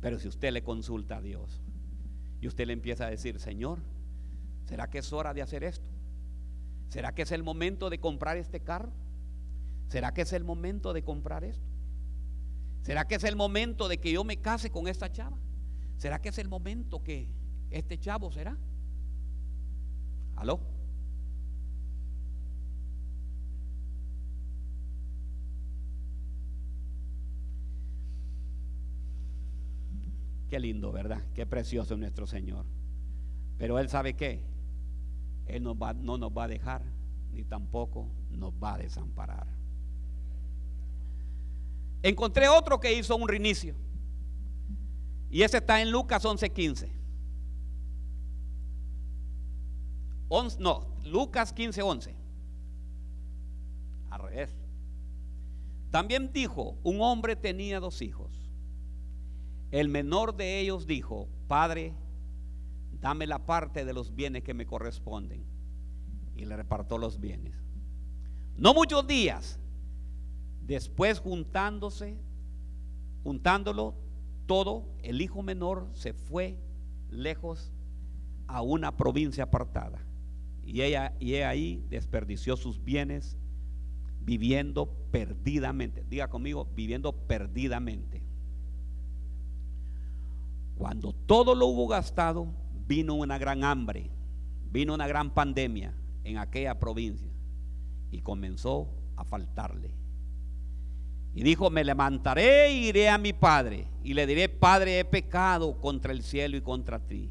Pero 0.00 0.18
si 0.18 0.28
usted 0.28 0.52
le 0.52 0.62
consulta 0.62 1.18
a 1.18 1.20
Dios 1.22 1.60
y 2.40 2.46
usted 2.46 2.66
le 2.66 2.72
empieza 2.72 3.06
a 3.06 3.10
decir, 3.10 3.38
Señor, 3.38 3.78
¿será 4.64 4.88
que 4.88 4.98
es 4.98 5.12
hora 5.12 5.34
de 5.34 5.42
hacer 5.42 5.64
esto? 5.64 5.88
¿Será 6.90 7.14
que 7.14 7.22
es 7.22 7.30
el 7.30 7.44
momento 7.44 7.88
de 7.88 8.00
comprar 8.00 8.36
este 8.36 8.60
carro? 8.60 8.92
¿Será 9.88 10.12
que 10.12 10.22
es 10.22 10.32
el 10.32 10.44
momento 10.44 10.92
de 10.92 11.02
comprar 11.02 11.44
esto? 11.44 11.64
¿Será 12.82 13.06
que 13.06 13.14
es 13.14 13.24
el 13.24 13.36
momento 13.36 13.88
de 13.88 13.98
que 13.98 14.12
yo 14.12 14.24
me 14.24 14.38
case 14.38 14.70
con 14.70 14.88
esta 14.88 15.10
chava? 15.10 15.38
¿Será 15.96 16.20
que 16.20 16.30
es 16.30 16.38
el 16.38 16.48
momento 16.48 17.02
que 17.02 17.28
este 17.70 17.96
chavo 17.98 18.32
será? 18.32 18.56
¿Aló? 20.34 20.60
Qué 30.48 30.58
lindo, 30.58 30.90
¿verdad? 30.90 31.22
Qué 31.34 31.46
precioso 31.46 31.94
es 31.94 32.00
nuestro 32.00 32.26
Señor. 32.26 32.66
Pero 33.58 33.78
Él 33.78 33.88
sabe 33.88 34.14
qué. 34.14 34.42
Él 35.56 35.62
no 35.62 35.74
nos 36.18 36.30
va 36.30 36.44
a 36.44 36.48
dejar, 36.48 36.82
ni 37.32 37.44
tampoco 37.44 38.08
nos 38.30 38.52
va 38.54 38.74
a 38.74 38.78
desamparar. 38.78 39.46
Encontré 42.02 42.48
otro 42.48 42.80
que 42.80 42.92
hizo 42.92 43.16
un 43.16 43.28
reinicio. 43.28 43.74
Y 45.30 45.42
ese 45.42 45.58
está 45.58 45.80
en 45.80 45.90
Lucas 45.90 46.24
11:15. 46.24 46.90
no, 50.58 50.86
Lucas 51.04 51.54
15:11. 51.54 52.14
Al 54.10 54.22
revés. 54.22 54.50
También 55.90 56.32
dijo, 56.32 56.76
un 56.82 57.00
hombre 57.00 57.36
tenía 57.36 57.80
dos 57.80 58.00
hijos. 58.00 58.30
El 59.70 59.88
menor 59.88 60.36
de 60.36 60.60
ellos 60.60 60.86
dijo, 60.86 61.28
Padre, 61.48 61.94
dame 63.00 63.26
la 63.26 63.46
parte 63.46 63.84
de 63.84 63.92
los 63.92 64.14
bienes 64.14 64.42
que 64.42 64.54
me 64.54 64.66
corresponden. 64.66 65.44
Y 66.36 66.44
le 66.44 66.56
repartó 66.56 66.98
los 66.98 67.20
bienes. 67.20 67.54
No 68.56 68.74
muchos 68.74 69.06
días 69.06 69.58
después 70.66 71.18
juntándose, 71.18 72.16
juntándolo 73.24 73.94
todo, 74.46 74.88
el 75.02 75.20
hijo 75.20 75.42
menor 75.42 75.88
se 75.92 76.12
fue 76.12 76.58
lejos 77.10 77.72
a 78.46 78.62
una 78.62 78.96
provincia 78.96 79.44
apartada. 79.44 79.98
Y 80.64 80.82
ella 80.82 81.14
y 81.18 81.34
ahí 81.36 81.84
desperdició 81.88 82.56
sus 82.56 82.82
bienes 82.82 83.36
viviendo 84.20 84.94
perdidamente. 85.10 86.04
Diga 86.08 86.28
conmigo, 86.28 86.68
viviendo 86.74 87.12
perdidamente. 87.12 88.22
Cuando 90.76 91.12
todo 91.12 91.54
lo 91.54 91.66
hubo 91.66 91.88
gastado, 91.88 92.54
vino 92.90 93.14
una 93.14 93.38
gran 93.38 93.62
hambre, 93.62 94.10
vino 94.68 94.92
una 94.92 95.06
gran 95.06 95.30
pandemia 95.30 95.94
en 96.24 96.38
aquella 96.38 96.80
provincia 96.80 97.30
y 98.10 98.20
comenzó 98.20 98.88
a 99.14 99.22
faltarle. 99.22 99.92
Y 101.32 101.44
dijo, 101.44 101.70
me 101.70 101.84
levantaré 101.84 102.66
e 102.66 102.72
iré 102.72 103.08
a 103.08 103.16
mi 103.16 103.32
padre 103.32 103.86
y 104.02 104.14
le 104.14 104.26
diré, 104.26 104.48
Padre, 104.48 104.98
he 104.98 105.04
pecado 105.04 105.80
contra 105.80 106.10
el 106.10 106.24
cielo 106.24 106.56
y 106.56 106.62
contra 106.62 106.98
ti. 106.98 107.30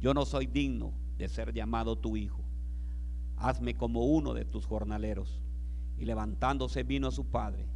Yo 0.00 0.12
no 0.12 0.26
soy 0.26 0.44
digno 0.44 0.92
de 1.16 1.30
ser 1.30 1.54
llamado 1.54 1.96
tu 1.96 2.18
hijo. 2.18 2.44
Hazme 3.38 3.74
como 3.74 4.04
uno 4.04 4.34
de 4.34 4.44
tus 4.44 4.66
jornaleros. 4.66 5.40
Y 5.96 6.04
levantándose 6.04 6.82
vino 6.82 7.08
a 7.08 7.12
su 7.12 7.24
padre. 7.24 7.66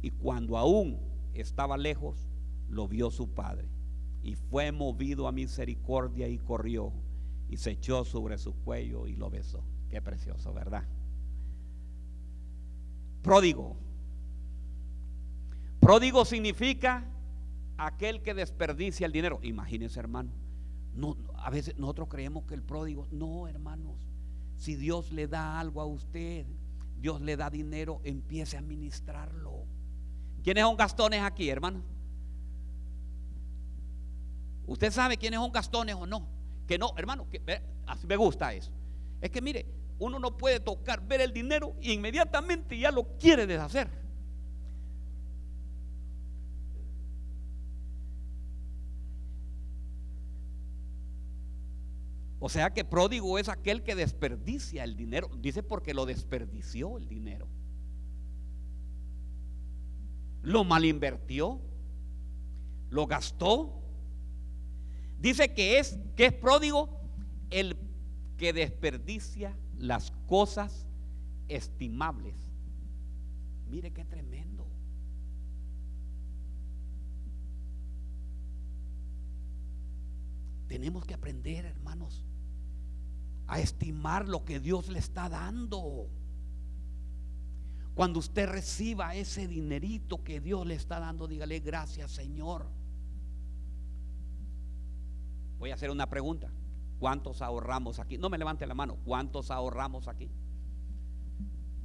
Y 0.00 0.10
cuando 0.10 0.56
aún 0.56 0.98
estaba 1.34 1.76
lejos, 1.76 2.16
lo 2.66 2.88
vio 2.88 3.10
su 3.10 3.28
padre. 3.34 3.68
Y 4.28 4.34
fue 4.34 4.72
movido 4.72 5.26
a 5.26 5.32
misericordia 5.32 6.28
y 6.28 6.36
corrió. 6.36 6.92
Y 7.48 7.56
se 7.56 7.70
echó 7.70 8.04
sobre 8.04 8.36
su 8.36 8.52
cuello 8.56 9.06
y 9.06 9.16
lo 9.16 9.30
besó. 9.30 9.64
Qué 9.88 10.02
precioso, 10.02 10.52
¿verdad? 10.52 10.84
Pródigo. 13.22 13.74
Pródigo 15.80 16.26
significa 16.26 17.06
aquel 17.78 18.20
que 18.20 18.34
desperdicia 18.34 19.06
el 19.06 19.12
dinero. 19.12 19.40
Imagínense, 19.42 19.98
hermano. 19.98 20.30
No, 20.92 21.16
a 21.36 21.48
veces 21.48 21.78
nosotros 21.78 22.08
creemos 22.08 22.44
que 22.44 22.52
el 22.52 22.62
pródigo, 22.62 23.06
no, 23.10 23.48
hermanos. 23.48 23.96
Si 24.58 24.76
Dios 24.76 25.10
le 25.10 25.26
da 25.26 25.58
algo 25.58 25.80
a 25.80 25.86
usted, 25.86 26.44
Dios 27.00 27.22
le 27.22 27.38
da 27.38 27.48
dinero, 27.48 28.02
empiece 28.04 28.58
a 28.58 28.60
administrarlo. 28.60 29.64
¿Quiénes 30.42 30.64
son 30.64 30.76
gastones 30.76 31.22
aquí, 31.22 31.48
hermano? 31.48 31.82
Usted 34.68 34.92
sabe 34.92 35.16
quiénes 35.16 35.40
son 35.40 35.50
gastones 35.50 35.94
o 35.96 36.06
no. 36.06 36.28
Que 36.66 36.78
no, 36.78 36.92
hermano, 36.96 37.26
que, 37.30 37.40
así 37.86 38.06
me 38.06 38.16
gusta 38.16 38.52
eso. 38.52 38.70
Es 39.20 39.30
que 39.30 39.40
mire, 39.40 39.66
uno 39.98 40.18
no 40.18 40.36
puede 40.36 40.60
tocar, 40.60 41.00
ver 41.08 41.22
el 41.22 41.32
dinero 41.32 41.74
e 41.80 41.92
inmediatamente 41.92 42.78
ya 42.78 42.92
lo 42.92 43.16
quiere 43.16 43.46
deshacer. 43.46 43.88
O 52.40 52.48
sea 52.50 52.72
que 52.72 52.84
pródigo 52.84 53.38
es 53.38 53.48
aquel 53.48 53.82
que 53.82 53.94
desperdicia 53.96 54.84
el 54.84 54.96
dinero. 54.96 55.30
Dice 55.40 55.62
porque 55.62 55.94
lo 55.94 56.04
desperdició 56.04 56.98
el 56.98 57.08
dinero. 57.08 57.48
Lo 60.42 60.62
malinvertió. 60.62 61.58
Lo 62.90 63.06
gastó. 63.06 63.77
Dice 65.18 65.52
que 65.52 65.78
es 65.78 65.98
que 66.16 66.26
es 66.26 66.32
pródigo 66.32 66.88
el 67.50 67.76
que 68.36 68.52
desperdicia 68.52 69.56
las 69.78 70.12
cosas 70.26 70.86
estimables. 71.48 72.36
Mire 73.68 73.92
qué 73.92 74.04
tremendo. 74.04 74.66
Tenemos 80.68 81.04
que 81.04 81.14
aprender, 81.14 81.64
hermanos, 81.64 82.24
a 83.46 83.58
estimar 83.58 84.28
lo 84.28 84.44
que 84.44 84.60
Dios 84.60 84.88
le 84.88 84.98
está 84.98 85.28
dando. 85.28 86.10
Cuando 87.94 88.20
usted 88.20 88.48
reciba 88.48 89.16
ese 89.16 89.48
dinerito 89.48 90.22
que 90.22 90.40
Dios 90.40 90.66
le 90.66 90.74
está 90.74 91.00
dando, 91.00 91.26
dígale 91.26 91.58
gracias 91.60 92.12
Señor. 92.12 92.77
Voy 95.58 95.70
a 95.70 95.74
hacer 95.74 95.90
una 95.90 96.08
pregunta. 96.08 96.50
¿Cuántos 96.98 97.42
ahorramos 97.42 97.98
aquí? 97.98 98.18
No 98.18 98.28
me 98.28 98.38
levante 98.38 98.66
la 98.66 98.74
mano. 98.74 98.96
¿Cuántos 99.04 99.50
ahorramos 99.50 100.08
aquí? 100.08 100.30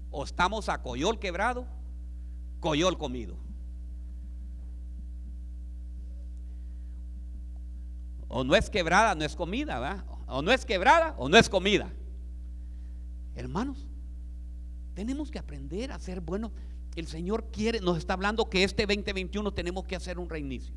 ¿O 0.09 0.23
estamos 0.23 0.69
a 0.69 0.81
coyol 0.81 1.19
quebrado? 1.19 1.65
Coyol 2.59 2.97
comido. 2.97 3.37
O 8.27 8.43
no 8.43 8.55
es 8.55 8.69
quebrada, 8.69 9.13
no 9.13 9.23
es 9.23 9.35
comida, 9.35 9.79
¿verdad? 9.79 10.05
O 10.27 10.41
no 10.41 10.51
es 10.51 10.65
quebrada 10.65 11.13
o 11.17 11.29
no 11.29 11.37
es 11.37 11.49
comida. 11.49 11.91
Hermanos, 13.35 13.87
tenemos 14.93 15.29
que 15.29 15.39
aprender 15.39 15.91
a 15.91 15.99
ser 15.99 16.21
buenos. 16.21 16.51
El 16.95 17.07
Señor 17.07 17.49
quiere, 17.51 17.79
nos 17.79 17.97
está 17.97 18.13
hablando 18.13 18.49
que 18.49 18.63
este 18.63 18.85
2021 18.85 19.51
tenemos 19.53 19.85
que 19.85 19.95
hacer 19.95 20.19
un 20.19 20.29
reinicio. 20.29 20.75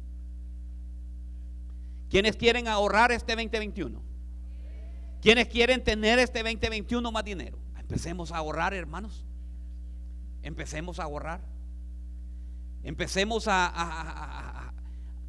¿Quiénes 2.09 2.37
quieren 2.37 2.69
ahorrar 2.69 3.13
este 3.13 3.35
2021? 3.35 4.03
¿Quiénes 5.21 5.49
quieren 5.49 5.83
tener 5.83 6.19
este 6.19 6.43
2021 6.43 7.11
más 7.11 7.25
dinero? 7.25 7.59
Empecemos 7.79 8.33
a 8.33 8.39
ahorrar, 8.39 8.75
hermanos. 8.75 9.25
Empecemos 10.43 10.99
a 10.99 11.05
ahorrar. 11.05 11.41
Empecemos 12.83 13.49
a, 13.49 13.67
a, 13.67 14.73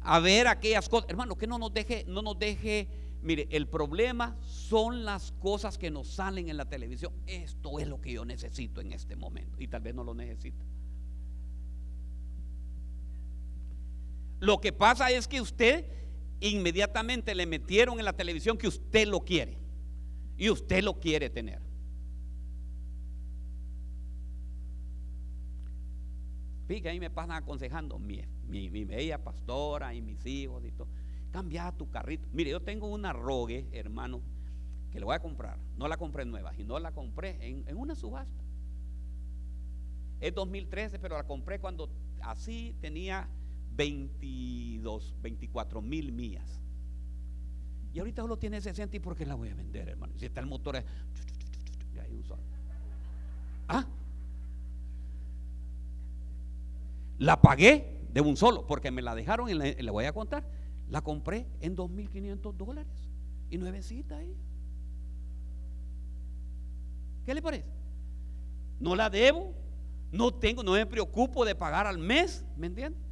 a 0.00 0.20
ver 0.20 0.46
aquellas 0.46 0.88
cosas. 0.88 1.10
Hermano, 1.10 1.36
que 1.36 1.46
no 1.46 1.58
nos 1.58 1.72
deje, 1.74 2.04
no 2.06 2.22
nos 2.22 2.38
deje 2.38 2.88
Mire, 3.20 3.48
el 3.50 3.66
problema 3.66 4.36
son 4.42 5.04
las 5.04 5.32
cosas 5.32 5.76
que 5.76 5.90
nos 5.90 6.08
salen 6.08 6.48
en 6.48 6.56
la 6.56 6.66
televisión. 6.66 7.12
Esto 7.26 7.80
es 7.80 7.88
lo 7.88 8.00
que 8.00 8.12
yo 8.12 8.24
necesito 8.24 8.80
en 8.80 8.92
este 8.92 9.16
momento. 9.16 9.60
Y 9.60 9.66
tal 9.66 9.82
vez 9.82 9.94
no 9.94 10.04
lo 10.04 10.14
necesita. 10.14 10.64
Lo 14.40 14.60
que 14.60 14.72
pasa 14.72 15.10
es 15.10 15.26
que 15.26 15.40
usted 15.40 15.84
inmediatamente 16.40 17.34
le 17.34 17.46
metieron 17.46 17.98
en 17.98 18.04
la 18.04 18.12
televisión 18.12 18.56
que 18.56 18.68
usted 18.68 19.06
lo 19.06 19.20
quiere. 19.20 19.58
Y 20.36 20.50
usted 20.50 20.82
lo 20.82 21.00
quiere 21.00 21.30
tener. 21.30 21.60
Fíjate, 26.66 26.90
ahí 26.90 27.00
me 27.00 27.10
pasan 27.10 27.32
aconsejando 27.32 27.98
mi, 27.98 28.22
mi, 28.46 28.70
mi 28.70 28.84
bella 28.84 29.22
pastora 29.22 29.94
y 29.94 30.02
mis 30.02 30.24
hijos 30.26 30.64
y 30.64 30.70
todo 30.70 30.88
cambia 31.30 31.72
tu 31.72 31.90
carrito. 31.90 32.28
Mire, 32.32 32.50
yo 32.50 32.60
tengo 32.60 32.86
una 32.88 33.12
Rogue, 33.12 33.68
hermano, 33.72 34.22
que 34.90 34.98
le 34.98 35.04
voy 35.04 35.14
a 35.14 35.20
comprar. 35.20 35.58
No 35.76 35.88
la 35.88 35.96
compré 35.96 36.24
nueva, 36.24 36.52
sino 36.54 36.78
la 36.78 36.92
compré 36.92 37.38
en, 37.46 37.64
en 37.66 37.76
una 37.76 37.94
subasta. 37.94 38.42
Es 40.20 40.34
2013, 40.34 40.98
pero 40.98 41.16
la 41.16 41.24
compré 41.24 41.60
cuando 41.60 41.90
así 42.22 42.74
tenía 42.80 43.28
22, 43.78 45.14
24 45.22 45.80
mil 45.80 46.12
millas. 46.12 46.60
Y 47.94 48.00
ahorita 48.00 48.22
solo 48.22 48.36
tiene 48.36 48.60
60 48.60 48.96
y 48.96 49.00
¿por 49.00 49.16
qué 49.16 49.24
la 49.24 49.36
voy 49.36 49.50
a 49.50 49.54
vender, 49.54 49.88
hermano? 49.88 50.12
Si 50.18 50.26
está 50.26 50.40
el 50.40 50.46
motor 50.46 50.76
es... 50.76 50.84
¿Ah? 53.68 53.86
La 57.18 57.40
pagué 57.40 58.00
de 58.12 58.20
un 58.20 58.36
solo, 58.36 58.66
porque 58.66 58.90
me 58.90 59.02
la 59.02 59.14
dejaron 59.14 59.48
y 59.48 59.54
le 59.54 59.90
voy 59.90 60.06
a 60.06 60.12
contar. 60.12 60.44
La 60.88 61.02
compré 61.02 61.46
en 61.60 61.76
2.500 61.76 62.54
dólares 62.54 63.10
y 63.50 63.58
nuevecita 63.58 64.16
ahí. 64.16 64.36
¿Qué 67.26 67.34
le 67.34 67.42
parece? 67.42 67.66
No 68.80 68.96
la 68.96 69.10
debo, 69.10 69.52
no 70.10 70.32
tengo, 70.32 70.62
no 70.62 70.72
me 70.72 70.86
preocupo 70.86 71.44
de 71.44 71.54
pagar 71.54 71.86
al 71.86 71.98
mes, 71.98 72.44
¿me 72.56 72.66
entiende? 72.66 73.07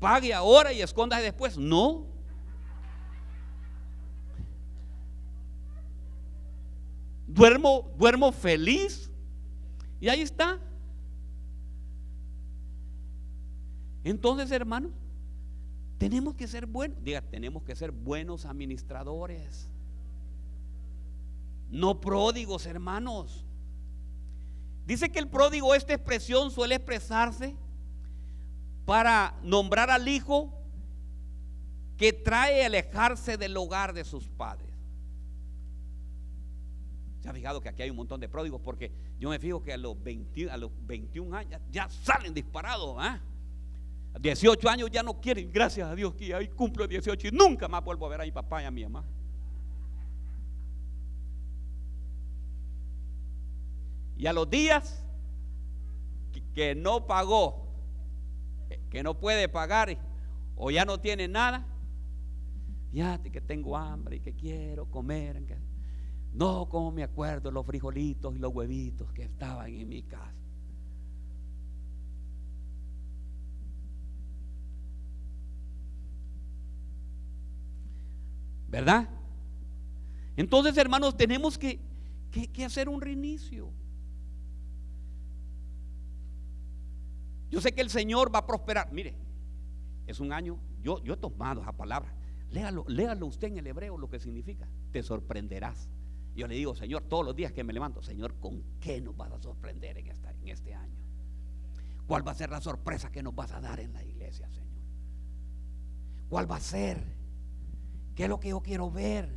Pague 0.00 0.32
ahora 0.32 0.72
y 0.72 0.80
esconda 0.80 1.18
después. 1.18 1.58
No. 1.58 2.06
Duermo, 7.26 7.92
duermo 7.98 8.32
feliz. 8.32 9.10
Y 10.00 10.08
ahí 10.08 10.22
está. 10.22 10.58
Entonces, 14.02 14.50
hermanos, 14.50 14.90
tenemos 15.98 16.34
que 16.34 16.48
ser 16.48 16.64
buenos, 16.64 16.96
diga, 17.04 17.20
tenemos 17.20 17.62
que 17.62 17.76
ser 17.76 17.90
buenos 17.90 18.46
administradores. 18.46 19.68
No 21.70 22.00
pródigos, 22.00 22.64
hermanos. 22.64 23.44
Dice 24.86 25.12
que 25.12 25.18
el 25.18 25.28
pródigo, 25.28 25.74
esta 25.74 25.92
expresión 25.92 26.50
suele 26.50 26.76
expresarse 26.76 27.54
para 28.90 29.36
nombrar 29.44 29.88
al 29.88 30.08
hijo 30.08 30.52
que 31.96 32.12
trae 32.12 32.64
a 32.64 32.66
alejarse 32.66 33.36
del 33.36 33.56
hogar 33.56 33.92
de 33.92 34.02
sus 34.02 34.28
padres. 34.30 34.68
Se 37.20 37.28
ha 37.28 37.32
fijado 37.32 37.60
que 37.60 37.68
aquí 37.68 37.82
hay 37.82 37.90
un 37.90 37.98
montón 37.98 38.18
de 38.18 38.28
pródigos 38.28 38.60
porque 38.60 38.90
yo 39.20 39.30
me 39.30 39.38
fijo 39.38 39.62
que 39.62 39.72
a 39.72 39.76
los, 39.76 40.02
20, 40.02 40.50
a 40.50 40.56
los 40.56 40.72
21 40.88 41.36
años 41.36 41.60
ya 41.70 41.88
salen 41.88 42.34
disparados. 42.34 42.96
¿ah? 42.98 43.20
18 44.18 44.68
años 44.68 44.90
ya 44.90 45.04
no 45.04 45.20
quieren, 45.20 45.52
gracias 45.52 45.88
a 45.88 45.94
Dios 45.94 46.12
que 46.14 46.34
ahí 46.34 46.48
cumplo 46.48 46.88
18 46.88 47.28
y 47.28 47.30
nunca 47.30 47.68
más 47.68 47.84
vuelvo 47.84 48.06
a 48.06 48.08
ver 48.08 48.22
a 48.22 48.24
mi 48.24 48.32
papá 48.32 48.60
y 48.60 48.64
a 48.64 48.72
mi 48.72 48.82
mamá. 48.82 49.04
Y 54.16 54.26
a 54.26 54.32
los 54.32 54.50
días 54.50 55.04
que, 56.56 56.74
no 56.74 57.06
pagó, 57.06 57.69
que 58.90 59.02
no 59.02 59.18
puede 59.18 59.48
pagar 59.48 59.96
o 60.56 60.70
ya 60.70 60.84
no 60.84 61.00
tiene 61.00 61.28
nada, 61.28 61.64
fíjate 62.92 63.30
que 63.30 63.40
tengo 63.40 63.76
hambre 63.76 64.16
y 64.16 64.20
que 64.20 64.34
quiero 64.34 64.90
comer. 64.90 65.42
No, 66.32 66.68
como 66.68 66.92
me 66.92 67.02
acuerdo 67.02 67.50
los 67.50 67.64
frijolitos 67.64 68.34
y 68.34 68.38
los 68.38 68.54
huevitos 68.54 69.12
que 69.12 69.22
estaban 69.22 69.72
en 69.72 69.88
mi 69.88 70.02
casa. 70.02 70.34
¿Verdad? 78.68 79.08
Entonces, 80.36 80.76
hermanos, 80.76 81.16
tenemos 81.16 81.58
que, 81.58 81.80
que 82.30 82.64
hacer 82.64 82.88
un 82.88 83.00
reinicio. 83.00 83.72
Yo 87.50 87.60
sé 87.60 87.72
que 87.72 87.80
el 87.80 87.90
Señor 87.90 88.32
va 88.34 88.40
a 88.40 88.46
prosperar. 88.46 88.92
Mire, 88.92 89.14
es 90.06 90.20
un 90.20 90.32
año, 90.32 90.58
yo, 90.82 91.00
he 91.04 91.16
tomado 91.16 91.60
esa 91.62 91.72
palabra. 91.72 92.14
Léalo, 92.50 92.84
léalo 92.88 93.26
usted 93.26 93.48
en 93.48 93.58
el 93.58 93.66
hebreo 93.66 93.98
lo 93.98 94.08
que 94.08 94.18
significa. 94.18 94.68
Te 94.92 95.02
sorprenderás. 95.02 95.88
Yo 96.34 96.46
le 96.46 96.54
digo, 96.54 96.74
Señor, 96.74 97.02
todos 97.02 97.24
los 97.24 97.34
días 97.34 97.52
que 97.52 97.64
me 97.64 97.72
levanto, 97.72 98.02
Señor, 98.02 98.34
¿con 98.38 98.62
qué 98.80 99.00
nos 99.00 99.16
vas 99.16 99.32
a 99.32 99.40
sorprender 99.40 99.98
en, 99.98 100.06
esta, 100.06 100.30
en 100.32 100.48
este 100.48 100.74
año? 100.74 100.96
¿Cuál 102.06 102.26
va 102.26 102.32
a 102.32 102.34
ser 102.34 102.50
la 102.50 102.60
sorpresa 102.60 103.10
que 103.10 103.22
nos 103.22 103.34
vas 103.34 103.52
a 103.52 103.60
dar 103.60 103.80
en 103.80 103.92
la 103.92 104.04
iglesia, 104.04 104.48
Señor? 104.50 104.70
¿Cuál 106.28 106.50
va 106.50 106.56
a 106.56 106.60
ser? 106.60 107.02
¿Qué 108.14 108.24
es 108.24 108.28
lo 108.28 108.38
que 108.38 108.50
yo 108.50 108.60
quiero 108.60 108.90
ver? 108.90 109.28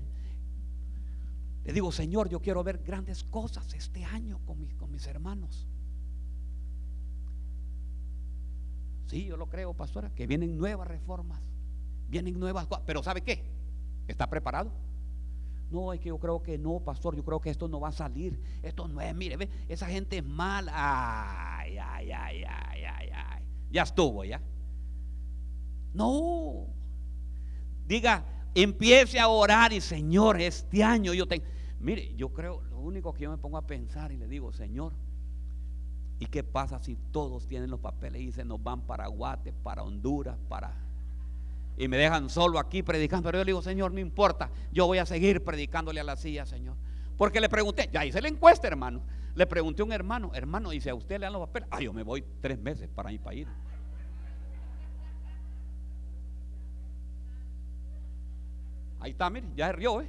Le 1.64 1.74
digo, 1.74 1.91
Señor, 1.91 2.30
yo 2.30 2.41
quiero 2.41 2.64
ver 2.64 2.80
grandes 2.80 3.24
cosas 3.24 3.74
este 3.74 4.03
año 4.05 4.39
con 4.45 4.59
mis, 4.59 4.74
con 4.76 4.91
mis 4.91 5.05
hermanos. 5.07 5.68
Sí, 9.14 9.26
yo 9.26 9.38
lo 9.38 9.47
creo, 9.47 9.76
pastora, 9.76 10.09
que 10.16 10.26
vienen 10.26 10.57
nuevas 10.57 10.88
reformas, 10.88 11.39
vienen 12.07 12.39
nuevas 12.39 12.66
cosas. 12.66 12.84
Pero 12.88 13.03
¿sabe 13.03 13.22
qué? 13.22 13.45
¿Está 14.07 14.28
preparado? 14.28 14.72
No, 15.70 15.93
es 15.93 15.99
que 15.99 16.09
yo 16.09 16.18
creo 16.18 16.41
que 16.41 16.57
no, 16.57 16.80
pastor. 16.80 17.16
Yo 17.16 17.24
creo 17.24 17.39
que 17.39 17.51
esto 17.51 17.68
no 17.68 17.80
va 17.80 17.89
a 17.89 17.91
salir. 17.91 18.41
Esto 18.64 18.88
no 18.88 18.99
es, 19.01 19.14
mire, 19.14 19.38
ve, 19.38 19.49
esa 19.70 19.86
gente 19.86 20.18
es 20.18 20.26
mala. 20.26 20.72
Ay, 21.59 21.78
ay, 21.78 22.11
ay, 22.11 22.43
ay, 22.43 22.84
ay, 22.86 23.09
ay. 23.14 23.43
Ya 23.70 23.84
estuvo, 23.84 24.26
ya. 24.26 24.41
No. 25.93 26.66
Diga, 27.86 28.26
empiece 28.55 29.20
a 29.20 29.28
orar 29.28 29.74
y 29.74 29.82
Señor, 29.82 30.41
este 30.41 30.84
año 30.84 31.14
yo 31.14 31.28
tengo. 31.28 31.45
Mire, 31.80 32.16
yo 32.16 32.34
creo, 32.34 32.61
lo 32.64 32.80
único 32.80 33.14
que 33.14 33.26
yo 33.26 33.30
me 33.30 33.38
pongo 33.38 33.59
a 33.59 33.68
pensar 33.68 34.11
y 34.11 34.18
le 34.18 34.28
digo, 34.28 34.51
Señor, 34.53 34.93
¿y 36.20 36.26
qué 36.28 36.43
pasa 36.43 36.80
si 36.80 36.95
todos 37.11 37.47
tienen 37.47 37.70
los 37.70 37.80
papeles 37.80 38.22
y 38.22 38.32
se 38.32 38.43
nos 38.43 38.61
van 38.61 38.82
para 38.82 39.07
Guate, 39.07 39.53
para 39.53 39.84
Honduras, 39.84 40.38
para 40.47 40.84
y 41.78 41.88
me 41.88 41.97
dejan 41.97 42.30
solo 42.30 42.59
aquí 42.59 42.84
predicando. 42.84 43.28
Pero 43.28 43.39
yo 43.39 43.43
le 43.43 43.49
digo, 43.49 43.61
Señor, 43.61 43.91
no 43.91 43.99
importa, 43.99 44.49
yo 44.72 44.86
voy 44.86 44.99
a 44.99 45.05
seguir 45.05 45.43
predicándole 45.43 45.99
a 45.99 46.03
la 46.03 46.16
silla, 46.16 46.45
Señor. 46.45 46.76
Porque 47.18 47.41
le 47.41 47.49
pregunté, 47.49 47.89
ya 47.91 48.05
hice 48.05 48.22
la 48.22 48.28
encuesta, 48.28 48.68
hermano. 48.68 49.01
Le 49.36 49.47
pregunté 49.47 49.82
a 49.82 49.86
un 49.86 49.91
hermano, 49.91 50.32
hermano, 50.34 50.70
dice, 50.70 50.91
a 50.91 50.95
usted 50.95 51.20
le 51.20 51.26
dan 51.26 51.34
los 51.34 51.47
papeles. 51.47 51.68
Ah, 51.72 51.82
yo 51.82 51.91
me 51.93 52.03
voy 52.03 52.24
tres 52.41 52.59
meses 52.59 52.89
para 52.93 53.09
mi 53.09 53.18
país. 53.18 53.47
Ahí 58.99 59.11
está, 59.11 59.30
mire, 59.30 59.47
ya 59.55 59.68
se 59.68 59.74
rió, 59.74 60.01
¿eh? 60.01 60.07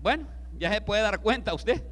Bueno, 0.00 0.26
ya 0.58 0.72
se 0.72 0.80
puede 0.80 1.02
dar 1.02 1.20
cuenta 1.20 1.52
usted. 1.52 1.84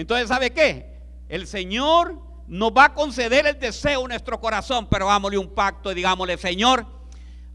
Entonces, 0.00 0.28
¿sabe 0.28 0.50
qué? 0.50 1.00
El 1.28 1.46
Señor 1.46 2.18
nos 2.46 2.72
va 2.72 2.86
a 2.86 2.94
conceder 2.94 3.46
el 3.46 3.58
deseo 3.58 4.02
en 4.02 4.08
nuestro 4.08 4.40
corazón, 4.40 4.88
pero 4.90 5.08
hagámosle 5.08 5.38
un 5.38 5.54
pacto 5.54 5.92
y 5.92 5.94
digámosle, 5.94 6.36
Señor, 6.36 6.84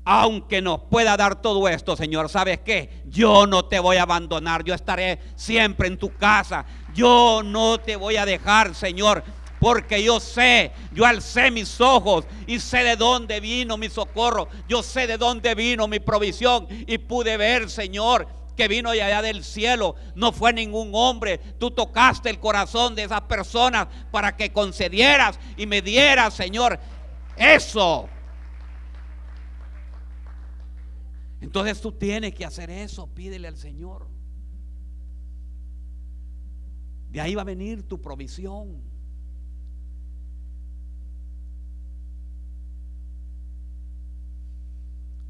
aunque 0.05 0.61
nos 0.61 0.81
pueda 0.83 1.17
dar 1.17 1.41
todo 1.41 1.67
esto, 1.67 1.97
Señor, 1.97 2.29
¿sabes 2.29 2.59
qué? 2.59 3.03
Yo 3.07 3.47
no 3.47 3.65
te 3.65 3.79
voy 3.79 3.97
a 3.97 4.03
abandonar, 4.03 4.63
yo 4.63 4.73
estaré 4.73 5.19
siempre 5.35 5.87
en 5.87 5.97
tu 5.97 6.15
casa, 6.15 6.65
yo 6.93 7.41
no 7.43 7.79
te 7.79 7.95
voy 7.95 8.15
a 8.17 8.25
dejar, 8.25 8.73
Señor. 8.75 9.23
Porque 9.59 10.03
yo 10.03 10.19
sé, 10.19 10.71
yo 10.93 11.05
alcé 11.05 11.49
mis 11.49 11.81
ojos 11.81 12.25
y 12.45 12.59
sé 12.59 12.83
de 12.83 12.95
dónde 12.95 13.39
vino 13.39 13.77
mi 13.77 13.89
socorro. 13.89 14.47
Yo 14.69 14.83
sé 14.83 15.07
de 15.07 15.17
dónde 15.17 15.55
vino 15.55 15.87
mi 15.87 15.99
provisión 15.99 16.67
y 16.69 16.99
pude 16.99 17.35
ver, 17.37 17.69
Señor, 17.69 18.27
que 18.56 18.68
vino 18.68 18.89
allá 18.89 19.22
del 19.22 19.43
cielo. 19.43 19.95
No 20.16 20.32
fue 20.32 20.53
ningún 20.53 20.91
hombre. 20.93 21.38
Tú 21.60 21.72
tocaste 21.72 22.30
el 22.30 22.39
corazón 22.39 22.95
de 22.95 23.03
esas 23.03 23.22
personas 23.22 23.88
para 24.12 24.36
que 24.36 24.51
concedieras 24.51 25.39
y 25.58 25.66
me 25.66 25.82
dieras, 25.82 26.34
Señor, 26.34 26.80
eso. 27.38 28.10
Entonces 31.41 31.80
tú 31.82 31.91
tienes 31.91 32.34
que 32.34 32.45
hacer 32.45 32.70
eso. 32.70 33.08
Pídele 33.08 33.47
al 33.47 33.58
Señor. 33.58 34.08
De 37.12 37.22
ahí 37.22 37.36
va 37.36 37.43
a 37.43 37.45
venir 37.45 37.84
tu 37.84 38.01
provisión. 38.01 38.82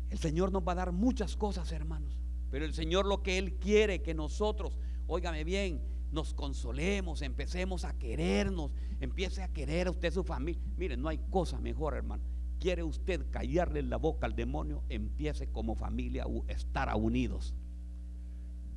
El 0.10 0.18
Señor 0.18 0.52
nos 0.52 0.64
va 0.64 0.72
a 0.72 0.76
dar 0.76 0.92
muchas 0.94 1.36
cosas, 1.36 1.72
hermanos. 1.74 2.25
Pero 2.56 2.64
el 2.64 2.74
Señor 2.74 3.06
lo 3.06 3.22
que 3.22 3.38
Él 3.38 3.56
quiere 3.56 4.02
que 4.02 4.14
nosotros, 4.14 4.78
óigame 5.08 5.44
bien, 5.44 5.82
nos 6.14 6.34
consolemos, 6.34 7.22
empecemos 7.22 7.84
a 7.84 7.98
querernos, 7.98 8.72
empiece 9.02 9.44
a 9.44 9.50
querer 9.50 9.88
a 9.88 9.92
usted 9.92 10.14
su 10.14 10.24
familia. 10.24 10.62
Mire, 10.78 10.96
no 10.96 11.10
hay 11.10 11.18
cosa 11.30 11.60
mejor, 11.60 11.96
hermano. 11.96 12.24
¿Quiere 12.58 12.82
usted 12.82 13.30
callarle 13.30 13.84
la 13.84 13.98
boca 13.98 14.26
al 14.26 14.38
demonio? 14.38 14.86
Empiece 14.88 15.48
como 15.48 15.76
familia 15.76 16.24
a 16.24 16.52
estar 16.54 16.96
unidos. 16.96 17.54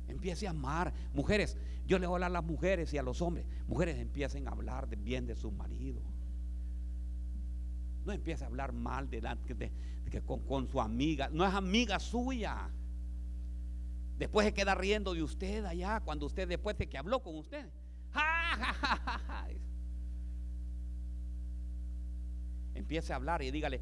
Empiece 0.09 0.45
a 0.45 0.49
amar. 0.49 0.93
Mujeres, 1.13 1.55
yo 1.87 1.99
le 1.99 2.05
voy 2.05 2.15
a 2.15 2.17
hablar 2.17 2.31
a 2.31 2.33
las 2.33 2.43
mujeres 2.43 2.93
y 2.93 2.97
a 2.97 3.01
los 3.01 3.21
hombres. 3.21 3.45
Mujeres 3.65 3.97
empiecen 3.97 4.45
a 4.49 4.51
hablar 4.51 4.89
bien 4.97 5.25
de 5.25 5.37
su 5.37 5.51
marido. 5.51 6.01
No 8.03 8.11
empiece 8.11 8.43
a 8.43 8.47
hablar 8.47 8.73
mal 8.73 9.09
de, 9.09 9.21
con, 10.25 10.41
con 10.41 10.67
su 10.67 10.81
amiga. 10.81 11.29
No 11.31 11.47
es 11.47 11.53
amiga 11.53 11.97
suya. 11.97 12.69
Después 14.19 14.45
se 14.45 14.53
queda 14.53 14.75
riendo 14.75 15.13
de 15.13 15.23
usted 15.23 15.63
allá, 15.63 16.01
cuando 16.01 16.25
usted 16.25 16.45
después 16.45 16.77
de 16.77 16.89
que 16.89 16.97
habló 16.97 17.23
con 17.23 17.37
usted. 17.37 17.71
Empiece 22.75 23.13
a 23.13 23.15
hablar 23.15 23.41
y 23.41 23.49
dígale, 23.49 23.79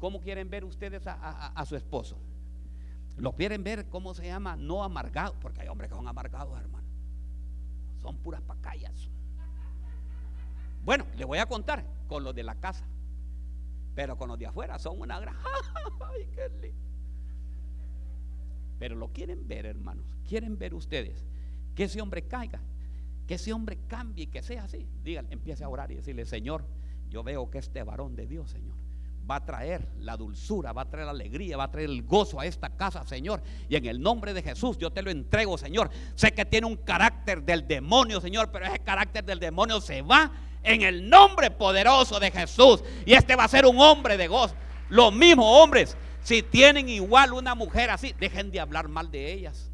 ¿cómo 0.00 0.20
quieren 0.20 0.50
ver 0.50 0.64
ustedes 0.64 1.04
a, 1.06 1.64
su 1.64 1.76
esposo? 1.76 2.18
¿Lo 3.18 3.36
quieren 3.36 3.62
ver, 3.62 3.88
cómo 3.88 4.14
se 4.14 4.26
llama? 4.26 4.56
No 4.56 4.82
amargado, 4.82 5.36
porque 5.40 5.60
hay 5.60 5.68
hombres 5.68 5.90
que 5.90 5.96
son 5.96 6.08
amargados, 6.08 6.58
hermano. 6.58 6.88
Son 8.02 8.16
puras 8.16 8.42
pacayas. 8.42 9.08
Bueno, 10.84 11.06
le 11.16 11.24
voy 11.24 11.38
a 11.38 11.46
contar 11.46 11.84
con 12.08 12.24
los 12.24 12.34
de 12.34 12.42
la 12.42 12.56
casa, 12.56 12.84
pero 13.94 14.18
con 14.18 14.28
los 14.28 14.38
de 14.40 14.46
afuera 14.46 14.76
son 14.80 15.00
una 15.00 15.20
gran. 15.20 15.36
¡Ay, 16.00 16.28
qué 16.34 16.48
lindo! 16.60 16.87
Pero 18.78 18.96
lo 18.96 19.08
quieren 19.12 19.46
ver, 19.48 19.66
hermanos. 19.66 20.04
Quieren 20.28 20.58
ver 20.58 20.74
ustedes 20.74 21.24
que 21.74 21.84
ese 21.84 22.00
hombre 22.00 22.22
caiga, 22.22 22.60
que 23.26 23.34
ese 23.34 23.52
hombre 23.52 23.78
cambie 23.88 24.24
y 24.24 24.26
que 24.26 24.42
sea 24.42 24.64
así. 24.64 24.86
Díganle, 25.04 25.32
empiece 25.32 25.64
a 25.64 25.68
orar 25.68 25.90
y 25.92 25.96
decirle, 25.96 26.24
Señor, 26.24 26.64
yo 27.08 27.22
veo 27.22 27.50
que 27.50 27.58
este 27.58 27.82
varón 27.82 28.16
de 28.16 28.26
Dios, 28.26 28.50
Señor, 28.50 28.76
va 29.30 29.36
a 29.36 29.44
traer 29.44 29.86
la 29.98 30.16
dulzura, 30.16 30.72
va 30.72 30.82
a 30.82 30.90
traer 30.90 31.06
la 31.06 31.12
alegría, 31.12 31.56
va 31.56 31.64
a 31.64 31.70
traer 31.70 31.90
el 31.90 32.02
gozo 32.02 32.40
a 32.40 32.46
esta 32.46 32.70
casa, 32.70 33.04
Señor. 33.06 33.42
Y 33.68 33.76
en 33.76 33.86
el 33.86 34.00
nombre 34.00 34.32
de 34.32 34.42
Jesús 34.42 34.78
yo 34.78 34.90
te 34.90 35.02
lo 35.02 35.10
entrego, 35.10 35.58
Señor. 35.58 35.90
Sé 36.14 36.32
que 36.32 36.44
tiene 36.44 36.66
un 36.66 36.76
carácter 36.76 37.42
del 37.42 37.66
demonio, 37.66 38.20
Señor, 38.20 38.50
pero 38.50 38.66
ese 38.66 38.78
carácter 38.78 39.24
del 39.24 39.38
demonio 39.38 39.80
se 39.80 40.02
va 40.02 40.32
en 40.62 40.82
el 40.82 41.08
nombre 41.08 41.50
poderoso 41.50 42.18
de 42.18 42.30
Jesús. 42.30 42.82
Y 43.04 43.12
este 43.12 43.36
va 43.36 43.44
a 43.44 43.48
ser 43.48 43.66
un 43.66 43.78
hombre 43.78 44.16
de 44.16 44.28
gozo. 44.28 44.54
Los 44.88 45.12
mismos 45.12 45.46
hombres 45.46 45.96
si 46.28 46.42
tienen 46.42 46.90
igual 46.90 47.32
una 47.32 47.54
mujer 47.54 47.88
así, 47.88 48.14
dejen 48.20 48.50
de 48.50 48.60
hablar 48.60 48.86
mal 48.88 49.10
de 49.10 49.32
ellas. 49.32 49.70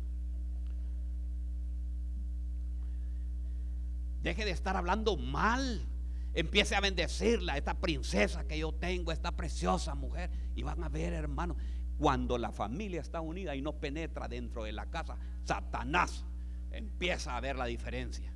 Deje 4.22 4.44
de 4.44 4.52
estar 4.52 4.76
hablando 4.76 5.16
mal. 5.16 5.84
Empiece 6.32 6.76
a 6.76 6.80
bendecirla, 6.80 7.56
esta 7.56 7.74
princesa 7.74 8.46
que 8.46 8.56
yo 8.56 8.70
tengo, 8.70 9.10
esta 9.10 9.32
preciosa 9.32 9.96
mujer. 9.96 10.30
Y 10.54 10.62
van 10.62 10.84
a 10.84 10.88
ver, 10.88 11.12
hermano, 11.12 11.56
cuando 11.98 12.38
la 12.38 12.52
familia 12.52 13.00
está 13.00 13.20
unida 13.20 13.56
y 13.56 13.60
no 13.60 13.72
penetra 13.72 14.28
dentro 14.28 14.62
de 14.62 14.70
la 14.70 14.86
casa, 14.86 15.16
Satanás 15.42 16.24
empieza 16.70 17.36
a 17.36 17.40
ver 17.40 17.56
la 17.56 17.64
diferencia. 17.64 18.32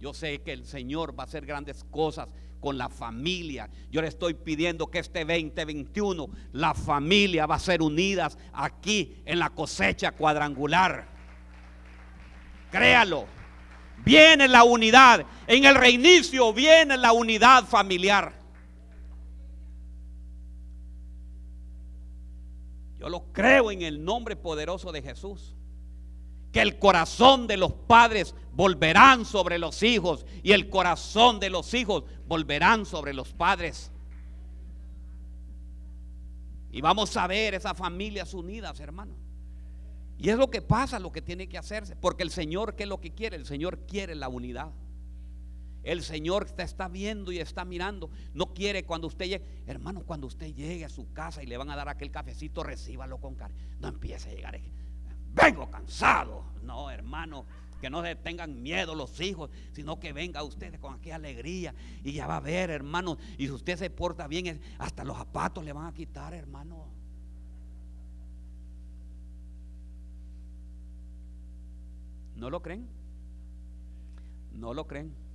Yo 0.00 0.12
sé 0.12 0.40
que 0.40 0.52
el 0.52 0.66
Señor 0.66 1.16
va 1.16 1.22
a 1.22 1.26
hacer 1.26 1.46
grandes 1.46 1.84
cosas 1.84 2.28
con 2.60 2.78
la 2.78 2.88
familia. 2.88 3.68
Yo 3.90 4.00
le 4.00 4.08
estoy 4.08 4.34
pidiendo 4.34 4.88
que 4.88 4.98
este 4.98 5.20
2021 5.20 6.28
la 6.52 6.74
familia 6.74 7.46
va 7.46 7.56
a 7.56 7.60
ser 7.60 7.82
unidas 7.82 8.38
aquí 8.52 9.16
en 9.24 9.38
la 9.38 9.50
cosecha 9.50 10.12
cuadrangular. 10.12 11.08
Créalo. 12.70 13.26
Viene 14.04 14.48
la 14.48 14.64
unidad. 14.64 15.26
En 15.46 15.64
el 15.64 15.74
reinicio 15.74 16.52
viene 16.52 16.96
la 16.96 17.12
unidad 17.12 17.64
familiar. 17.64 18.32
Yo 22.98 23.08
lo 23.08 23.32
creo 23.32 23.70
en 23.70 23.82
el 23.82 24.04
nombre 24.04 24.36
poderoso 24.36 24.92
de 24.92 25.02
Jesús 25.02 25.57
que 26.58 26.62
el 26.62 26.80
corazón 26.80 27.46
de 27.46 27.56
los 27.56 27.72
padres 27.72 28.34
volverán 28.52 29.24
sobre 29.24 29.60
los 29.60 29.84
hijos 29.84 30.26
y 30.42 30.50
el 30.50 30.68
corazón 30.68 31.38
de 31.38 31.50
los 31.50 31.72
hijos 31.72 32.02
volverán 32.26 32.84
sobre 32.84 33.14
los 33.14 33.32
padres. 33.32 33.92
Y 36.72 36.80
vamos 36.80 37.16
a 37.16 37.28
ver 37.28 37.54
esas 37.54 37.78
familias 37.78 38.34
unidas, 38.34 38.80
hermano. 38.80 39.14
Y 40.18 40.30
es 40.30 40.36
lo 40.36 40.50
que 40.50 40.60
pasa, 40.60 40.98
lo 40.98 41.12
que 41.12 41.22
tiene 41.22 41.48
que 41.48 41.58
hacerse. 41.58 41.94
Porque 41.94 42.24
el 42.24 42.30
Señor, 42.30 42.74
¿qué 42.74 42.82
es 42.82 42.88
lo 42.88 43.00
que 43.00 43.12
quiere? 43.12 43.36
El 43.36 43.46
Señor 43.46 43.86
quiere 43.86 44.16
la 44.16 44.28
unidad. 44.28 44.72
El 45.84 46.02
Señor 46.02 46.50
te 46.50 46.64
está 46.64 46.88
viendo 46.88 47.30
y 47.30 47.38
está 47.38 47.64
mirando. 47.64 48.10
No 48.34 48.52
quiere 48.52 48.84
cuando 48.84 49.06
usted 49.06 49.26
llegue, 49.26 49.44
hermano, 49.68 50.02
cuando 50.02 50.26
usted 50.26 50.52
llegue 50.52 50.84
a 50.84 50.88
su 50.88 51.12
casa 51.12 51.40
y 51.40 51.46
le 51.46 51.56
van 51.56 51.70
a 51.70 51.76
dar 51.76 51.88
aquel 51.88 52.10
cafecito, 52.10 52.64
recíbalo 52.64 53.20
con 53.20 53.36
cariño. 53.36 53.60
No 53.78 53.86
empiece 53.86 54.30
a 54.30 54.34
llegar. 54.34 54.60
Vengo 55.34 55.70
cansado. 55.70 56.44
No, 56.62 56.90
hermano, 56.90 57.46
que 57.80 57.90
no 57.90 58.02
tengan 58.18 58.62
miedo 58.62 58.94
los 58.94 59.20
hijos, 59.20 59.50
sino 59.72 59.98
que 59.98 60.12
venga 60.12 60.42
usted 60.42 60.78
con 60.80 60.94
aquella 60.94 61.16
alegría 61.16 61.74
y 62.02 62.12
ya 62.12 62.26
va 62.26 62.36
a 62.36 62.40
ver, 62.40 62.70
hermano. 62.70 63.16
Y 63.36 63.46
si 63.46 63.52
usted 63.52 63.76
se 63.76 63.90
porta 63.90 64.26
bien, 64.26 64.60
hasta 64.78 65.04
los 65.04 65.16
zapatos 65.16 65.64
le 65.64 65.72
van 65.72 65.86
a 65.86 65.94
quitar, 65.94 66.34
hermano. 66.34 66.86
¿No 72.36 72.50
lo 72.50 72.62
creen? 72.62 72.88
¿No 74.52 74.72
lo 74.72 74.86
creen? 74.86 75.27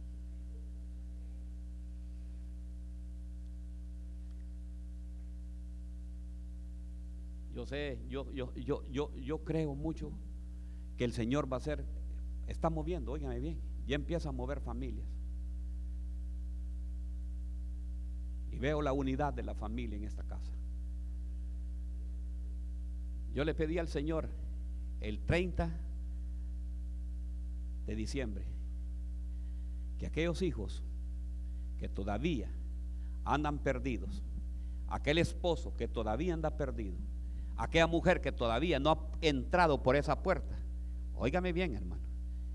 Yo 7.54 7.66
sé, 7.66 8.00
yo, 8.10 8.32
yo, 8.32 8.54
yo, 8.56 8.84
yo, 8.92 9.16
yo 9.16 9.44
creo 9.44 9.76
mucho 9.76 10.12
que 10.98 11.06
el 11.06 11.14
Señor 11.14 11.52
va 11.52 11.58
a 11.58 11.60
hacer, 11.60 11.86
está 12.48 12.70
moviendo, 12.70 13.12
óigame 13.12 13.40
bien, 13.40 13.60
ya 13.86 13.96
empieza 13.96 14.30
a 14.30 14.32
mover 14.32 14.60
familias. 14.60 15.08
Y 18.52 18.60
veo 18.60 18.82
la 18.82 18.94
unidad 18.94 19.34
de 19.34 19.44
la 19.44 19.54
familia 19.54 19.98
en 19.98 20.04
esta 20.04 20.24
casa. 20.24 20.52
Yo 23.34 23.44
le 23.44 23.54
pedí 23.54 23.78
al 23.80 23.88
Señor 23.88 24.30
el 25.02 25.20
30 25.20 25.72
de 27.86 27.96
diciembre 27.96 28.46
que 29.98 30.08
aquellos 30.08 30.42
hijos 30.42 30.84
que 31.78 31.90
todavía 31.90 32.50
andan 33.26 33.60
perdidos, 33.60 34.24
aquel 34.88 35.18
esposo 35.18 35.76
que 35.76 35.88
todavía 35.88 36.34
anda 36.34 36.58
perdido, 36.58 36.98
aquella 37.58 37.88
mujer 37.88 38.22
que 38.22 38.32
todavía 38.32 38.80
no 38.80 38.92
ha 38.92 38.98
entrado 39.22 39.82
por 39.84 39.96
esa 39.96 40.22
puerta, 40.22 40.58
óigame 41.16 41.54
bien 41.54 41.76
hermano, 41.76 42.02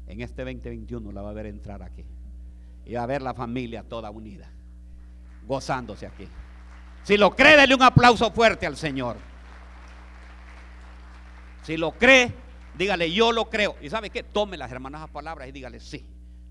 en 0.07 0.20
este 0.20 0.44
2021 0.44 1.12
la 1.12 1.22
va 1.22 1.30
a 1.30 1.34
ver 1.34 1.46
entrar 1.46 1.82
aquí 1.82 2.05
y 2.84 2.94
va 2.94 3.03
a 3.03 3.07
ver 3.07 3.22
la 3.22 3.34
familia 3.34 3.82
toda 3.82 4.11
unida, 4.11 4.51
gozándose 5.46 6.07
aquí. 6.07 6.26
Si 7.03 7.16
lo 7.16 7.34
cree, 7.34 7.57
dele 7.57 7.74
un 7.74 7.82
aplauso 7.82 8.30
fuerte 8.30 8.66
al 8.66 8.76
Señor. 8.76 9.16
Si 11.62 11.76
lo 11.76 11.92
cree, 11.92 12.32
dígale, 12.76 13.12
yo 13.12 13.32
lo 13.32 13.51
creo. 13.51 13.76
¿Y 13.80 13.90
sabe 13.90 14.11
qué? 14.11 14.22
Tome 14.22 14.57
las 14.57 14.72
hermanas 14.72 15.09
palabras 15.11 15.49
y 15.49 15.53
dígale, 15.53 15.80
sí, 15.80 16.07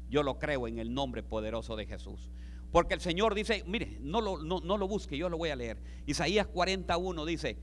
yo 0.09 0.23
lo 0.23 0.37
creo 0.37 0.67
en 0.67 0.77
el 0.77 0.93
nombre 0.93 1.23
poderoso 1.23 1.75
de 1.75 1.85
Jesús. 1.85 2.31
Porque 2.71 2.93
el 2.93 3.01
Señor 3.01 3.33
dice, 3.33 3.63
mire, 3.65 3.97
no 4.01 4.21
lo, 4.21 4.37
no, 4.37 4.59
no 4.59 4.77
lo 4.77 4.87
busque, 4.87 5.17
yo 5.17 5.29
lo 5.29 5.37
voy 5.37 5.49
a 5.49 5.55
leer. 5.55 5.81
Isaías 6.05 6.47
41 6.47 7.25
dice, 7.25 7.57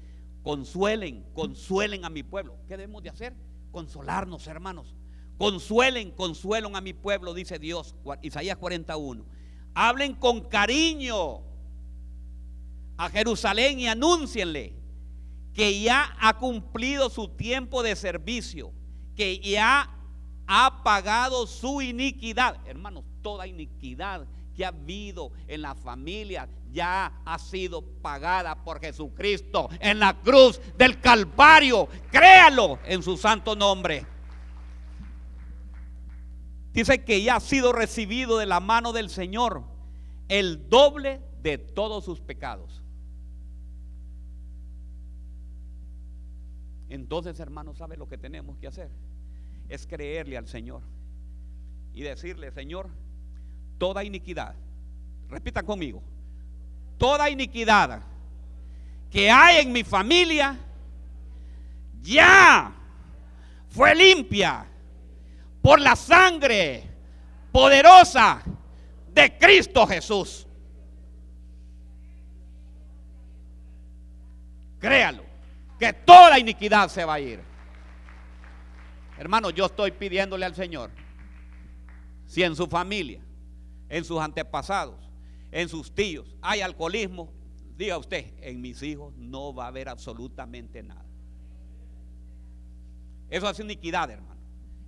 Consuelen, 0.45 1.25
consuelen 1.33 2.05
a 2.05 2.11
mi 2.11 2.23
pueblo. 2.23 2.59
¿Qué 2.69 2.77
debemos 2.77 3.03
de 3.03 3.09
hacer? 3.09 3.35
Consolarnos, 3.73 4.47
hermanos. 4.47 4.95
Consuelen, 5.39 6.11
consuelen 6.11 6.77
a 6.77 6.83
mi 6.83 6.93
pueblo, 6.93 7.33
dice 7.33 7.59
Dios, 7.59 7.97
Isaías 8.21 8.59
41. 8.59 9.25
Hablen 9.75 10.15
con 10.15 10.43
cariño 10.43 11.41
a 12.99 13.09
Jerusalén 13.09 13.81
y 13.81 13.89
anúncienle 13.89 14.75
que 15.55 15.81
ya 15.81 16.15
ha 16.21 16.39
cumplido 16.39 17.09
su 17.09 17.29
tiempo 17.29 17.83
de 17.83 17.97
servicio, 17.97 18.71
que 19.17 19.39
ya 19.39 19.91
ha 20.47 20.83
pagado 20.85 21.47
su 21.47 21.81
iniquidad. 21.81 22.61
Hermanos, 22.67 23.05
toda 23.23 23.47
iniquidad 23.47 24.27
que 24.55 24.65
ha 24.65 24.69
habido 24.69 25.33
en 25.47 25.63
la 25.63 25.75
familia 25.75 26.49
ya 26.73 27.21
ha 27.25 27.39
sido 27.39 27.83
pagada 27.83 28.65
por 28.65 28.81
Jesucristo 28.81 29.69
en 29.81 30.01
la 30.01 30.21
cruz 30.21 30.61
del 30.77 31.01
Calvario. 31.01 31.89
Créalo 32.11 32.79
en 32.85 33.03
su 33.03 33.17
santo 33.17 33.55
nombre. 33.55 34.05
Dice 36.73 37.05
que 37.05 37.23
ya 37.23 37.37
ha 37.37 37.41
sido 37.41 37.73
recibido 37.73 38.39
de 38.39 38.47
la 38.47 38.59
mano 38.59 38.93
del 38.93 39.09
Señor 39.09 39.63
el 40.29 40.69
doble 40.69 41.21
de 41.43 41.59
todos 41.59 42.05
sus 42.05 42.21
pecados. 42.21 42.83
Entonces, 46.89 47.39
hermanos, 47.39 47.79
¿sabe 47.79 47.97
lo 47.97 48.09
que 48.09 48.19
tenemos 48.19 48.59
que 48.59 48.67
hacer? 48.67 48.91
Es 49.69 49.87
creerle 49.87 50.37
al 50.37 50.49
Señor 50.49 50.83
y 51.93 52.03
decirle, 52.03 52.51
Señor, 52.51 52.91
toda 53.79 54.05
iniquidad, 54.05 54.55
repitan 55.29 55.65
conmigo, 55.65 56.03
toda 56.99 57.29
iniquidad 57.31 58.03
que 59.11 59.31
hay 59.31 59.63
en 59.63 59.73
mi 59.73 59.85
familia 59.85 60.59
ya 62.03 62.73
fue 63.69 63.95
limpia 63.95 64.67
por 65.63 65.81
la 65.81 65.97
sangre 65.97 66.83
poderosa 67.51 68.43
de 69.13 69.39
Cristo 69.39 69.87
Jesús. 69.87 70.47
Créalo, 74.79 75.25
que 75.79 75.93
toda 75.93 76.39
iniquidad 76.39 76.89
se 76.89 77.05
va 77.05 77.15
a 77.15 77.21
ir. 77.21 77.41
Hermano, 79.17 79.51
yo 79.51 79.67
estoy 79.67 79.93
pidiéndole 79.93 80.45
al 80.45 80.55
Señor, 80.55 80.91
si 82.27 82.43
en 82.43 82.55
su 82.55 82.67
familia 82.67 83.24
en 83.89 84.05
sus 84.05 84.21
antepasados, 84.21 85.11
en 85.51 85.69
sus 85.69 85.95
tíos, 85.95 86.35
hay 86.43 86.61
alcoholismo, 86.61 87.33
diga 87.77 87.99
usted, 87.99 88.33
en 88.41 88.61
mis 88.61 88.83
hijos 88.83 89.15
no 89.17 89.55
va 89.55 89.65
a 89.65 89.69
haber 89.69 89.89
absolutamente 89.89 90.83
nada. 90.83 91.05
Eso 93.31 93.49
es 93.49 93.59
iniquidad, 93.61 94.11
hermano. 94.11 94.41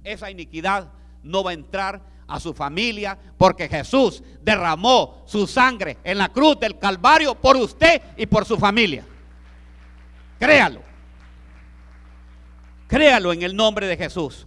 Esa 0.04 0.30
iniquidad 0.30 0.92
no 1.22 1.42
va 1.42 1.50
a 1.50 1.54
entrar 1.54 2.02
a 2.28 2.40
su 2.40 2.54
familia 2.54 3.18
porque 3.38 3.68
Jesús 3.68 4.22
derramó 4.42 5.22
su 5.26 5.46
sangre 5.46 5.98
en 6.04 6.18
la 6.18 6.28
cruz 6.28 6.58
del 6.58 6.78
Calvario 6.78 7.34
por 7.34 7.56
usted 7.56 8.00
y 8.16 8.26
por 8.26 8.44
su 8.44 8.56
familia. 8.56 9.04
Créalo. 10.38 10.82
Créalo 12.86 13.32
en 13.32 13.42
el 13.42 13.54
nombre 13.54 13.86
de 13.86 13.96
Jesús. 13.96 14.46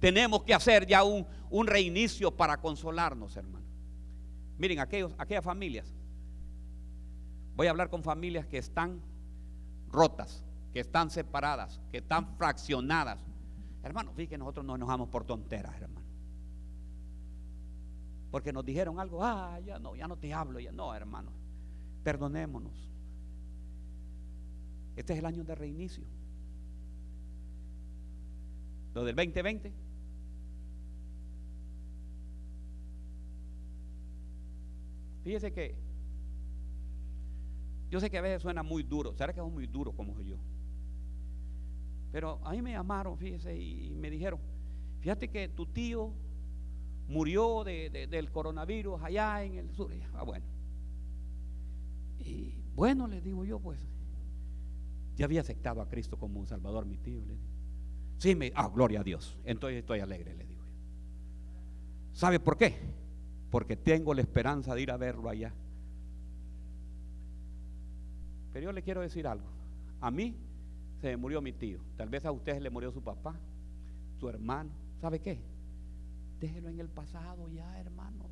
Tenemos 0.00 0.42
que 0.42 0.54
hacer 0.54 0.86
ya 0.86 1.04
un, 1.04 1.26
un 1.52 1.66
reinicio 1.66 2.34
para 2.34 2.56
consolarnos, 2.60 3.36
hermano. 3.36 3.66
Miren, 4.56 4.80
aquellos, 4.80 5.14
aquellas 5.18 5.44
familias. 5.44 5.94
Voy 7.54 7.66
a 7.66 7.70
hablar 7.70 7.90
con 7.90 8.02
familias 8.02 8.46
que 8.46 8.56
están 8.56 9.02
rotas, 9.88 10.42
que 10.72 10.80
están 10.80 11.10
separadas, 11.10 11.78
que 11.90 11.98
están 11.98 12.36
fraccionadas. 12.38 13.22
Hermano, 13.82 14.12
fíjense 14.14 14.38
nosotros 14.38 14.64
no 14.64 14.72
nos 14.72 14.78
enojamos 14.78 15.10
por 15.10 15.24
tonteras, 15.24 15.78
hermano. 15.78 16.06
Porque 18.30 18.50
nos 18.50 18.64
dijeron 18.64 18.98
algo, 18.98 19.22
ah, 19.22 19.60
ya 19.60 19.78
no, 19.78 19.94
ya 19.94 20.08
no 20.08 20.16
te 20.16 20.32
hablo, 20.32 20.58
ya 20.58 20.72
no, 20.72 20.94
hermano. 20.94 21.32
Perdonémonos. 22.02 22.88
Este 24.96 25.12
es 25.12 25.18
el 25.18 25.26
año 25.26 25.44
de 25.44 25.54
reinicio. 25.54 26.04
Lo 28.94 29.04
del 29.04 29.14
2020 29.14 29.91
Fíjese 35.22 35.52
que 35.52 35.76
yo 37.90 38.00
sé 38.00 38.08
que 38.08 38.16
a 38.16 38.22
veces 38.22 38.40
suena 38.40 38.62
muy 38.62 38.82
duro, 38.82 39.14
será 39.14 39.34
que 39.34 39.40
es 39.40 39.46
muy 39.46 39.66
duro 39.66 39.92
como 39.92 40.18
yo. 40.22 40.38
Pero 42.10 42.40
a 42.42 42.52
mí 42.52 42.62
me 42.62 42.72
llamaron, 42.72 43.18
fíjese, 43.18 43.54
y 43.54 43.90
me 43.90 44.10
dijeron, 44.10 44.40
fíjate 45.00 45.28
que 45.28 45.48
tu 45.48 45.66
tío 45.66 46.12
murió 47.06 47.64
del 47.64 48.30
coronavirus 48.30 49.02
allá 49.02 49.44
en 49.44 49.56
el 49.56 49.70
sur. 49.72 49.90
Ah, 50.14 50.22
bueno. 50.22 50.46
Y 52.18 52.54
bueno, 52.74 53.06
le 53.06 53.20
digo 53.20 53.44
yo, 53.44 53.58
pues, 53.58 53.78
ya 55.16 55.26
había 55.26 55.42
aceptado 55.42 55.82
a 55.82 55.88
Cristo 55.88 56.18
como 56.18 56.40
un 56.40 56.46
Salvador, 56.46 56.86
mi 56.86 56.96
tío. 56.96 57.22
Le 57.26 57.36
Sí, 58.16 58.34
me, 58.34 58.52
ah, 58.54 58.70
gloria 58.72 59.00
a 59.00 59.02
Dios. 59.02 59.36
Entonces 59.44 59.80
estoy 59.80 60.00
alegre, 60.00 60.34
le 60.34 60.46
digo 60.46 60.64
yo. 60.64 60.72
¿Sabe 62.12 62.40
por 62.40 62.56
qué? 62.56 62.76
Porque 63.52 63.76
tengo 63.76 64.14
la 64.14 64.22
esperanza 64.22 64.74
de 64.74 64.80
ir 64.80 64.90
a 64.90 64.96
verlo 64.96 65.28
allá. 65.28 65.52
Pero 68.50 68.64
yo 68.64 68.72
le 68.72 68.82
quiero 68.82 69.02
decir 69.02 69.26
algo. 69.26 69.46
A 70.00 70.10
mí 70.10 70.34
se 71.02 71.08
me 71.08 71.18
murió 71.18 71.42
mi 71.42 71.52
tío. 71.52 71.78
Tal 71.98 72.08
vez 72.08 72.24
a 72.24 72.32
ustedes 72.32 72.62
le 72.62 72.70
murió 72.70 72.90
su 72.90 73.02
papá. 73.02 73.38
su 74.18 74.26
hermano. 74.30 74.70
¿Sabe 75.02 75.18
qué? 75.18 75.38
Déjelo 76.40 76.70
en 76.70 76.80
el 76.80 76.88
pasado 76.88 77.46
ya, 77.50 77.78
hermano. 77.78 78.24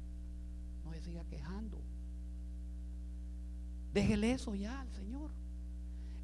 No 0.84 0.92
se 0.94 1.02
siga 1.02 1.22
quejando. 1.24 1.82
Déjele 3.92 4.32
eso 4.32 4.54
ya 4.54 4.80
al 4.80 4.90
Señor. 4.92 5.30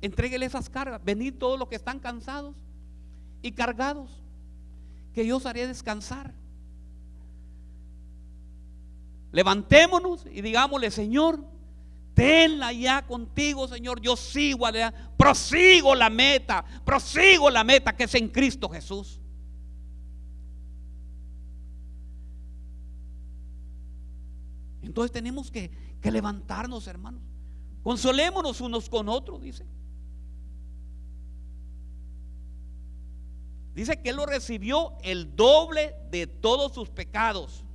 Entréguele 0.01 0.47
esas 0.47 0.71
cargas. 0.71 1.05
Venid 1.05 1.35
todos 1.35 1.59
los 1.59 1.69
que 1.69 1.77
están 1.77 2.01
cansados 2.01 2.57
y 3.43 3.53
cargados, 3.53 4.23
que 5.13 5.27
yo 5.27 5.37
os 5.37 5.45
haré 5.45 5.67
descansar. 5.67 6.33
Levantémonos 9.37 10.25
y 10.33 10.41
digámosle, 10.41 10.91
Señor, 10.91 11.45
tenla 12.15 12.73
ya 12.73 13.07
contigo, 13.07 13.69
Señor. 13.69 14.01
Yo 14.01 14.17
sigo, 14.17 14.67
prosigo 15.19 15.95
la 15.95 16.09
meta, 16.09 16.65
prosigo 16.87 17.51
la 17.51 17.63
meta 17.63 17.95
que 17.95 18.05
es 18.05 18.15
en 18.15 18.31
Cristo 18.31 18.67
Jesús. 18.71 19.21
Entonces 24.81 25.13
tenemos 25.13 25.51
que, 25.51 25.71
que 26.01 26.11
levantarnos, 26.11 26.87
hermanos. 26.87 27.21
Consolémonos 27.83 28.63
unos 28.63 28.89
con 28.89 29.07
otros, 29.11 29.43
dice. 29.43 29.67
Dice 33.75 34.01
que 34.01 34.09
Él 34.09 34.17
lo 34.17 34.25
recibió 34.25 34.97
el 35.03 35.37
doble 35.37 35.95
de 36.11 36.27
todos 36.27 36.73
sus 36.73 36.89
pecados. 36.89 37.66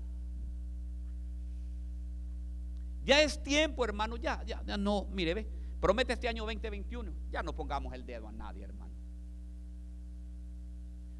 Ya 3.04 3.22
es 3.22 3.42
tiempo, 3.42 3.84
hermano, 3.84 4.18
ya, 4.18 4.44
ya, 4.46 4.64
ya 4.64 4.78
no, 4.78 5.08
mire, 5.12 5.34
ve, 5.34 5.48
promete 5.80 6.14
este 6.14 6.28
año 6.28 6.44
2021, 6.44 7.12
ya 7.32 7.42
no 7.42 7.54
pongamos 7.54 7.94
el 7.94 8.06
dedo 8.06 8.28
a 8.28 8.32
nadie, 8.32 8.64
hermano. 8.64 8.92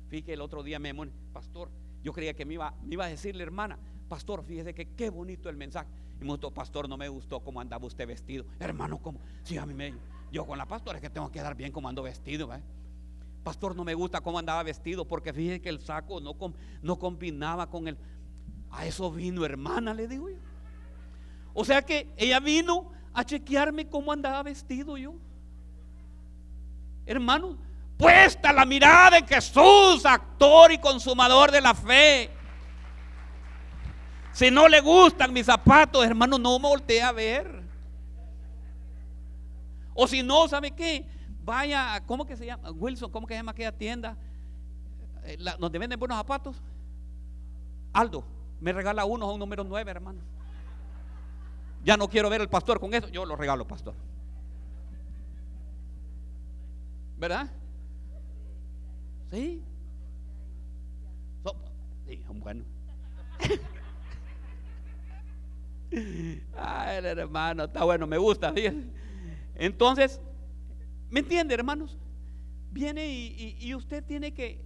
Fíjate, 0.10 0.34
el 0.34 0.42
otro 0.42 0.62
día 0.62 0.78
me 0.78 0.94
pastor, 1.32 1.72
yo 2.04 2.14
creía 2.14 2.34
que 2.34 2.46
me 2.46 2.56
iba, 2.56 2.76
me 2.84 2.94
iba 2.94 3.06
a 3.06 3.08
decirle, 3.08 3.44
hermana, 3.44 3.80
pastor, 4.10 4.44
fíjese 4.44 4.74
que 4.74 4.94
qué 4.94 5.10
bonito 5.10 5.50
el 5.50 5.56
mensaje. 5.56 5.90
Y 6.20 6.24
me 6.24 6.32
gustó, 6.32 6.52
pastor, 6.52 6.88
no 6.90 6.98
me 6.98 7.08
gustó 7.08 7.40
cómo 7.40 7.62
andaba 7.62 7.86
usted 7.86 8.06
vestido. 8.06 8.46
Hermano, 8.60 9.02
¿cómo? 9.02 9.20
Sí, 9.44 9.58
a 9.58 9.66
mí 9.66 9.74
me, 9.74 9.94
yo 10.32 10.46
con 10.46 10.58
la 10.58 10.68
pastora 10.68 10.98
es 10.98 11.02
que 11.02 11.10
tengo 11.10 11.32
que 11.32 11.42
dar 11.42 11.56
bien 11.56 11.72
cómo 11.72 11.90
ando 11.90 12.04
vestido, 12.04 12.50
Pastor, 13.44 13.76
no 13.76 13.84
me 13.84 13.96
gusta 13.96 14.22
cómo 14.22 14.38
andaba 14.38 14.62
vestido 14.62 15.08
porque 15.08 15.34
fíjese 15.34 15.62
que 15.62 15.70
el 15.70 15.80
saco 15.80 16.22
no, 16.22 16.36
no 16.84 17.00
combinaba 17.00 17.70
con 17.70 17.88
el... 17.88 17.98
A 18.70 18.86
eso 18.86 19.12
vino, 19.12 19.44
hermana, 19.44 19.94
le 19.94 20.08
digo 20.08 20.30
yo. 20.30 20.38
O 21.54 21.66
sea 21.66 21.82
que 21.82 22.08
ella 22.18 22.40
vino 22.40 22.92
a 23.14 23.24
chequearme 23.24 23.88
cómo 23.88 24.12
andaba 24.12 24.44
vestido 24.44 24.98
yo. 24.98 25.14
Hermano, 27.06 27.58
puesta 27.98 28.54
la 28.54 28.66
mirada 28.66 29.18
en 29.18 29.28
Jesús, 29.28 30.06
actor 30.06 30.72
y 30.72 30.78
consumador 30.78 31.52
de 31.52 31.62
la 31.62 31.74
fe. 31.74 32.30
Si 34.32 34.50
no 34.50 34.68
le 34.68 34.80
gustan 34.80 35.34
mis 35.34 35.46
zapatos, 35.46 36.06
hermano, 36.06 36.38
no 36.38 36.58
me 36.58 36.70
voltee 36.70 37.02
a 37.02 37.12
ver. 37.12 37.62
O 39.94 40.08
si 40.08 40.24
no, 40.24 40.48
¿sabe 40.48 40.72
qué? 40.72 41.06
Vaya, 41.44 42.02
¿cómo 42.06 42.26
que 42.26 42.38
se 42.38 42.46
llama? 42.46 42.72
Wilson, 42.72 43.12
¿cómo 43.12 43.28
que 43.28 43.34
se 43.34 43.40
llama 43.40 43.52
aquella 43.52 43.72
tienda? 43.72 44.16
Eh, 45.24 45.38
donde 45.60 45.80
venden 45.80 46.00
buenos 46.00 46.18
zapatos. 46.18 46.62
Aldo, 47.92 48.24
me 48.60 48.72
regala 48.72 49.04
uno 49.06 49.26
a 49.26 49.34
un 49.34 49.40
número 49.40 49.64
9, 49.64 49.92
hermano. 49.92 50.20
Ya 51.84 51.98
no 51.98 52.08
quiero 52.08 52.30
ver 52.30 52.42
al 52.42 52.50
pastor 52.50 52.80
con 52.80 52.94
eso, 52.94 53.10
yo 53.10 53.26
lo 53.26 53.36
regalo, 53.36 53.68
pastor. 53.68 53.96
¿Verdad? 57.18 57.50
Sí. 59.32 59.64
sí, 62.08 62.24
bueno. 62.34 62.64
Ay, 66.58 67.06
hermano, 67.06 67.66
está 67.66 67.84
bueno, 67.84 68.08
me 68.08 68.18
gusta. 68.18 68.54
Entonces, 69.56 70.22
¿me 71.10 71.20
entiende, 71.20 71.54
hermanos? 71.54 71.98
Viene 72.72 73.08
y, 73.08 73.74
usted 73.76 74.04
tiene 74.04 74.34
que, 74.34 74.66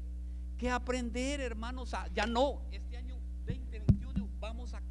que 0.58 0.70
aprender, 0.70 1.42
hermanos, 1.42 1.94
ya 2.14 2.26
no, 2.26 2.62
este 2.72 2.98
año 2.98 3.16
2021 3.46 4.30
vamos 4.40 4.74
a. 4.74 4.82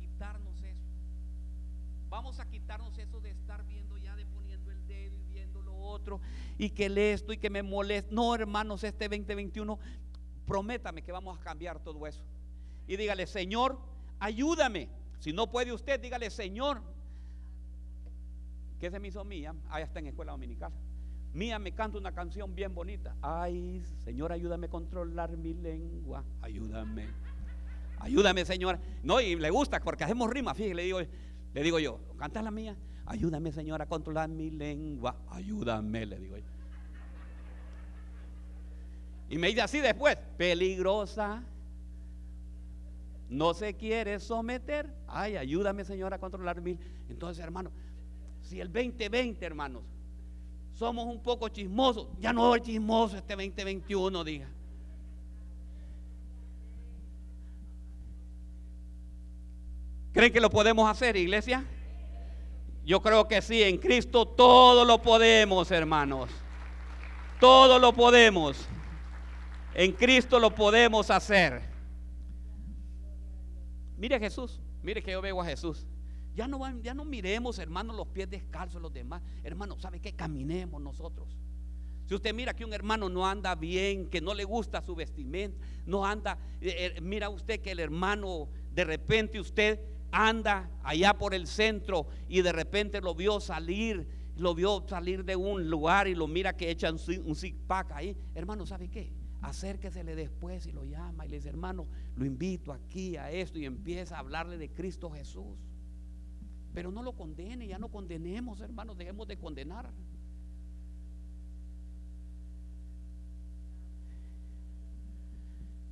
Vamos 2.14 2.38
a 2.38 2.48
quitarnos 2.48 2.96
eso 2.96 3.20
de 3.20 3.30
estar 3.30 3.66
viendo 3.66 3.98
ya, 3.98 4.14
de 4.14 4.24
poniendo 4.24 4.70
el 4.70 4.86
dedo 4.86 5.18
y 5.18 5.24
viendo 5.24 5.60
lo 5.62 5.76
otro, 5.76 6.20
y 6.56 6.70
que 6.70 6.88
le 6.88 7.12
esto 7.12 7.32
y 7.32 7.38
que 7.38 7.50
me 7.50 7.60
molesta. 7.64 8.14
No, 8.14 8.32
hermanos, 8.36 8.84
este 8.84 9.08
2021, 9.08 9.76
prométame 10.46 11.02
que 11.02 11.10
vamos 11.10 11.36
a 11.36 11.42
cambiar 11.42 11.80
todo 11.80 12.06
eso. 12.06 12.22
Y 12.86 12.96
dígale, 12.96 13.26
Señor, 13.26 13.80
ayúdame 14.20 14.88
si 15.18 15.32
no 15.32 15.50
puede 15.50 15.72
usted, 15.72 15.98
dígale, 15.98 16.30
Señor, 16.30 16.82
¿qué 18.78 18.92
se 18.92 19.00
me 19.00 19.08
hizo 19.08 19.24
mía? 19.24 19.52
Ahí 19.68 19.82
está 19.82 19.98
en 19.98 20.06
escuela 20.06 20.30
dominical. 20.30 20.70
Mía 21.32 21.58
me 21.58 21.72
canta 21.72 21.98
una 21.98 22.12
canción 22.12 22.54
bien 22.54 22.76
bonita. 22.76 23.16
Ay, 23.22 23.82
Señor, 24.04 24.30
ayúdame 24.30 24.68
a 24.68 24.70
controlar 24.70 25.36
mi 25.36 25.52
lengua. 25.52 26.22
Ayúdame. 26.42 27.08
Ayúdame, 27.98 28.44
Señor. 28.44 28.78
No, 29.02 29.20
y 29.20 29.34
le 29.34 29.50
gusta 29.50 29.80
porque 29.80 30.04
hacemos 30.04 30.30
rima. 30.30 30.54
Fíjese, 30.54 30.74
le 30.76 30.84
digo, 30.84 31.00
le 31.54 31.62
digo 31.62 31.78
yo, 31.78 32.00
canta 32.18 32.42
la 32.42 32.50
mía. 32.50 32.76
Ayúdame, 33.06 33.52
Señor, 33.52 33.80
a 33.80 33.86
controlar 33.86 34.28
mi 34.28 34.50
lengua. 34.50 35.16
Ayúdame, 35.28 36.04
le 36.04 36.18
digo 36.18 36.36
yo. 36.36 36.44
Y 39.28 39.38
me 39.38 39.48
dice 39.48 39.62
así 39.62 39.80
después, 39.80 40.16
peligrosa 40.36 41.42
no 43.28 43.54
se 43.54 43.74
quiere 43.74 44.20
someter. 44.20 44.92
Ay, 45.06 45.36
ayúdame, 45.36 45.84
Señor, 45.84 46.12
a 46.12 46.18
controlar 46.18 46.60
mil. 46.60 46.78
Entonces, 47.08 47.42
hermano, 47.42 47.70
si 48.42 48.60
el 48.60 48.72
2020, 48.72 49.44
hermanos, 49.44 49.82
somos 50.72 51.06
un 51.06 51.22
poco 51.22 51.48
chismosos, 51.48 52.08
ya 52.18 52.32
no 52.32 52.54
es 52.54 52.62
chismoso 52.62 53.16
este 53.16 53.34
2021, 53.34 54.24
diga. 54.24 54.48
¿Creen 60.14 60.32
que 60.32 60.40
lo 60.40 60.48
podemos 60.48 60.88
hacer, 60.88 61.16
iglesia? 61.16 61.64
Yo 62.84 63.02
creo 63.02 63.26
que 63.26 63.42
sí, 63.42 63.64
en 63.64 63.78
Cristo 63.78 64.24
todo 64.24 64.84
lo 64.84 65.02
podemos, 65.02 65.72
hermanos. 65.72 66.30
Todo 67.40 67.80
lo 67.80 67.92
podemos. 67.92 68.64
En 69.74 69.90
Cristo 69.90 70.38
lo 70.38 70.54
podemos 70.54 71.10
hacer. 71.10 71.62
Mire 73.98 74.14
a 74.14 74.20
Jesús, 74.20 74.60
mire 74.84 75.02
que 75.02 75.10
yo 75.10 75.20
veo 75.20 75.42
a 75.42 75.46
Jesús. 75.46 75.84
Ya 76.36 76.46
no, 76.46 76.60
ya 76.80 76.94
no 76.94 77.04
miremos, 77.04 77.58
hermanos, 77.58 77.96
los 77.96 78.06
pies 78.06 78.30
descalzos 78.30 78.80
los 78.80 78.92
demás. 78.92 79.20
Hermano, 79.42 79.80
¿sabe 79.80 79.98
qué? 79.98 80.14
Caminemos 80.14 80.80
nosotros. 80.80 81.36
Si 82.06 82.14
usted 82.14 82.32
mira 82.32 82.54
que 82.54 82.64
un 82.64 82.72
hermano 82.72 83.08
no 83.08 83.26
anda 83.26 83.56
bien, 83.56 84.08
que 84.08 84.20
no 84.20 84.32
le 84.32 84.44
gusta 84.44 84.80
su 84.80 84.94
vestimenta, 84.94 85.58
no 85.86 86.06
anda, 86.06 86.38
eh, 86.60 86.92
eh, 86.96 87.00
mira 87.00 87.30
usted 87.30 87.60
que 87.60 87.72
el 87.72 87.80
hermano 87.80 88.48
de 88.70 88.84
repente 88.84 89.40
usted 89.40 89.80
anda 90.14 90.70
allá 90.82 91.14
por 91.14 91.34
el 91.34 91.46
centro 91.46 92.06
y 92.28 92.42
de 92.42 92.52
repente 92.52 93.00
lo 93.00 93.14
vio 93.14 93.40
salir, 93.40 94.06
lo 94.36 94.54
vio 94.54 94.84
salir 94.88 95.24
de 95.24 95.34
un 95.34 95.68
lugar 95.68 96.06
y 96.06 96.14
lo 96.14 96.28
mira 96.28 96.56
que 96.56 96.70
echan 96.70 96.96
un 97.24 97.34
zig 97.34 97.56
pack 97.66 97.92
ahí. 97.92 98.16
Hermano, 98.34 98.64
¿sabe 98.64 98.88
qué? 98.88 99.12
acérquesele 99.44 100.16
después 100.16 100.66
y 100.66 100.72
lo 100.72 100.84
llama 100.84 101.26
y 101.26 101.28
le 101.28 101.36
dice, 101.36 101.50
hermano, 101.50 101.86
lo 102.16 102.24
invito 102.24 102.72
aquí 102.72 103.16
a 103.16 103.30
esto 103.30 103.58
y 103.58 103.66
empieza 103.66 104.16
a 104.16 104.20
hablarle 104.20 104.56
de 104.56 104.70
Cristo 104.70 105.10
Jesús. 105.10 105.58
Pero 106.72 106.90
no 106.90 107.02
lo 107.02 107.12
condene, 107.12 107.66
ya 107.66 107.78
no 107.78 107.90
condenemos, 107.90 108.60
hermanos, 108.60 108.96
dejemos 108.96 109.28
de 109.28 109.36
condenar. 109.36 109.92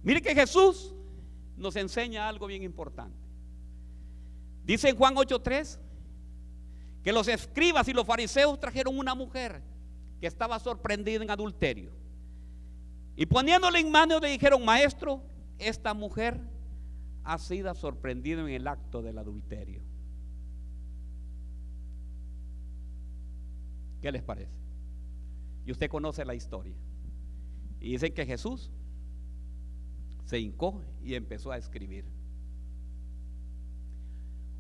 Mire 0.03 0.23
que 0.23 0.35
Jesús 0.35 0.95
nos 1.57 1.77
enseña 1.77 2.29
algo 2.29 2.47
bien 2.47 2.63
importante. 2.63 3.22
Dice 4.65 4.89
en 4.89 4.97
Juan 4.97 5.15
8:3 5.17 5.79
que 7.03 7.13
los 7.13 7.27
escribas 7.29 7.89
y 7.89 7.93
los 7.93 8.07
fariseos 8.07 8.59
trajeron 8.61 8.97
una 8.97 9.15
mujer 9.15 9.63
que 10.21 10.27
estaba 10.27 10.59
sorprendida 10.61 11.23
en 11.23 11.31
adulterio. 11.31 11.91
Y 13.17 13.27
poniéndole 13.27 13.81
en 13.81 13.91
manos 13.91 14.23
le 14.23 14.29
dijeron, 14.29 14.65
maestro, 14.65 15.23
esta 15.59 15.95
mujer 15.95 16.41
ha 17.25 17.39
sido 17.39 17.75
sorprendida 17.75 18.41
en 18.41 18.49
el 18.49 18.67
acto 18.67 19.03
del 19.03 19.19
adulterio. 19.19 19.83
¿Qué 24.01 24.11
les 24.11 24.23
parece? 24.23 24.53
Y 25.65 25.73
usted 25.73 25.89
conoce 25.89 26.25
la 26.25 26.35
historia. 26.35 26.75
Y 27.81 27.93
dicen 27.93 28.15
que 28.15 28.27
Jesús 28.27 28.71
se 30.25 30.39
hincó 30.39 30.83
y 31.03 31.15
empezó 31.15 31.53
a 31.53 31.59
escribir. 31.59 32.05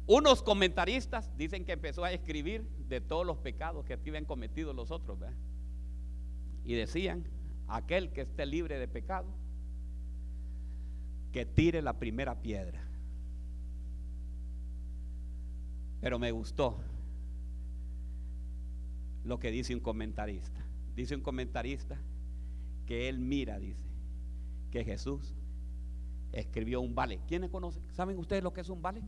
Unos 0.07 0.43
comentaristas 0.43 1.31
dicen 1.37 1.65
que 1.65 1.73
empezó 1.73 2.05
a 2.05 2.13
escribir 2.13 2.67
de 2.89 3.01
todos 3.01 3.25
los 3.25 3.39
pecados 3.39 3.85
que 3.85 3.95
habían 3.95 4.25
cometido 4.25 4.73
los 4.73 4.91
otros. 4.91 5.19
Y 6.65 6.75
decían 6.75 7.25
aquel 7.69 8.11
que 8.11 8.23
esté 8.23 8.47
libre 8.47 8.79
de 8.79 8.89
pecado, 8.89 9.29
que 11.31 11.47
tire 11.47 11.83
la 11.83 11.99
primera 11.99 12.41
piedra. 12.43 12.83
Pero 16.01 16.19
me 16.19 16.33
gustó 16.33 16.81
lo 19.25 19.39
que 19.39 19.53
dice 19.53 19.73
un 19.75 19.81
comentarista. 19.81 20.61
Dice 20.97 21.15
un 21.15 21.23
comentarista 21.23 21.97
que 22.87 23.09
él 23.09 23.21
mira, 23.21 23.59
dice, 23.59 23.87
que 24.73 24.85
Jesús 24.85 25.35
escribió 26.33 26.81
un 26.81 26.95
vale. 26.95 27.21
¿Quiénes 27.29 27.51
conocen? 27.51 27.83
¿Saben 27.93 28.19
ustedes 28.19 28.43
lo 28.43 28.53
que 28.53 28.63
es 28.63 28.69
un 28.69 28.83
vale? 28.83 29.03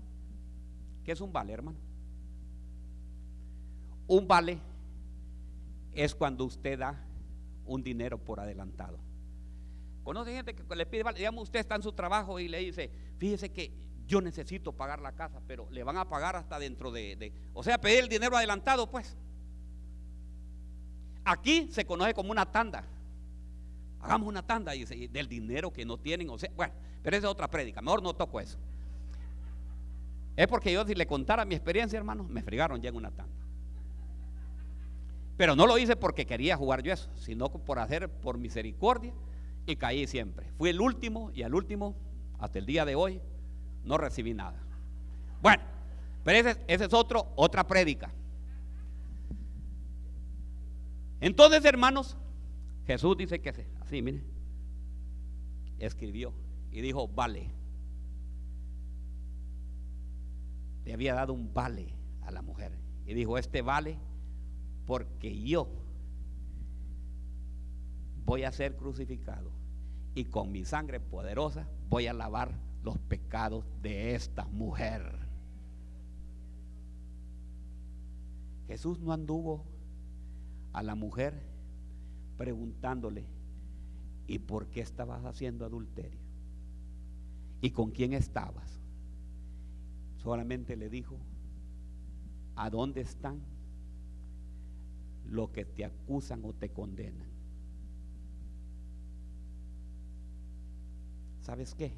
¿Qué 1.05 1.13
es 1.13 1.21
un 1.21 1.33
vale, 1.33 1.53
hermano? 1.53 1.79
Un 4.07 4.27
vale 4.27 4.59
es 5.93 6.15
cuando 6.15 6.45
usted 6.45 6.79
da 6.79 7.01
un 7.67 7.83
dinero 7.83 8.19
por 8.19 8.41
adelantado. 8.41 8.99
Conoce 10.03 10.35
gente 10.35 10.55
que 10.55 10.77
le 10.77 10.87
pide, 10.87 11.03
vale, 11.03 11.19
digamos, 11.19 11.45
usted 11.45 11.61
está 11.61 11.77
en 11.77 11.83
su 11.83 11.93
trabajo 11.93 12.39
y 12.39 12.49
le 12.49 12.59
dice, 12.59 12.91
fíjese 13.17 13.51
que 13.53 13.73
yo 14.07 14.21
necesito 14.21 14.73
pagar 14.73 15.01
la 15.01 15.13
casa, 15.13 15.41
pero 15.47 15.67
le 15.71 15.83
van 15.83 15.97
a 15.97 16.09
pagar 16.09 16.37
hasta 16.37 16.59
dentro 16.59 16.91
de, 16.91 17.33
o 17.55 17.63
sea, 17.63 17.79
pedir 17.79 18.01
el 18.01 18.09
dinero 18.09 18.37
adelantado, 18.37 18.91
pues. 18.91 19.17
Aquí 21.25 21.69
se 21.71 21.87
conoce 21.87 22.13
como 22.13 22.31
una 22.31 22.51
tanda. 22.51 22.85
Hagamos 24.01 24.29
una 24.29 24.47
tanda 24.47 24.73
del 24.73 25.29
dinero 25.29 25.73
que 25.73 25.87
no 25.87 25.97
tienen, 25.97 26.29
o 26.29 26.39
sea, 26.39 26.51
bueno, 26.55 26.75
pero 27.03 27.17
esa 27.17 27.27
es 27.29 27.31
otra 27.31 27.49
prédica, 27.49 27.81
mejor 27.81 28.03
no 28.03 28.15
toco 28.15 28.41
eso. 28.41 28.59
Es 30.37 30.47
porque 30.49 30.72
yo 30.72 30.85
si 30.85 30.95
le 30.95 31.07
contara 31.07 31.45
mi 31.45 31.55
experiencia, 31.55 31.97
hermano, 31.97 32.24
me 32.24 32.43
fregaron 32.43 32.80
ya 32.80 32.89
en 32.89 32.97
una 32.97 33.11
tanda. 33.11 33.35
Pero 35.37 35.57
no 35.57 35.66
lo 35.66 35.78
hice 35.78 35.97
porque 35.97 36.26
quería 36.26 36.57
jugar 36.57 36.82
yo 36.82 36.93
eso, 36.93 37.11
sino 37.16 37.49
por 37.51 37.78
hacer 37.78 38.09
por 38.09 38.39
misericordia 38.39 39.12
y 39.66 39.76
caí 39.76 40.07
siempre. 40.07 40.51
Fui 40.57 40.70
el 40.70 40.80
último 40.80 41.30
y 41.32 41.43
al 41.43 41.55
último, 41.55 41.95
hasta 42.39 42.59
el 42.59 42.66
día 42.66 42.85
de 42.85 42.95
hoy, 42.95 43.20
no 43.85 43.99
recibí 43.99 44.35
nada. 44.35 44.61
Bueno, 45.43 45.62
pero 46.22 46.49
ese, 46.49 46.61
es 46.66 46.93
otro, 46.93 47.32
otra 47.37 47.66
prédica. 47.66 48.12
Entonces, 51.20 51.64
hermanos, 51.64 52.16
Jesús 52.87 53.16
dice 53.16 53.41
que 53.41 53.66
así, 53.80 54.03
mire, 54.03 54.22
escribió 55.78 56.32
y 56.70 56.80
dijo, 56.80 57.09
vale. 57.09 57.51
Le 60.85 60.93
había 60.93 61.14
dado 61.14 61.32
un 61.32 61.53
vale 61.53 61.95
a 62.22 62.30
la 62.30 62.43
mujer. 62.43 62.72
Y 63.07 63.14
dijo, 63.14 63.39
este 63.39 63.62
vale 63.62 63.99
porque 64.87 65.43
yo 65.43 65.68
voy 68.24 68.45
a 68.45 68.53
ser 68.53 68.76
crucificado 68.76 69.51
y 70.14 70.26
con 70.26 70.53
mi 70.53 70.64
sangre 70.64 71.01
poderosa 71.01 71.68
voy 71.89 72.07
a 72.07 72.12
lavar 72.12 72.55
los 72.82 72.99
pecados 72.99 73.64
de 73.82 74.14
esta 74.14 74.47
mujer. 74.47 75.03
Jesús 78.66 79.01
no 79.01 79.12
anduvo 79.12 79.64
a 80.72 80.82
la 80.82 80.95
mujer 80.95 81.43
preguntándole, 82.37 83.26
¿y 84.26 84.39
por 84.39 84.68
qué 84.68 84.80
estabas 84.80 85.24
haciendo 85.24 85.64
adulterio? 85.64 86.20
¿Y 87.61 87.70
con 87.70 87.91
quién 87.91 88.12
estabas? 88.12 88.80
Solamente 90.25 90.75
le 90.75 90.89
dijo, 90.89 91.18
¿a 92.57 92.70
dónde 92.70 93.03
están 93.03 93.43
los 95.27 95.51
que 95.51 95.66
te 95.66 95.85
acusan 95.85 96.43
o 96.47 96.55
te 96.55 96.70
condenan? 96.70 97.29
¿Sabes 101.41 101.75
qué? 101.75 101.93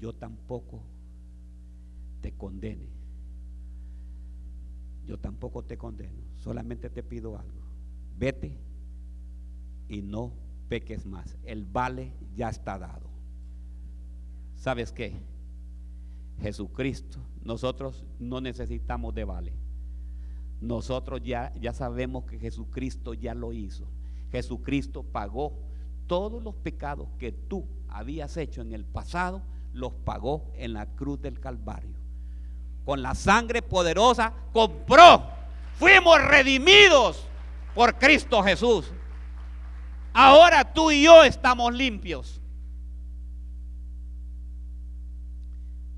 Yo 0.00 0.14
tampoco 0.14 0.80
te 2.22 2.32
condene. 2.32 2.88
Yo 5.04 5.18
tampoco 5.18 5.62
te 5.62 5.76
condeno. 5.76 6.22
Solamente 6.36 6.88
te 6.88 7.02
pido 7.02 7.38
algo. 7.38 7.60
Vete 8.16 8.58
y 9.88 10.00
no 10.00 10.32
peques 10.70 11.04
más. 11.04 11.36
El 11.42 11.66
vale 11.66 12.14
ya 12.34 12.48
está 12.48 12.78
dado. 12.78 13.10
¿Sabes 14.56 14.90
qué? 14.90 15.33
Jesucristo, 16.40 17.18
nosotros 17.42 18.04
no 18.18 18.40
necesitamos 18.40 19.14
de 19.14 19.24
vale. 19.24 19.52
Nosotros 20.60 21.20
ya, 21.22 21.52
ya 21.60 21.72
sabemos 21.72 22.24
que 22.24 22.38
Jesucristo 22.38 23.14
ya 23.14 23.34
lo 23.34 23.52
hizo. 23.52 23.84
Jesucristo 24.32 25.02
pagó 25.02 25.52
todos 26.06 26.42
los 26.42 26.54
pecados 26.54 27.08
que 27.18 27.32
tú 27.32 27.66
habías 27.88 28.36
hecho 28.36 28.62
en 28.62 28.72
el 28.72 28.84
pasado, 28.84 29.42
los 29.72 29.92
pagó 29.92 30.50
en 30.56 30.72
la 30.72 30.86
cruz 30.86 31.20
del 31.20 31.40
Calvario. 31.40 31.94
Con 32.84 33.02
la 33.02 33.14
sangre 33.14 33.62
poderosa 33.62 34.32
compró. 34.52 35.24
Fuimos 35.78 36.20
redimidos 36.22 37.26
por 37.74 37.98
Cristo 37.98 38.42
Jesús. 38.42 38.92
Ahora 40.12 40.72
tú 40.72 40.90
y 40.90 41.04
yo 41.04 41.24
estamos 41.24 41.74
limpios. 41.74 42.40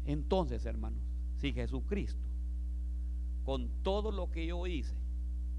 Entonces, 0.06 0.64
hermanos, 0.64 1.02
si 1.34 1.52
Jesucristo, 1.52 2.24
con 3.44 3.68
todo 3.82 4.12
lo 4.12 4.30
que 4.30 4.46
yo 4.46 4.66
hice, 4.66 4.96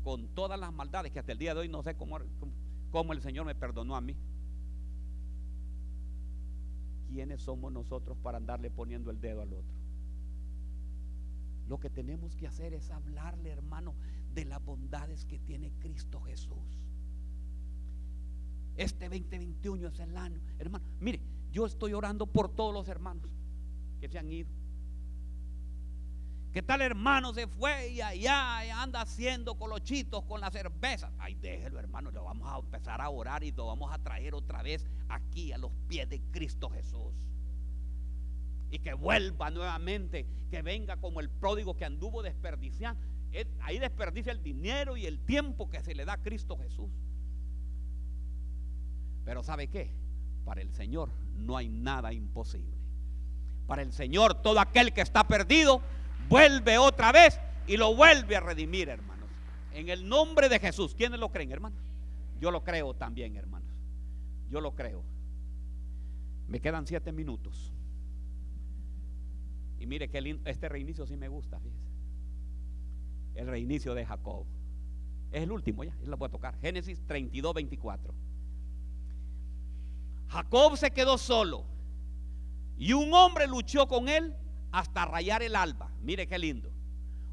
con 0.03 0.29
todas 0.29 0.57
las 0.57 0.73
maldades 0.73 1.11
que 1.11 1.19
hasta 1.19 1.33
el 1.33 1.37
día 1.37 1.53
de 1.53 1.61
hoy 1.61 1.69
no 1.69 1.83
sé 1.83 1.95
cómo, 1.95 2.17
cómo 2.89 3.11
el 3.11 3.21
Señor 3.21 3.45
me 3.45 3.55
perdonó 3.55 3.95
a 3.97 4.01
mí, 4.01 4.15
¿quiénes 7.09 7.41
somos 7.41 7.73
nosotros 7.73 8.17
para 8.23 8.37
andarle 8.37 8.71
poniendo 8.71 9.11
el 9.11 9.19
dedo 9.19 9.41
al 9.41 9.53
otro? 9.53 9.75
Lo 11.67 11.77
que 11.79 11.89
tenemos 11.89 12.37
que 12.37 12.47
hacer 12.47 12.73
es 12.73 12.89
hablarle, 12.89 13.49
hermano, 13.49 13.95
de 14.33 14.45
las 14.45 14.63
bondades 14.63 15.25
que 15.25 15.39
tiene 15.39 15.73
Cristo 15.79 16.21
Jesús. 16.21 16.79
Este 18.77 19.09
2021 19.09 19.89
es 19.89 19.99
el 19.99 20.15
año. 20.15 20.39
Hermano, 20.57 20.85
mire, 21.01 21.19
yo 21.51 21.65
estoy 21.65 21.91
orando 21.91 22.27
por 22.27 22.47
todos 22.47 22.73
los 22.73 22.87
hermanos 22.87 23.29
que 23.99 24.07
se 24.07 24.17
han 24.17 24.31
ido. 24.31 24.49
¿Qué 26.57 26.63
tal 26.63 26.81
hermano 26.81 27.33
se 27.33 27.45
fue 27.47 27.89
y 27.89 28.01
allá 28.01 28.81
anda 28.81 29.01
haciendo 29.01 29.59
colochitos 29.59 30.23
con 30.23 30.41
la 30.41 30.49
cerveza? 30.49 31.11
Ay, 31.19 31.35
déjelo 31.35 31.77
hermano, 31.77 32.09
lo 32.09 32.23
vamos 32.23 32.51
a 32.51 32.57
empezar 32.57 32.99
a 32.99 33.09
orar 33.09 33.43
y 33.43 33.51
lo 33.51 33.67
vamos 33.67 33.93
a 33.93 33.99
traer 33.99 34.33
otra 34.33 34.63
vez 34.63 34.87
aquí 35.07 35.51
a 35.51 35.57
los 35.57 35.71
pies 35.87 36.09
de 36.09 36.19
Cristo 36.31 36.69
Jesús. 36.69 37.13
Y 38.71 38.79
que 38.79 38.93
vuelva 38.93 39.51
nuevamente, 39.51 40.25
que 40.49 40.61
venga 40.61 40.97
como 40.97 41.19
el 41.19 41.29
pródigo 41.29 41.75
que 41.75 41.85
anduvo 41.85 42.23
desperdiciando. 42.23 42.99
Ahí 43.61 43.77
desperdicia 43.77 44.31
el 44.31 44.41
dinero 44.41 44.97
y 44.97 45.05
el 45.05 45.19
tiempo 45.19 45.69
que 45.69 45.81
se 45.81 45.93
le 45.93 46.05
da 46.05 46.13
a 46.13 46.23
Cristo 46.23 46.57
Jesús. 46.57 46.89
Pero 49.25 49.43
¿sabe 49.43 49.67
qué? 49.67 49.93
Para 50.43 50.61
el 50.61 50.71
Señor 50.71 51.11
no 51.35 51.55
hay 51.55 51.69
nada 51.69 52.13
imposible. 52.13 52.76
Para 53.67 53.81
el 53.81 53.91
Señor 53.91 54.41
todo 54.41 54.59
aquel 54.59 54.93
que 54.93 55.01
está 55.01 55.27
perdido 55.27 55.81
vuelve 56.29 56.77
otra 56.77 57.11
vez 57.11 57.39
y 57.67 57.77
lo 57.77 57.93
vuelve 57.95 58.37
a 58.37 58.39
redimir, 58.39 58.89
hermanos. 58.89 59.29
En 59.73 59.89
el 59.89 60.07
nombre 60.07 60.49
de 60.49 60.59
Jesús. 60.59 60.95
¿Quiénes 60.95 61.19
lo 61.19 61.29
creen, 61.29 61.51
hermanos? 61.51 61.79
Yo 62.39 62.49
lo 62.49 62.63
creo 62.63 62.93
también, 62.93 63.35
hermanos. 63.35 63.69
Yo 64.49 64.61
lo 64.61 64.73
creo. 64.73 65.03
Me 66.47 66.61
quedan 66.61 66.87
siete 66.87 67.11
minutos. 67.11 67.73
Y 69.79 69.85
mire 69.85 70.09
que 70.09 70.39
este 70.45 70.69
reinicio 70.69 71.05
sí 71.05 71.17
me 71.17 71.27
gusta, 71.27 71.59
fíjese. 71.59 71.91
El 73.35 73.47
reinicio 73.47 73.93
de 73.93 74.05
Jacob. 74.05 74.45
Es 75.31 75.43
el 75.43 75.51
último 75.51 75.83
ya, 75.83 75.93
lo 76.05 76.17
voy 76.17 76.27
a 76.27 76.31
tocar. 76.31 76.57
Génesis 76.61 77.05
32, 77.05 77.53
24. 77.53 78.13
Jacob 80.29 80.77
se 80.77 80.91
quedó 80.91 81.17
solo 81.17 81.65
y 82.77 82.93
un 82.93 83.13
hombre 83.13 83.47
luchó 83.47 83.87
con 83.87 84.07
él 84.09 84.35
hasta 84.71 85.05
rayar 85.05 85.41
el 85.41 85.55
alba. 85.55 85.91
Mire 86.01 86.27
qué 86.27 86.37
lindo. 86.37 86.71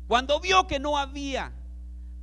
Cuando 0.06 0.40
vio 0.40 0.66
que 0.66 0.78
no 0.78 0.96
había 0.96 1.52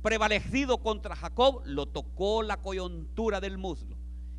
prevalecido 0.02 0.78
contra 0.78 1.14
Jacob, 1.14 1.62
lo 1.64 1.86
tocó 1.86 2.42
la 2.42 2.60
coyuntura 2.60 3.40
del 3.40 3.58
muslo 3.58 3.96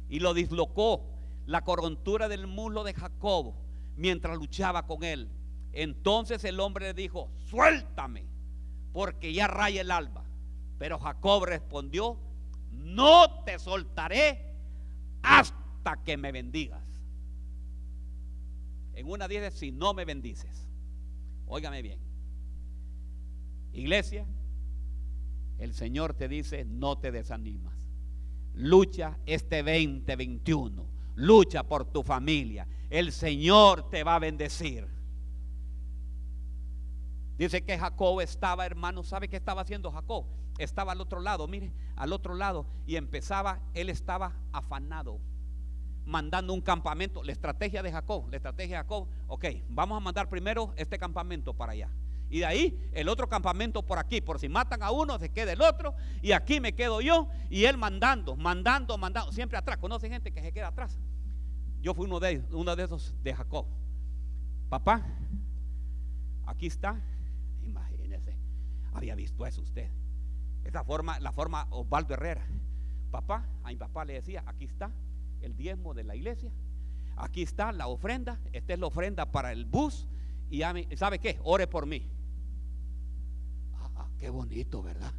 y 0.10 0.20
lo 0.20 0.34
dislocó 0.34 1.10
la 1.46 1.64
coyuntura 1.64 2.28
del 2.28 2.48
muslo 2.48 2.84
de 2.84 2.94
Jacob 2.94 3.54
mientras 3.96 4.38
luchaba 4.38 4.86
con 4.86 5.04
él. 5.04 5.30
Entonces 5.72 6.44
el 6.44 6.60
hombre 6.60 6.88
le 6.88 6.94
dijo, 6.94 7.30
suéltame, 7.50 8.26
porque 8.92 9.34
ya 9.34 9.48
raya 9.48 9.82
el 9.82 9.92
alba. 9.92 10.24
Pero 10.78 11.00
Jacob 11.00 11.46
respondió, 11.46 12.18
no 12.72 13.44
te 13.44 13.58
soltaré 13.60 14.54
hasta 15.22 16.04
que 16.04 16.18
me 16.18 16.32
bendigas. 16.32 16.83
En 18.94 19.10
una 19.10 19.28
dice, 19.28 19.52
si 19.52 19.72
no 19.72 19.94
me 19.94 20.06
bendices. 20.06 20.68
Óigame 21.48 21.82
bien. 21.82 22.00
Iglesia, 23.74 24.26
el 25.58 25.74
Señor 25.74 26.14
te 26.14 26.28
dice, 26.28 26.66
no 26.66 26.98
te 26.98 27.12
desanimas. 27.12 27.74
Lucha 28.54 29.18
este 29.26 29.64
2021. 29.64 30.86
Lucha 31.16 31.64
por 31.64 31.86
tu 31.86 32.04
familia. 32.04 32.68
el 32.90 33.12
Señor 33.12 33.90
te 33.90 34.04
va 34.04 34.16
a 34.16 34.20
bendecir. 34.20 34.88
Dice 37.38 37.64
que 37.64 37.78
Jacob 37.78 38.22
estaba, 38.22 38.66
hermano, 38.66 39.04
¿sabe 39.04 39.28
qué 39.28 39.38
estaba 39.38 39.62
haciendo 39.62 39.92
Jacob? 39.92 40.26
Estaba 40.60 40.92
al 40.92 41.02
otro 41.02 41.20
lado, 41.20 41.48
mire, 41.48 41.74
al 41.96 42.14
otro 42.14 42.36
lado, 42.36 42.68
y 42.86 42.96
empezaba, 42.96 43.60
él 43.74 43.90
estaba 43.90 44.36
afanado, 44.52 45.20
mandando 46.06 46.54
un 46.54 46.62
campamento. 46.62 47.24
La 47.24 47.32
estrategia 47.32 47.82
de 47.82 47.92
Jacob, 47.92 48.30
la 48.30 48.38
estrategia 48.38 48.78
de 48.78 48.84
Jacob, 48.84 49.08
ok, 49.28 49.46
vamos 49.70 49.98
a 49.98 50.00
mandar 50.00 50.30
primero 50.30 50.74
este 50.76 50.98
campamento 50.98 51.54
para 51.54 51.74
allá. 51.74 51.90
Y 52.30 52.40
de 52.40 52.46
ahí 52.46 52.90
el 52.94 53.10
otro 53.10 53.30
campamento 53.30 53.84
por 53.84 54.00
aquí, 54.00 54.20
por 54.20 54.40
si 54.40 54.50
matan 54.50 54.82
a 54.82 54.92
uno, 54.92 55.20
se 55.20 55.30
queda 55.30 55.52
el 55.54 55.62
otro. 55.62 55.94
Y 56.22 56.32
aquí 56.32 56.60
me 56.60 56.74
quedo 56.74 57.00
yo. 57.00 57.28
Y 57.50 57.66
él 57.66 57.78
mandando, 57.78 58.36
mandando, 58.36 58.98
mandando. 58.98 59.32
Siempre 59.32 59.58
atrás. 59.58 59.78
¿Conocen 59.78 60.12
gente 60.12 60.32
que 60.32 60.42
se 60.42 60.52
queda 60.52 60.70
atrás? 60.70 61.00
Yo 61.82 61.94
fui 61.94 62.08
uno 62.08 62.20
de, 62.20 62.44
uno 62.52 62.76
de 62.76 62.84
esos 62.84 63.14
de 63.22 63.36
Jacob. 63.36 63.68
Papá, 64.68 65.06
aquí 66.48 66.66
está. 66.66 67.00
Imagínese. 67.62 68.36
Había 68.94 69.14
visto 69.14 69.46
eso 69.46 69.62
usted. 69.62 69.92
Esa 70.64 70.84
forma, 70.84 71.20
la 71.20 71.32
forma 71.32 71.68
Osvaldo 71.70 72.16
Herrera. 72.16 72.48
Papá, 73.12 73.46
a 73.64 73.68
mi 73.68 73.76
papá 73.76 74.06
le 74.06 74.14
decía, 74.14 74.44
aquí 74.48 74.66
está 74.66 74.90
el 75.44 75.56
diezmo 75.56 75.94
de 75.94 76.04
la 76.04 76.16
iglesia. 76.16 76.52
Aquí 77.16 77.44
está 77.44 77.72
la 77.72 77.88
ofrenda. 77.88 78.40
Esta 78.52 78.74
es 78.74 78.80
la 78.80 78.88
ofrenda 78.88 79.32
para 79.32 79.52
el 79.52 79.66
bus. 79.66 80.08
Y 80.50 80.62
¿sabe 80.96 81.20
qué? 81.20 81.40
Ore 81.44 81.68
por 81.68 81.86
mí. 81.86 82.10
Qué 84.20 84.30
bonito, 84.30 84.82
¿verdad? 84.82 85.12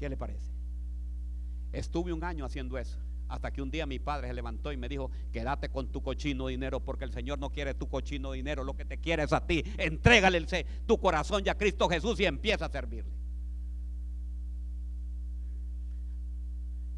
¿Qué 0.00 0.08
le 0.08 0.16
parece? 0.16 0.50
Estuve 1.72 2.12
un 2.12 2.24
año 2.24 2.44
haciendo 2.44 2.78
eso. 2.78 2.98
Hasta 3.28 3.52
que 3.52 3.62
un 3.62 3.70
día 3.70 3.86
mi 3.86 4.00
padre 4.00 4.26
se 4.26 4.34
levantó 4.34 4.72
y 4.72 4.76
me 4.76 4.88
dijo, 4.88 5.10
quédate 5.32 5.68
con 5.68 5.92
tu 5.92 6.02
cochino 6.02 6.48
dinero 6.48 6.80
porque 6.80 7.04
el 7.04 7.12
Señor 7.12 7.38
no 7.38 7.50
quiere 7.50 7.74
tu 7.74 7.88
cochino 7.88 8.32
dinero, 8.32 8.64
lo 8.64 8.74
que 8.74 8.84
te 8.84 8.98
quiere 8.98 9.22
es 9.22 9.32
a 9.32 9.46
ti. 9.46 9.62
Entrégale 9.78 10.44
tu 10.84 10.98
corazón 10.98 11.44
ya 11.44 11.52
a 11.52 11.56
Cristo 11.56 11.88
Jesús 11.88 12.18
y 12.18 12.24
empieza 12.24 12.66
a 12.66 12.70
servirle. 12.70 13.21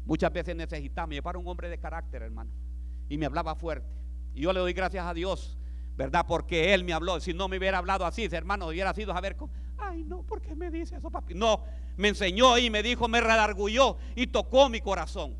Muchas 0.05 0.31
veces 0.31 0.55
necesitamos 0.55 1.13
llevar 1.13 1.37
un 1.37 1.47
hombre 1.47 1.69
de 1.69 1.77
carácter, 1.77 2.21
hermano. 2.21 2.51
Y 3.09 3.17
me 3.17 3.25
hablaba 3.25 3.55
fuerte. 3.55 3.87
Y 4.33 4.41
yo 4.41 4.53
le 4.53 4.59
doy 4.59 4.73
gracias 4.73 5.05
a 5.05 5.13
Dios 5.13 5.57
¿verdad? 5.95 6.25
Porque 6.27 6.73
él 6.73 6.83
me 6.83 6.93
habló. 6.93 7.19
Si 7.19 7.33
no 7.33 7.47
me 7.47 7.57
hubiera 7.57 7.77
hablado 7.77 8.05
así, 8.05 8.27
hermano, 8.31 8.67
hubiera 8.67 8.93
sido 8.93 9.13
a 9.13 9.21
ver, 9.21 9.35
ay, 9.77 10.03
no, 10.03 10.23
¿por 10.23 10.41
qué 10.41 10.55
me 10.55 10.69
dice 10.69 10.97
eso, 10.97 11.09
papi? 11.09 11.33
No, 11.33 11.63
me 11.97 12.09
enseñó 12.09 12.57
y 12.57 12.69
me 12.69 12.83
dijo, 12.83 13.07
me 13.07 13.21
redargulló 13.21 13.97
y 14.15 14.27
tocó 14.27 14.69
mi 14.69 14.81
corazón. 14.81 15.37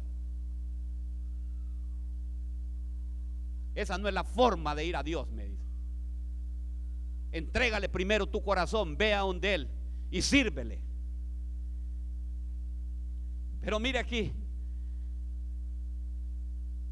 Esa 3.73 3.97
no 3.97 4.07
es 4.07 4.13
la 4.13 4.23
forma 4.23 4.73
de 4.73 4.85
ir 4.85 4.95
a 4.95 5.03
Dios, 5.03 5.29
me 5.31 5.49
dice. 5.49 5.65
Entrégale 7.31 7.89
primero 7.89 8.27
tu 8.27 8.41
corazón, 8.41 8.95
ve 8.95 9.13
a 9.13 9.19
donde 9.19 9.53
Él 9.53 9.69
y 10.09 10.21
sírvele. 10.21 10.81
Pero 13.59 13.79
mire 13.79 13.99
aquí, 13.99 14.31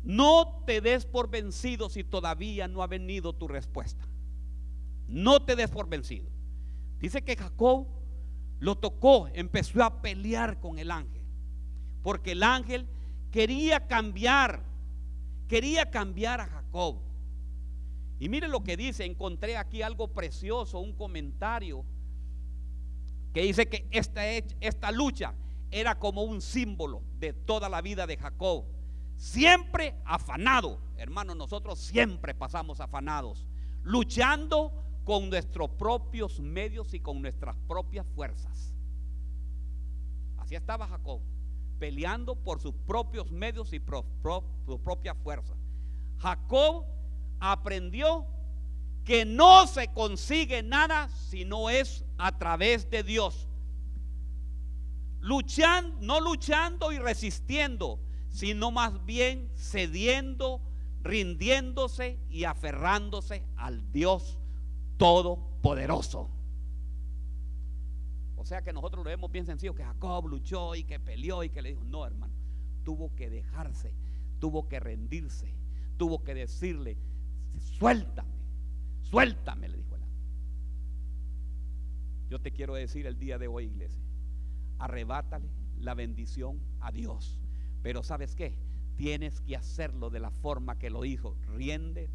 no 0.03 0.63
te 0.65 0.81
des 0.81 1.05
por 1.05 1.29
vencido 1.29 1.89
si 1.89 2.03
todavía 2.03 2.67
no 2.67 2.83
ha 2.83 2.87
venido 2.87 3.33
tu 3.33 3.47
respuesta. 3.47 4.05
No 5.07 5.43
te 5.43 5.55
des 5.55 5.69
por 5.69 5.87
vencido. 5.87 6.29
Dice 6.99 7.21
que 7.21 7.35
Jacob 7.35 7.87
lo 8.59 8.75
tocó, 8.75 9.29
empezó 9.33 9.83
a 9.83 10.01
pelear 10.01 10.59
con 10.59 10.77
el 10.77 10.91
ángel. 10.91 11.21
Porque 12.01 12.33
el 12.33 12.43
ángel 12.43 12.85
quería 13.31 13.87
cambiar, 13.87 14.63
quería 15.47 15.89
cambiar 15.89 16.41
a 16.41 16.47
Jacob. 16.47 16.97
Y 18.19 18.27
mire 18.27 18.49
lo 18.49 18.63
que 18.63 18.75
dice, 18.75 19.05
encontré 19.05 19.57
aquí 19.57 19.81
algo 19.81 20.09
precioso, 20.09 20.79
un 20.79 20.93
comentario 20.93 21.85
que 23.33 23.41
dice 23.41 23.67
que 23.67 23.87
esta, 23.91 24.27
esta 24.29 24.91
lucha 24.91 25.33
era 25.71 25.97
como 25.97 26.23
un 26.23 26.41
símbolo 26.41 27.01
de 27.19 27.33
toda 27.33 27.67
la 27.67 27.81
vida 27.81 28.05
de 28.05 28.17
Jacob 28.17 28.65
siempre 29.17 29.95
afanado. 30.05 30.79
Hermanos, 30.97 31.35
nosotros 31.35 31.79
siempre 31.79 32.33
pasamos 32.33 32.79
afanados, 32.79 33.47
luchando 33.83 34.71
con 35.03 35.29
nuestros 35.29 35.69
propios 35.71 36.39
medios 36.39 36.93
y 36.93 36.99
con 36.99 37.21
nuestras 37.21 37.57
propias 37.67 38.05
fuerzas. 38.15 38.73
Así 40.37 40.55
estaba 40.55 40.87
Jacob, 40.87 41.21
peleando 41.79 42.35
por 42.35 42.59
sus 42.59 42.73
propios 42.85 43.31
medios 43.31 43.73
y 43.73 43.79
por, 43.79 44.05
sus 44.65 44.79
propias 44.79 45.17
fuerzas. 45.23 45.57
Jacob 46.19 46.85
aprendió 47.39 48.25
que 49.03 49.25
no 49.25 49.67
se 49.67 49.89
consigue 49.89 50.63
nada 50.63 51.09
si 51.09 51.43
no 51.43 51.69
es 51.69 52.05
a 52.17 52.37
través 52.37 52.89
de 52.89 53.03
Dios. 53.03 53.49
Luchando, 55.19 55.97
no 56.01 56.19
luchando 56.19 56.91
y 56.91 56.99
resistiendo, 56.99 57.99
sino 58.33 58.71
más 58.71 59.05
bien 59.05 59.47
cediendo, 59.55 60.59
rindiéndose 61.03 62.19
y 62.29 62.45
aferrándose 62.45 63.45
al 63.55 63.91
Dios 63.91 64.39
Todopoderoso. 64.97 66.29
O 68.35 68.43
sea 68.45 68.63
que 68.63 68.73
nosotros 68.73 69.05
lo 69.05 69.09
vemos 69.09 69.31
bien 69.31 69.45
sencillo, 69.45 69.75
que 69.75 69.83
Jacob 69.83 70.27
luchó 70.27 70.73
y 70.75 70.83
que 70.83 70.99
peleó 70.99 71.43
y 71.43 71.49
que 71.49 71.61
le 71.61 71.69
dijo, 71.69 71.83
no 71.85 72.05
hermano, 72.05 72.33
tuvo 72.83 73.15
que 73.15 73.29
dejarse, 73.29 73.93
tuvo 74.39 74.67
que 74.67 74.79
rendirse, 74.79 75.53
tuvo 75.97 76.23
que 76.23 76.33
decirle, 76.33 76.97
suéltame, 77.77 78.33
suéltame, 79.03 79.69
le 79.69 79.77
dijo 79.77 79.95
el 79.95 80.03
ángel. 80.03 80.25
Yo 82.29 82.41
te 82.41 82.51
quiero 82.51 82.73
decir 82.73 83.05
el 83.05 83.19
día 83.19 83.37
de 83.37 83.47
hoy, 83.47 83.65
iglesia, 83.65 84.03
arrebátale 84.79 85.51
la 85.77 85.93
bendición 85.93 86.59
a 86.79 86.91
Dios 86.91 87.42
pero 87.83 88.01
¿sabes 88.01 88.33
qué? 88.33 88.57
Tienes 88.95 89.41
que 89.41 89.55
hacerlo 89.55 90.09
de 90.09 90.21
la 90.21 90.31
forma 90.31 90.79
que 90.79 90.89
lo 90.89 91.01
dijo, 91.01 91.35
riende, 91.45 92.09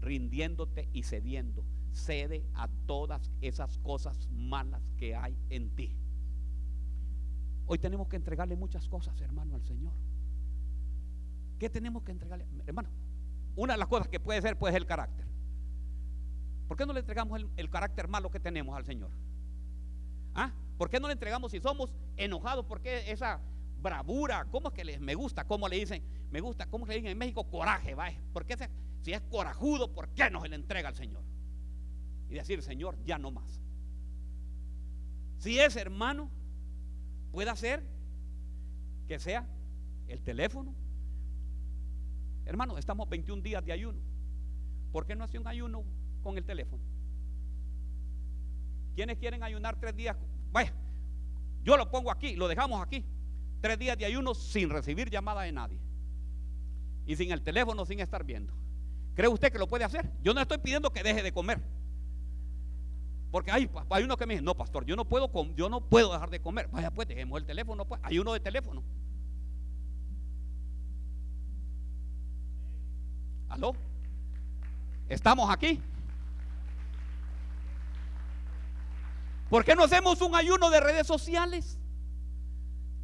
rindiéndote 0.00 0.88
y 0.92 1.02
cediendo. 1.02 1.64
Cede 1.90 2.44
a 2.54 2.68
todas 2.86 3.32
esas 3.40 3.78
cosas 3.78 4.28
malas 4.30 4.82
que 4.98 5.16
hay 5.16 5.36
en 5.48 5.74
ti. 5.74 5.96
Hoy 7.64 7.78
tenemos 7.78 8.08
que 8.08 8.16
entregarle 8.16 8.54
muchas 8.56 8.86
cosas, 8.88 9.18
hermano, 9.22 9.54
al 9.54 9.64
Señor. 9.64 9.94
¿Qué 11.58 11.70
tenemos 11.70 12.02
que 12.02 12.12
entregarle? 12.12 12.46
Hermano, 12.66 12.90
una 13.56 13.72
de 13.72 13.78
las 13.78 13.88
cosas 13.88 14.08
que 14.08 14.20
puede 14.20 14.42
ser, 14.42 14.58
pues, 14.58 14.74
es 14.74 14.76
el 14.76 14.86
carácter. 14.86 15.26
¿Por 16.68 16.76
qué 16.76 16.84
no 16.84 16.92
le 16.92 17.00
entregamos 17.00 17.40
el, 17.40 17.48
el 17.56 17.70
carácter 17.70 18.06
malo 18.06 18.30
que 18.30 18.38
tenemos 18.38 18.76
al 18.76 18.84
Señor? 18.84 19.10
¿Ah? 20.34 20.52
¿Por 20.76 20.90
qué 20.90 21.00
no 21.00 21.06
le 21.06 21.14
entregamos 21.14 21.52
si 21.52 21.60
somos 21.60 21.94
enojados? 22.18 22.66
Porque 22.66 23.10
esa, 23.10 23.40
bravura, 23.80 24.46
¿cómo 24.50 24.68
es 24.68 24.74
que 24.74 24.84
les, 24.84 25.00
me 25.00 25.14
gusta? 25.14 25.44
¿Cómo 25.44 25.68
le 25.68 25.76
dicen? 25.76 26.02
Me 26.30 26.40
gusta, 26.40 26.66
¿cómo 26.66 26.86
le 26.86 26.94
dicen 26.94 27.10
en 27.10 27.18
México? 27.18 27.48
Coraje, 27.48 27.94
¿va? 27.94 28.10
Porque 28.32 28.56
si 29.00 29.12
es 29.12 29.20
corajudo, 29.22 29.92
¿por 29.92 30.08
qué 30.10 30.30
no 30.30 30.40
se 30.40 30.48
le 30.48 30.56
entrega 30.56 30.88
al 30.88 30.96
Señor? 30.96 31.22
Y 32.28 32.34
decir, 32.34 32.62
Señor, 32.62 32.98
ya 33.04 33.18
no 33.18 33.30
más. 33.30 33.60
Si 35.38 35.58
es 35.58 35.76
hermano, 35.76 36.30
puede 37.30 37.50
hacer 37.50 37.82
que 39.06 39.18
sea 39.18 39.46
el 40.08 40.20
teléfono. 40.22 40.74
Hermano, 42.44 42.78
estamos 42.78 43.08
21 43.08 43.42
días 43.42 43.64
de 43.64 43.72
ayuno. 43.72 44.00
¿Por 44.92 45.06
qué 45.06 45.14
no 45.14 45.24
hace 45.24 45.38
un 45.38 45.46
ayuno 45.46 45.84
con 46.22 46.38
el 46.38 46.44
teléfono? 46.44 46.82
¿Quiénes 48.94 49.18
quieren 49.18 49.42
ayunar 49.42 49.78
tres 49.78 49.94
días? 49.94 50.16
Vaya, 50.50 50.72
yo 51.62 51.76
lo 51.76 51.90
pongo 51.90 52.10
aquí, 52.10 52.34
lo 52.34 52.48
dejamos 52.48 52.80
aquí. 52.82 53.04
Tres 53.60 53.78
días 53.78 53.96
de 53.98 54.04
ayuno 54.04 54.34
sin 54.34 54.70
recibir 54.70 55.10
llamada 55.10 55.42
de 55.42 55.52
nadie. 55.52 55.78
Y 57.06 57.16
sin 57.16 57.30
el 57.32 57.42
teléfono, 57.42 57.84
sin 57.84 58.00
estar 58.00 58.24
viendo. 58.24 58.52
¿Cree 59.14 59.28
usted 59.28 59.50
que 59.50 59.58
lo 59.58 59.66
puede 59.66 59.84
hacer? 59.84 60.10
Yo 60.22 60.34
no 60.34 60.40
estoy 60.40 60.58
pidiendo 60.58 60.90
que 60.90 61.02
deje 61.02 61.22
de 61.22 61.32
comer. 61.32 61.60
Porque 63.30 63.50
hay, 63.50 63.68
hay 63.90 64.04
uno 64.04 64.16
que 64.16 64.26
me 64.26 64.34
dice, 64.34 64.44
no, 64.44 64.54
pastor, 64.54 64.84
yo 64.84 64.96
no 64.96 65.04
puedo, 65.04 65.30
yo 65.54 65.68
no 65.68 65.80
puedo 65.80 66.12
dejar 66.12 66.30
de 66.30 66.40
comer. 66.40 66.68
Vaya, 66.68 66.90
pues 66.90 67.08
dejemos 67.08 67.40
el 67.40 67.46
teléfono, 67.46 67.84
pues. 67.84 68.00
Hay 68.04 68.18
uno 68.18 68.32
de 68.32 68.40
teléfono. 68.40 68.82
¿Aló? 73.48 73.74
¿Estamos 75.08 75.48
aquí? 75.50 75.80
¿Por 79.48 79.64
qué 79.64 79.76
no 79.76 79.84
hacemos 79.84 80.20
un 80.20 80.34
ayuno 80.34 80.70
de 80.70 80.80
redes 80.80 81.06
sociales? 81.06 81.78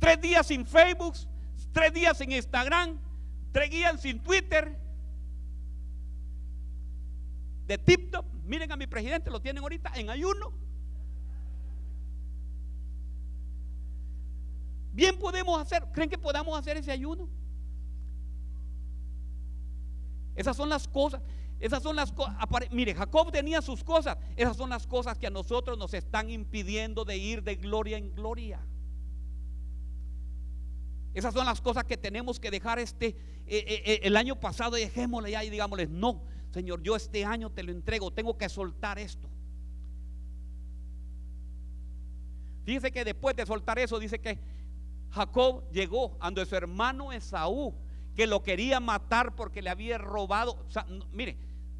Tres 0.02 0.20
días 0.20 0.44
sin 0.48 0.66
Facebook, 0.66 1.14
tres 1.70 1.94
días 1.94 2.18
sin 2.18 2.32
Instagram, 2.32 2.98
tres 3.52 3.70
días 3.70 4.00
sin 4.00 4.18
Twitter, 4.18 4.76
de 7.68 7.78
TikTok. 7.78 8.26
Miren 8.44 8.72
a 8.72 8.76
mi 8.76 8.88
presidente, 8.88 9.30
lo 9.30 9.40
tienen 9.40 9.62
ahorita 9.62 9.92
en 9.94 10.10
ayuno. 10.10 10.52
Bien 14.92 15.16
podemos 15.16 15.62
hacer. 15.62 15.84
¿Creen 15.92 16.10
que 16.10 16.18
podamos 16.18 16.58
hacer 16.58 16.76
ese 16.76 16.90
ayuno? 16.90 17.28
Esas 20.34 20.56
son 20.56 20.68
las 20.68 20.88
cosas. 20.88 21.22
Esas 21.60 21.80
son 21.80 21.94
las 21.94 22.10
cosas. 22.10 22.34
Mire, 22.72 22.92
Jacob 22.92 23.30
tenía 23.30 23.62
sus 23.62 23.84
cosas. 23.84 24.18
Esas 24.34 24.56
son 24.56 24.68
las 24.68 24.84
cosas 24.84 25.16
que 25.16 25.28
a 25.28 25.30
nosotros 25.30 25.78
nos 25.78 25.94
están 25.94 26.28
impidiendo 26.28 27.04
de 27.04 27.18
ir 27.18 27.44
de 27.44 27.54
gloria 27.54 27.96
en 27.98 28.12
gloria. 28.12 28.66
Esas 31.14 31.34
son 31.34 31.44
las 31.44 31.60
cosas 31.60 31.84
que 31.84 31.96
tenemos 31.96 32.40
que 32.40 32.50
dejar 32.50 32.78
este 32.78 33.16
eh, 33.46 33.64
eh, 33.66 33.82
eh, 33.84 34.00
el 34.04 34.16
año 34.16 34.38
pasado 34.38 34.76
dejémosle 34.76 35.32
ya 35.32 35.44
y 35.44 35.50
digámosle, 35.50 35.86
no, 35.86 36.22
Señor, 36.52 36.82
yo 36.82 36.96
este 36.96 37.24
año 37.24 37.50
te 37.50 37.62
lo 37.62 37.72
entrego, 37.72 38.10
tengo 38.10 38.38
que 38.38 38.48
soltar 38.48 38.98
esto. 38.98 39.28
Dice 42.64 42.92
que 42.92 43.04
después 43.04 43.34
de 43.34 43.44
soltar 43.44 43.78
eso, 43.78 43.98
dice 43.98 44.20
que 44.20 44.38
Jacob 45.10 45.68
llegó 45.72 46.16
ando 46.20 46.44
su 46.46 46.54
hermano 46.54 47.12
Esaú, 47.12 47.74
que 48.14 48.26
lo 48.26 48.42
quería 48.42 48.78
matar 48.78 49.34
porque 49.34 49.60
le 49.60 49.70
había 49.70 49.98
robado. 49.98 50.64
mire, 51.10 51.36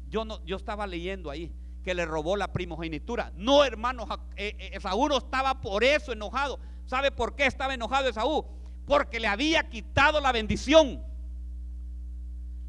yo, 0.09 0.25
no, 0.25 0.43
yo 0.45 0.57
estaba 0.57 0.85
leyendo 0.85 1.29
ahí 1.29 1.51
que 1.83 1.95
le 1.95 2.05
robó 2.05 2.35
la 2.35 2.51
primogenitura. 2.51 3.31
No, 3.35 3.63
hermano, 3.63 4.05
Esaú 4.35 5.07
no 5.07 5.17
estaba 5.17 5.61
por 5.61 5.83
eso 5.83 6.11
enojado. 6.11 6.59
¿Sabe 6.85 7.11
por 7.11 7.35
qué 7.35 7.45
estaba 7.45 7.73
enojado 7.73 8.09
Esaú? 8.09 8.45
Porque 8.85 9.19
le 9.19 9.27
había 9.27 9.69
quitado 9.69 10.19
la 10.19 10.31
bendición. 10.31 11.03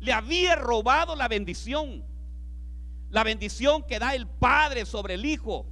Le 0.00 0.12
había 0.12 0.56
robado 0.56 1.16
la 1.16 1.28
bendición. 1.28 2.04
La 3.10 3.24
bendición 3.24 3.82
que 3.84 3.98
da 3.98 4.14
el 4.14 4.26
Padre 4.26 4.86
sobre 4.86 5.14
el 5.14 5.24
Hijo. 5.24 5.66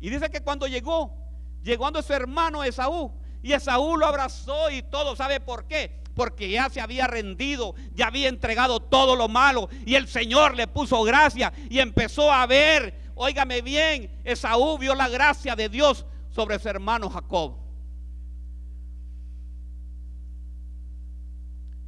Y 0.00 0.10
dice 0.10 0.30
que 0.30 0.42
cuando 0.42 0.66
llegó, 0.66 1.14
llegó 1.62 1.86
a 1.86 2.02
su 2.02 2.12
hermano 2.12 2.62
Esaú. 2.64 3.12
Y 3.42 3.52
Esaú 3.52 3.96
lo 3.96 4.06
abrazó 4.06 4.70
y 4.70 4.82
todo. 4.82 5.16
¿Sabe 5.16 5.40
por 5.40 5.66
qué? 5.66 6.02
Porque 6.14 6.50
ya 6.50 6.70
se 6.70 6.80
había 6.80 7.06
rendido, 7.06 7.74
ya 7.94 8.06
había 8.06 8.28
entregado 8.28 8.80
todo 8.80 9.16
lo 9.16 9.28
malo. 9.28 9.68
Y 9.84 9.94
el 9.94 10.08
Señor 10.08 10.56
le 10.56 10.66
puso 10.66 11.02
gracia 11.02 11.52
y 11.68 11.78
empezó 11.78 12.32
a 12.32 12.46
ver 12.46 13.05
Óigame 13.18 13.62
bien, 13.62 14.10
Esaú 14.24 14.76
vio 14.76 14.94
la 14.94 15.08
gracia 15.08 15.56
de 15.56 15.70
Dios 15.70 16.04
sobre 16.28 16.58
su 16.58 16.68
hermano 16.68 17.08
Jacob. 17.08 17.56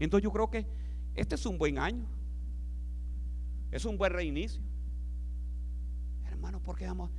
Entonces 0.01 0.25
yo 0.25 0.33
creo 0.33 0.49
que 0.49 0.67
este 1.15 1.35
es 1.35 1.45
un 1.45 1.59
buen 1.59 1.79
año. 1.79 2.07
Es 3.71 3.85
un 3.85 3.99
buen 3.99 4.11
reinicio. 4.11 4.63
Hermano, 6.25 6.63
¿por 6.63 6.79
qué 6.79 6.87
vamos? 6.87 7.11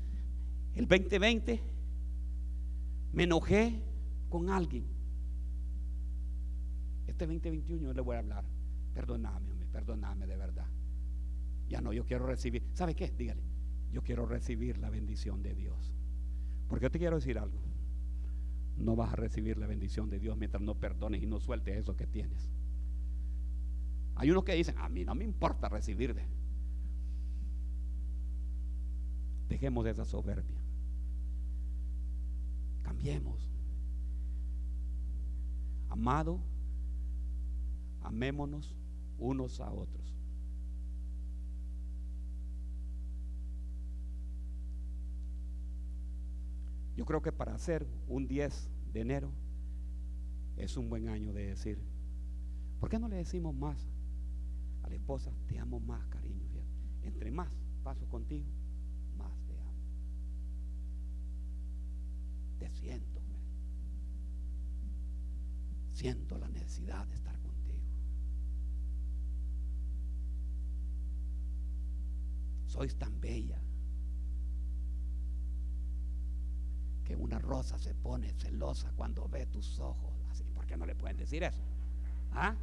El 0.73 0.87
2020 0.87 1.61
me 3.13 3.23
enojé 3.25 3.79
con 4.27 4.49
alguien. 4.49 4.87
Este 7.05 7.27
2021 7.27 7.83
yo 7.83 7.93
le 7.93 8.01
voy 8.01 8.15
a 8.15 8.19
hablar. 8.19 8.43
Perdóname, 8.91 9.67
perdóname 9.71 10.25
de 10.25 10.35
verdad. 10.35 10.65
Ya 11.67 11.79
no, 11.79 11.93
yo 11.93 12.07
quiero 12.07 12.25
recibir. 12.25 12.63
¿Sabe 12.73 12.95
qué? 12.95 13.11
Dígale 13.11 13.48
yo 13.91 14.03
quiero 14.03 14.25
recibir 14.25 14.77
la 14.77 14.89
bendición 14.89 15.41
de 15.41 15.55
Dios. 15.55 15.93
Porque 16.67 16.83
yo 16.83 16.91
te 16.91 16.99
quiero 16.99 17.15
decir 17.15 17.39
algo. 17.39 17.57
No 18.77 18.95
vas 18.95 19.11
a 19.13 19.15
recibir 19.15 19.57
la 19.57 19.67
bendición 19.67 20.09
de 20.09 20.19
Dios 20.19 20.37
mientras 20.37 20.61
no 20.61 20.75
perdones 20.75 21.21
y 21.21 21.25
no 21.25 21.39
sueltes 21.39 21.77
eso 21.77 21.95
que 21.95 22.07
tienes. 22.07 22.49
Hay 24.15 24.31
unos 24.31 24.43
que 24.43 24.53
dicen, 24.53 24.77
a 24.77 24.89
mí 24.89 25.03
no 25.03 25.15
me 25.15 25.23
importa 25.23 25.69
recibirte. 25.69 26.25
Dejemos 29.47 29.85
esa 29.87 30.05
soberbia. 30.05 30.59
Cambiemos. 32.83 33.49
Amado, 35.89 36.39
amémonos 38.01 38.75
unos 39.17 39.59
a 39.59 39.71
otros. 39.71 40.18
Yo 46.99 47.05
creo 47.05 47.21
que 47.21 47.31
para 47.31 47.55
hacer 47.55 47.87
un 48.09 48.27
10 48.27 48.69
de 48.91 48.99
enero 48.99 49.31
es 50.57 50.75
un 50.75 50.89
buen 50.89 51.07
año 51.07 51.31
de 51.31 51.45
decir, 51.47 51.81
¿por 52.77 52.89
qué 52.89 52.99
no 52.99 53.07
le 53.07 53.15
decimos 53.15 53.55
más 53.55 53.89
a 54.83 54.89
la 54.89 54.95
esposa, 54.95 55.31
te 55.47 55.57
amo 55.57 55.79
más, 55.79 56.05
cariño? 56.07 56.43
Entre 57.03 57.31
más 57.31 57.57
paso 57.83 58.05
contigo, 58.09 58.51
más 59.17 59.31
te 59.47 59.57
amo. 59.61 59.79
Te 62.57 62.69
siento, 62.69 63.21
siento 65.93 66.37
la 66.37 66.49
necesidad 66.49 67.07
de 67.07 67.15
estar 67.15 67.39
contigo. 67.39 67.87
Sois 72.65 72.93
tan 72.97 73.21
bella. 73.21 73.68
Que 77.09 77.15
una 77.15 77.39
rosa 77.39 77.75
se 77.79 77.95
pone 77.95 78.31
celosa 78.33 78.91
cuando 78.95 79.27
ve 79.27 79.47
tus 79.47 79.79
ojos. 79.79 80.13
Así, 80.29 80.43
¿por 80.53 80.67
qué 80.67 80.77
no 80.77 80.85
le 80.85 80.93
pueden 80.93 81.17
decir 81.17 81.41
eso? 81.41 81.63
¿Ah? 82.31 82.55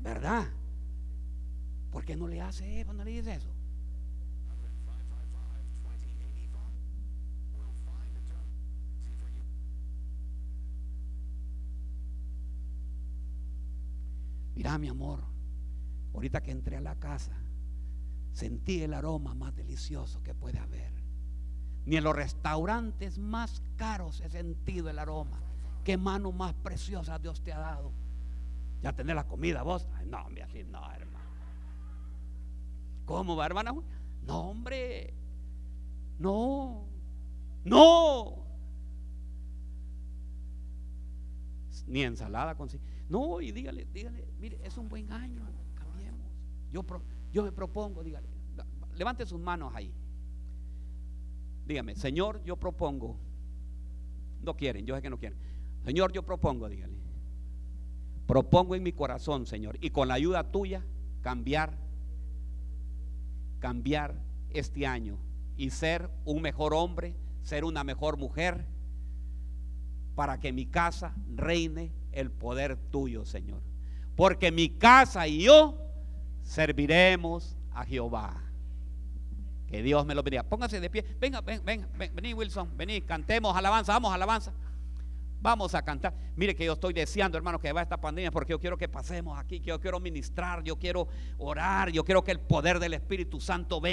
¿Verdad? 0.00 0.46
¿Por 1.90 2.02
qué 2.02 2.16
no 2.16 2.26
le 2.26 2.40
hace 2.40 2.80
eso? 2.80 2.94
No 2.94 3.04
le 3.04 3.10
dice 3.10 3.34
eso. 3.34 3.50
Mira, 14.54 14.78
mi 14.78 14.88
amor, 14.88 15.22
ahorita 16.14 16.40
que 16.40 16.52
entré 16.52 16.78
a 16.78 16.80
la 16.80 16.94
casa, 16.94 17.36
sentí 18.32 18.80
el 18.80 18.94
aroma 18.94 19.34
más 19.34 19.54
delicioso 19.54 20.22
que 20.22 20.34
puede 20.34 20.58
haber. 20.58 20.99
Ni 21.90 21.96
en 21.96 22.04
los 22.04 22.14
restaurantes 22.14 23.18
más 23.18 23.64
caros 23.74 24.20
he 24.20 24.30
sentido 24.30 24.88
el 24.88 25.00
aroma. 25.00 25.42
Qué 25.82 25.96
mano 25.96 26.30
más 26.30 26.54
preciosa 26.54 27.18
Dios 27.18 27.42
te 27.42 27.52
ha 27.52 27.58
dado. 27.58 27.90
Ya 28.80 28.92
tener 28.92 29.16
la 29.16 29.26
comida 29.26 29.64
vos. 29.64 29.88
no, 30.06 30.18
hombre, 30.24 30.44
así 30.44 30.62
no, 30.62 30.88
hermano. 30.92 31.26
¿Cómo 33.04 33.34
va, 33.34 33.46
hermana? 33.46 33.74
No, 34.22 34.38
hombre. 34.38 35.12
No. 36.20 36.86
No. 37.64 38.44
Ni 41.88 42.04
ensalada 42.04 42.54
con 42.54 42.68
No, 43.08 43.40
y 43.40 43.50
dígale, 43.50 43.88
dígale, 43.92 44.28
mire, 44.38 44.60
es 44.62 44.78
un 44.78 44.88
buen 44.88 45.10
año. 45.10 45.44
Cambiemos. 45.74 46.30
Yo, 46.70 46.84
yo 47.32 47.42
me 47.42 47.50
propongo, 47.50 48.04
dígale. 48.04 48.28
Levante 48.94 49.26
sus 49.26 49.40
manos 49.40 49.72
ahí. 49.74 49.92
Dígame, 51.66 51.94
Señor, 51.94 52.42
yo 52.44 52.56
propongo. 52.56 53.16
No 54.42 54.56
quieren, 54.56 54.86
yo 54.86 54.96
sé 54.96 55.02
que 55.02 55.10
no 55.10 55.18
quieren. 55.18 55.38
Señor, 55.84 56.12
yo 56.12 56.22
propongo, 56.22 56.68
dígale. 56.68 56.94
Propongo 58.26 58.74
en 58.74 58.82
mi 58.82 58.92
corazón, 58.92 59.46
Señor, 59.46 59.76
y 59.80 59.90
con 59.90 60.08
la 60.08 60.14
ayuda 60.14 60.50
tuya, 60.50 60.84
cambiar, 61.20 61.76
cambiar 63.58 64.14
este 64.50 64.86
año 64.86 65.18
y 65.56 65.70
ser 65.70 66.08
un 66.24 66.40
mejor 66.40 66.72
hombre, 66.74 67.14
ser 67.42 67.64
una 67.64 67.84
mejor 67.84 68.16
mujer, 68.16 68.66
para 70.14 70.38
que 70.38 70.52
mi 70.52 70.66
casa 70.66 71.14
reine 71.34 71.92
el 72.12 72.30
poder 72.30 72.76
tuyo, 72.76 73.24
Señor. 73.24 73.62
Porque 74.16 74.52
mi 74.52 74.68
casa 74.68 75.26
y 75.26 75.42
yo 75.44 75.78
serviremos 76.42 77.56
a 77.72 77.84
Jehová. 77.84 78.49
Que 79.70 79.82
Dios 79.82 80.04
me 80.04 80.14
lo 80.14 80.22
bendiga. 80.22 80.42
Póngase 80.42 80.80
de 80.80 80.90
pie. 80.90 81.04
Venga, 81.20 81.40
ven, 81.40 81.64
ven, 81.64 81.86
ven, 81.96 82.14
vení 82.14 82.34
Wilson, 82.34 82.76
vení, 82.76 83.02
cantemos 83.02 83.56
alabanza, 83.56 83.92
vamos, 83.92 84.12
alabanza. 84.12 84.52
Vamos 85.42 85.74
a 85.74 85.82
cantar. 85.82 86.12
Mire 86.36 86.54
que 86.54 86.64
yo 86.66 86.74
estoy 86.74 86.92
deseando, 86.92 87.38
hermano, 87.38 87.58
que 87.58 87.72
va 87.72 87.80
esta 87.80 87.96
pandemia 87.96 88.30
porque 88.30 88.50
yo 88.50 88.60
quiero 88.60 88.76
que 88.76 88.88
pasemos 88.88 89.38
aquí, 89.38 89.60
que 89.60 89.68
yo 89.68 89.80
quiero 89.80 89.98
ministrar, 89.98 90.62
yo 90.62 90.76
quiero 90.76 91.08
orar, 91.38 91.90
yo 91.90 92.04
quiero 92.04 92.22
que 92.22 92.32
el 92.32 92.40
poder 92.40 92.78
del 92.78 92.92
Espíritu 92.94 93.40
Santo 93.40 93.80
venga. 93.80 93.88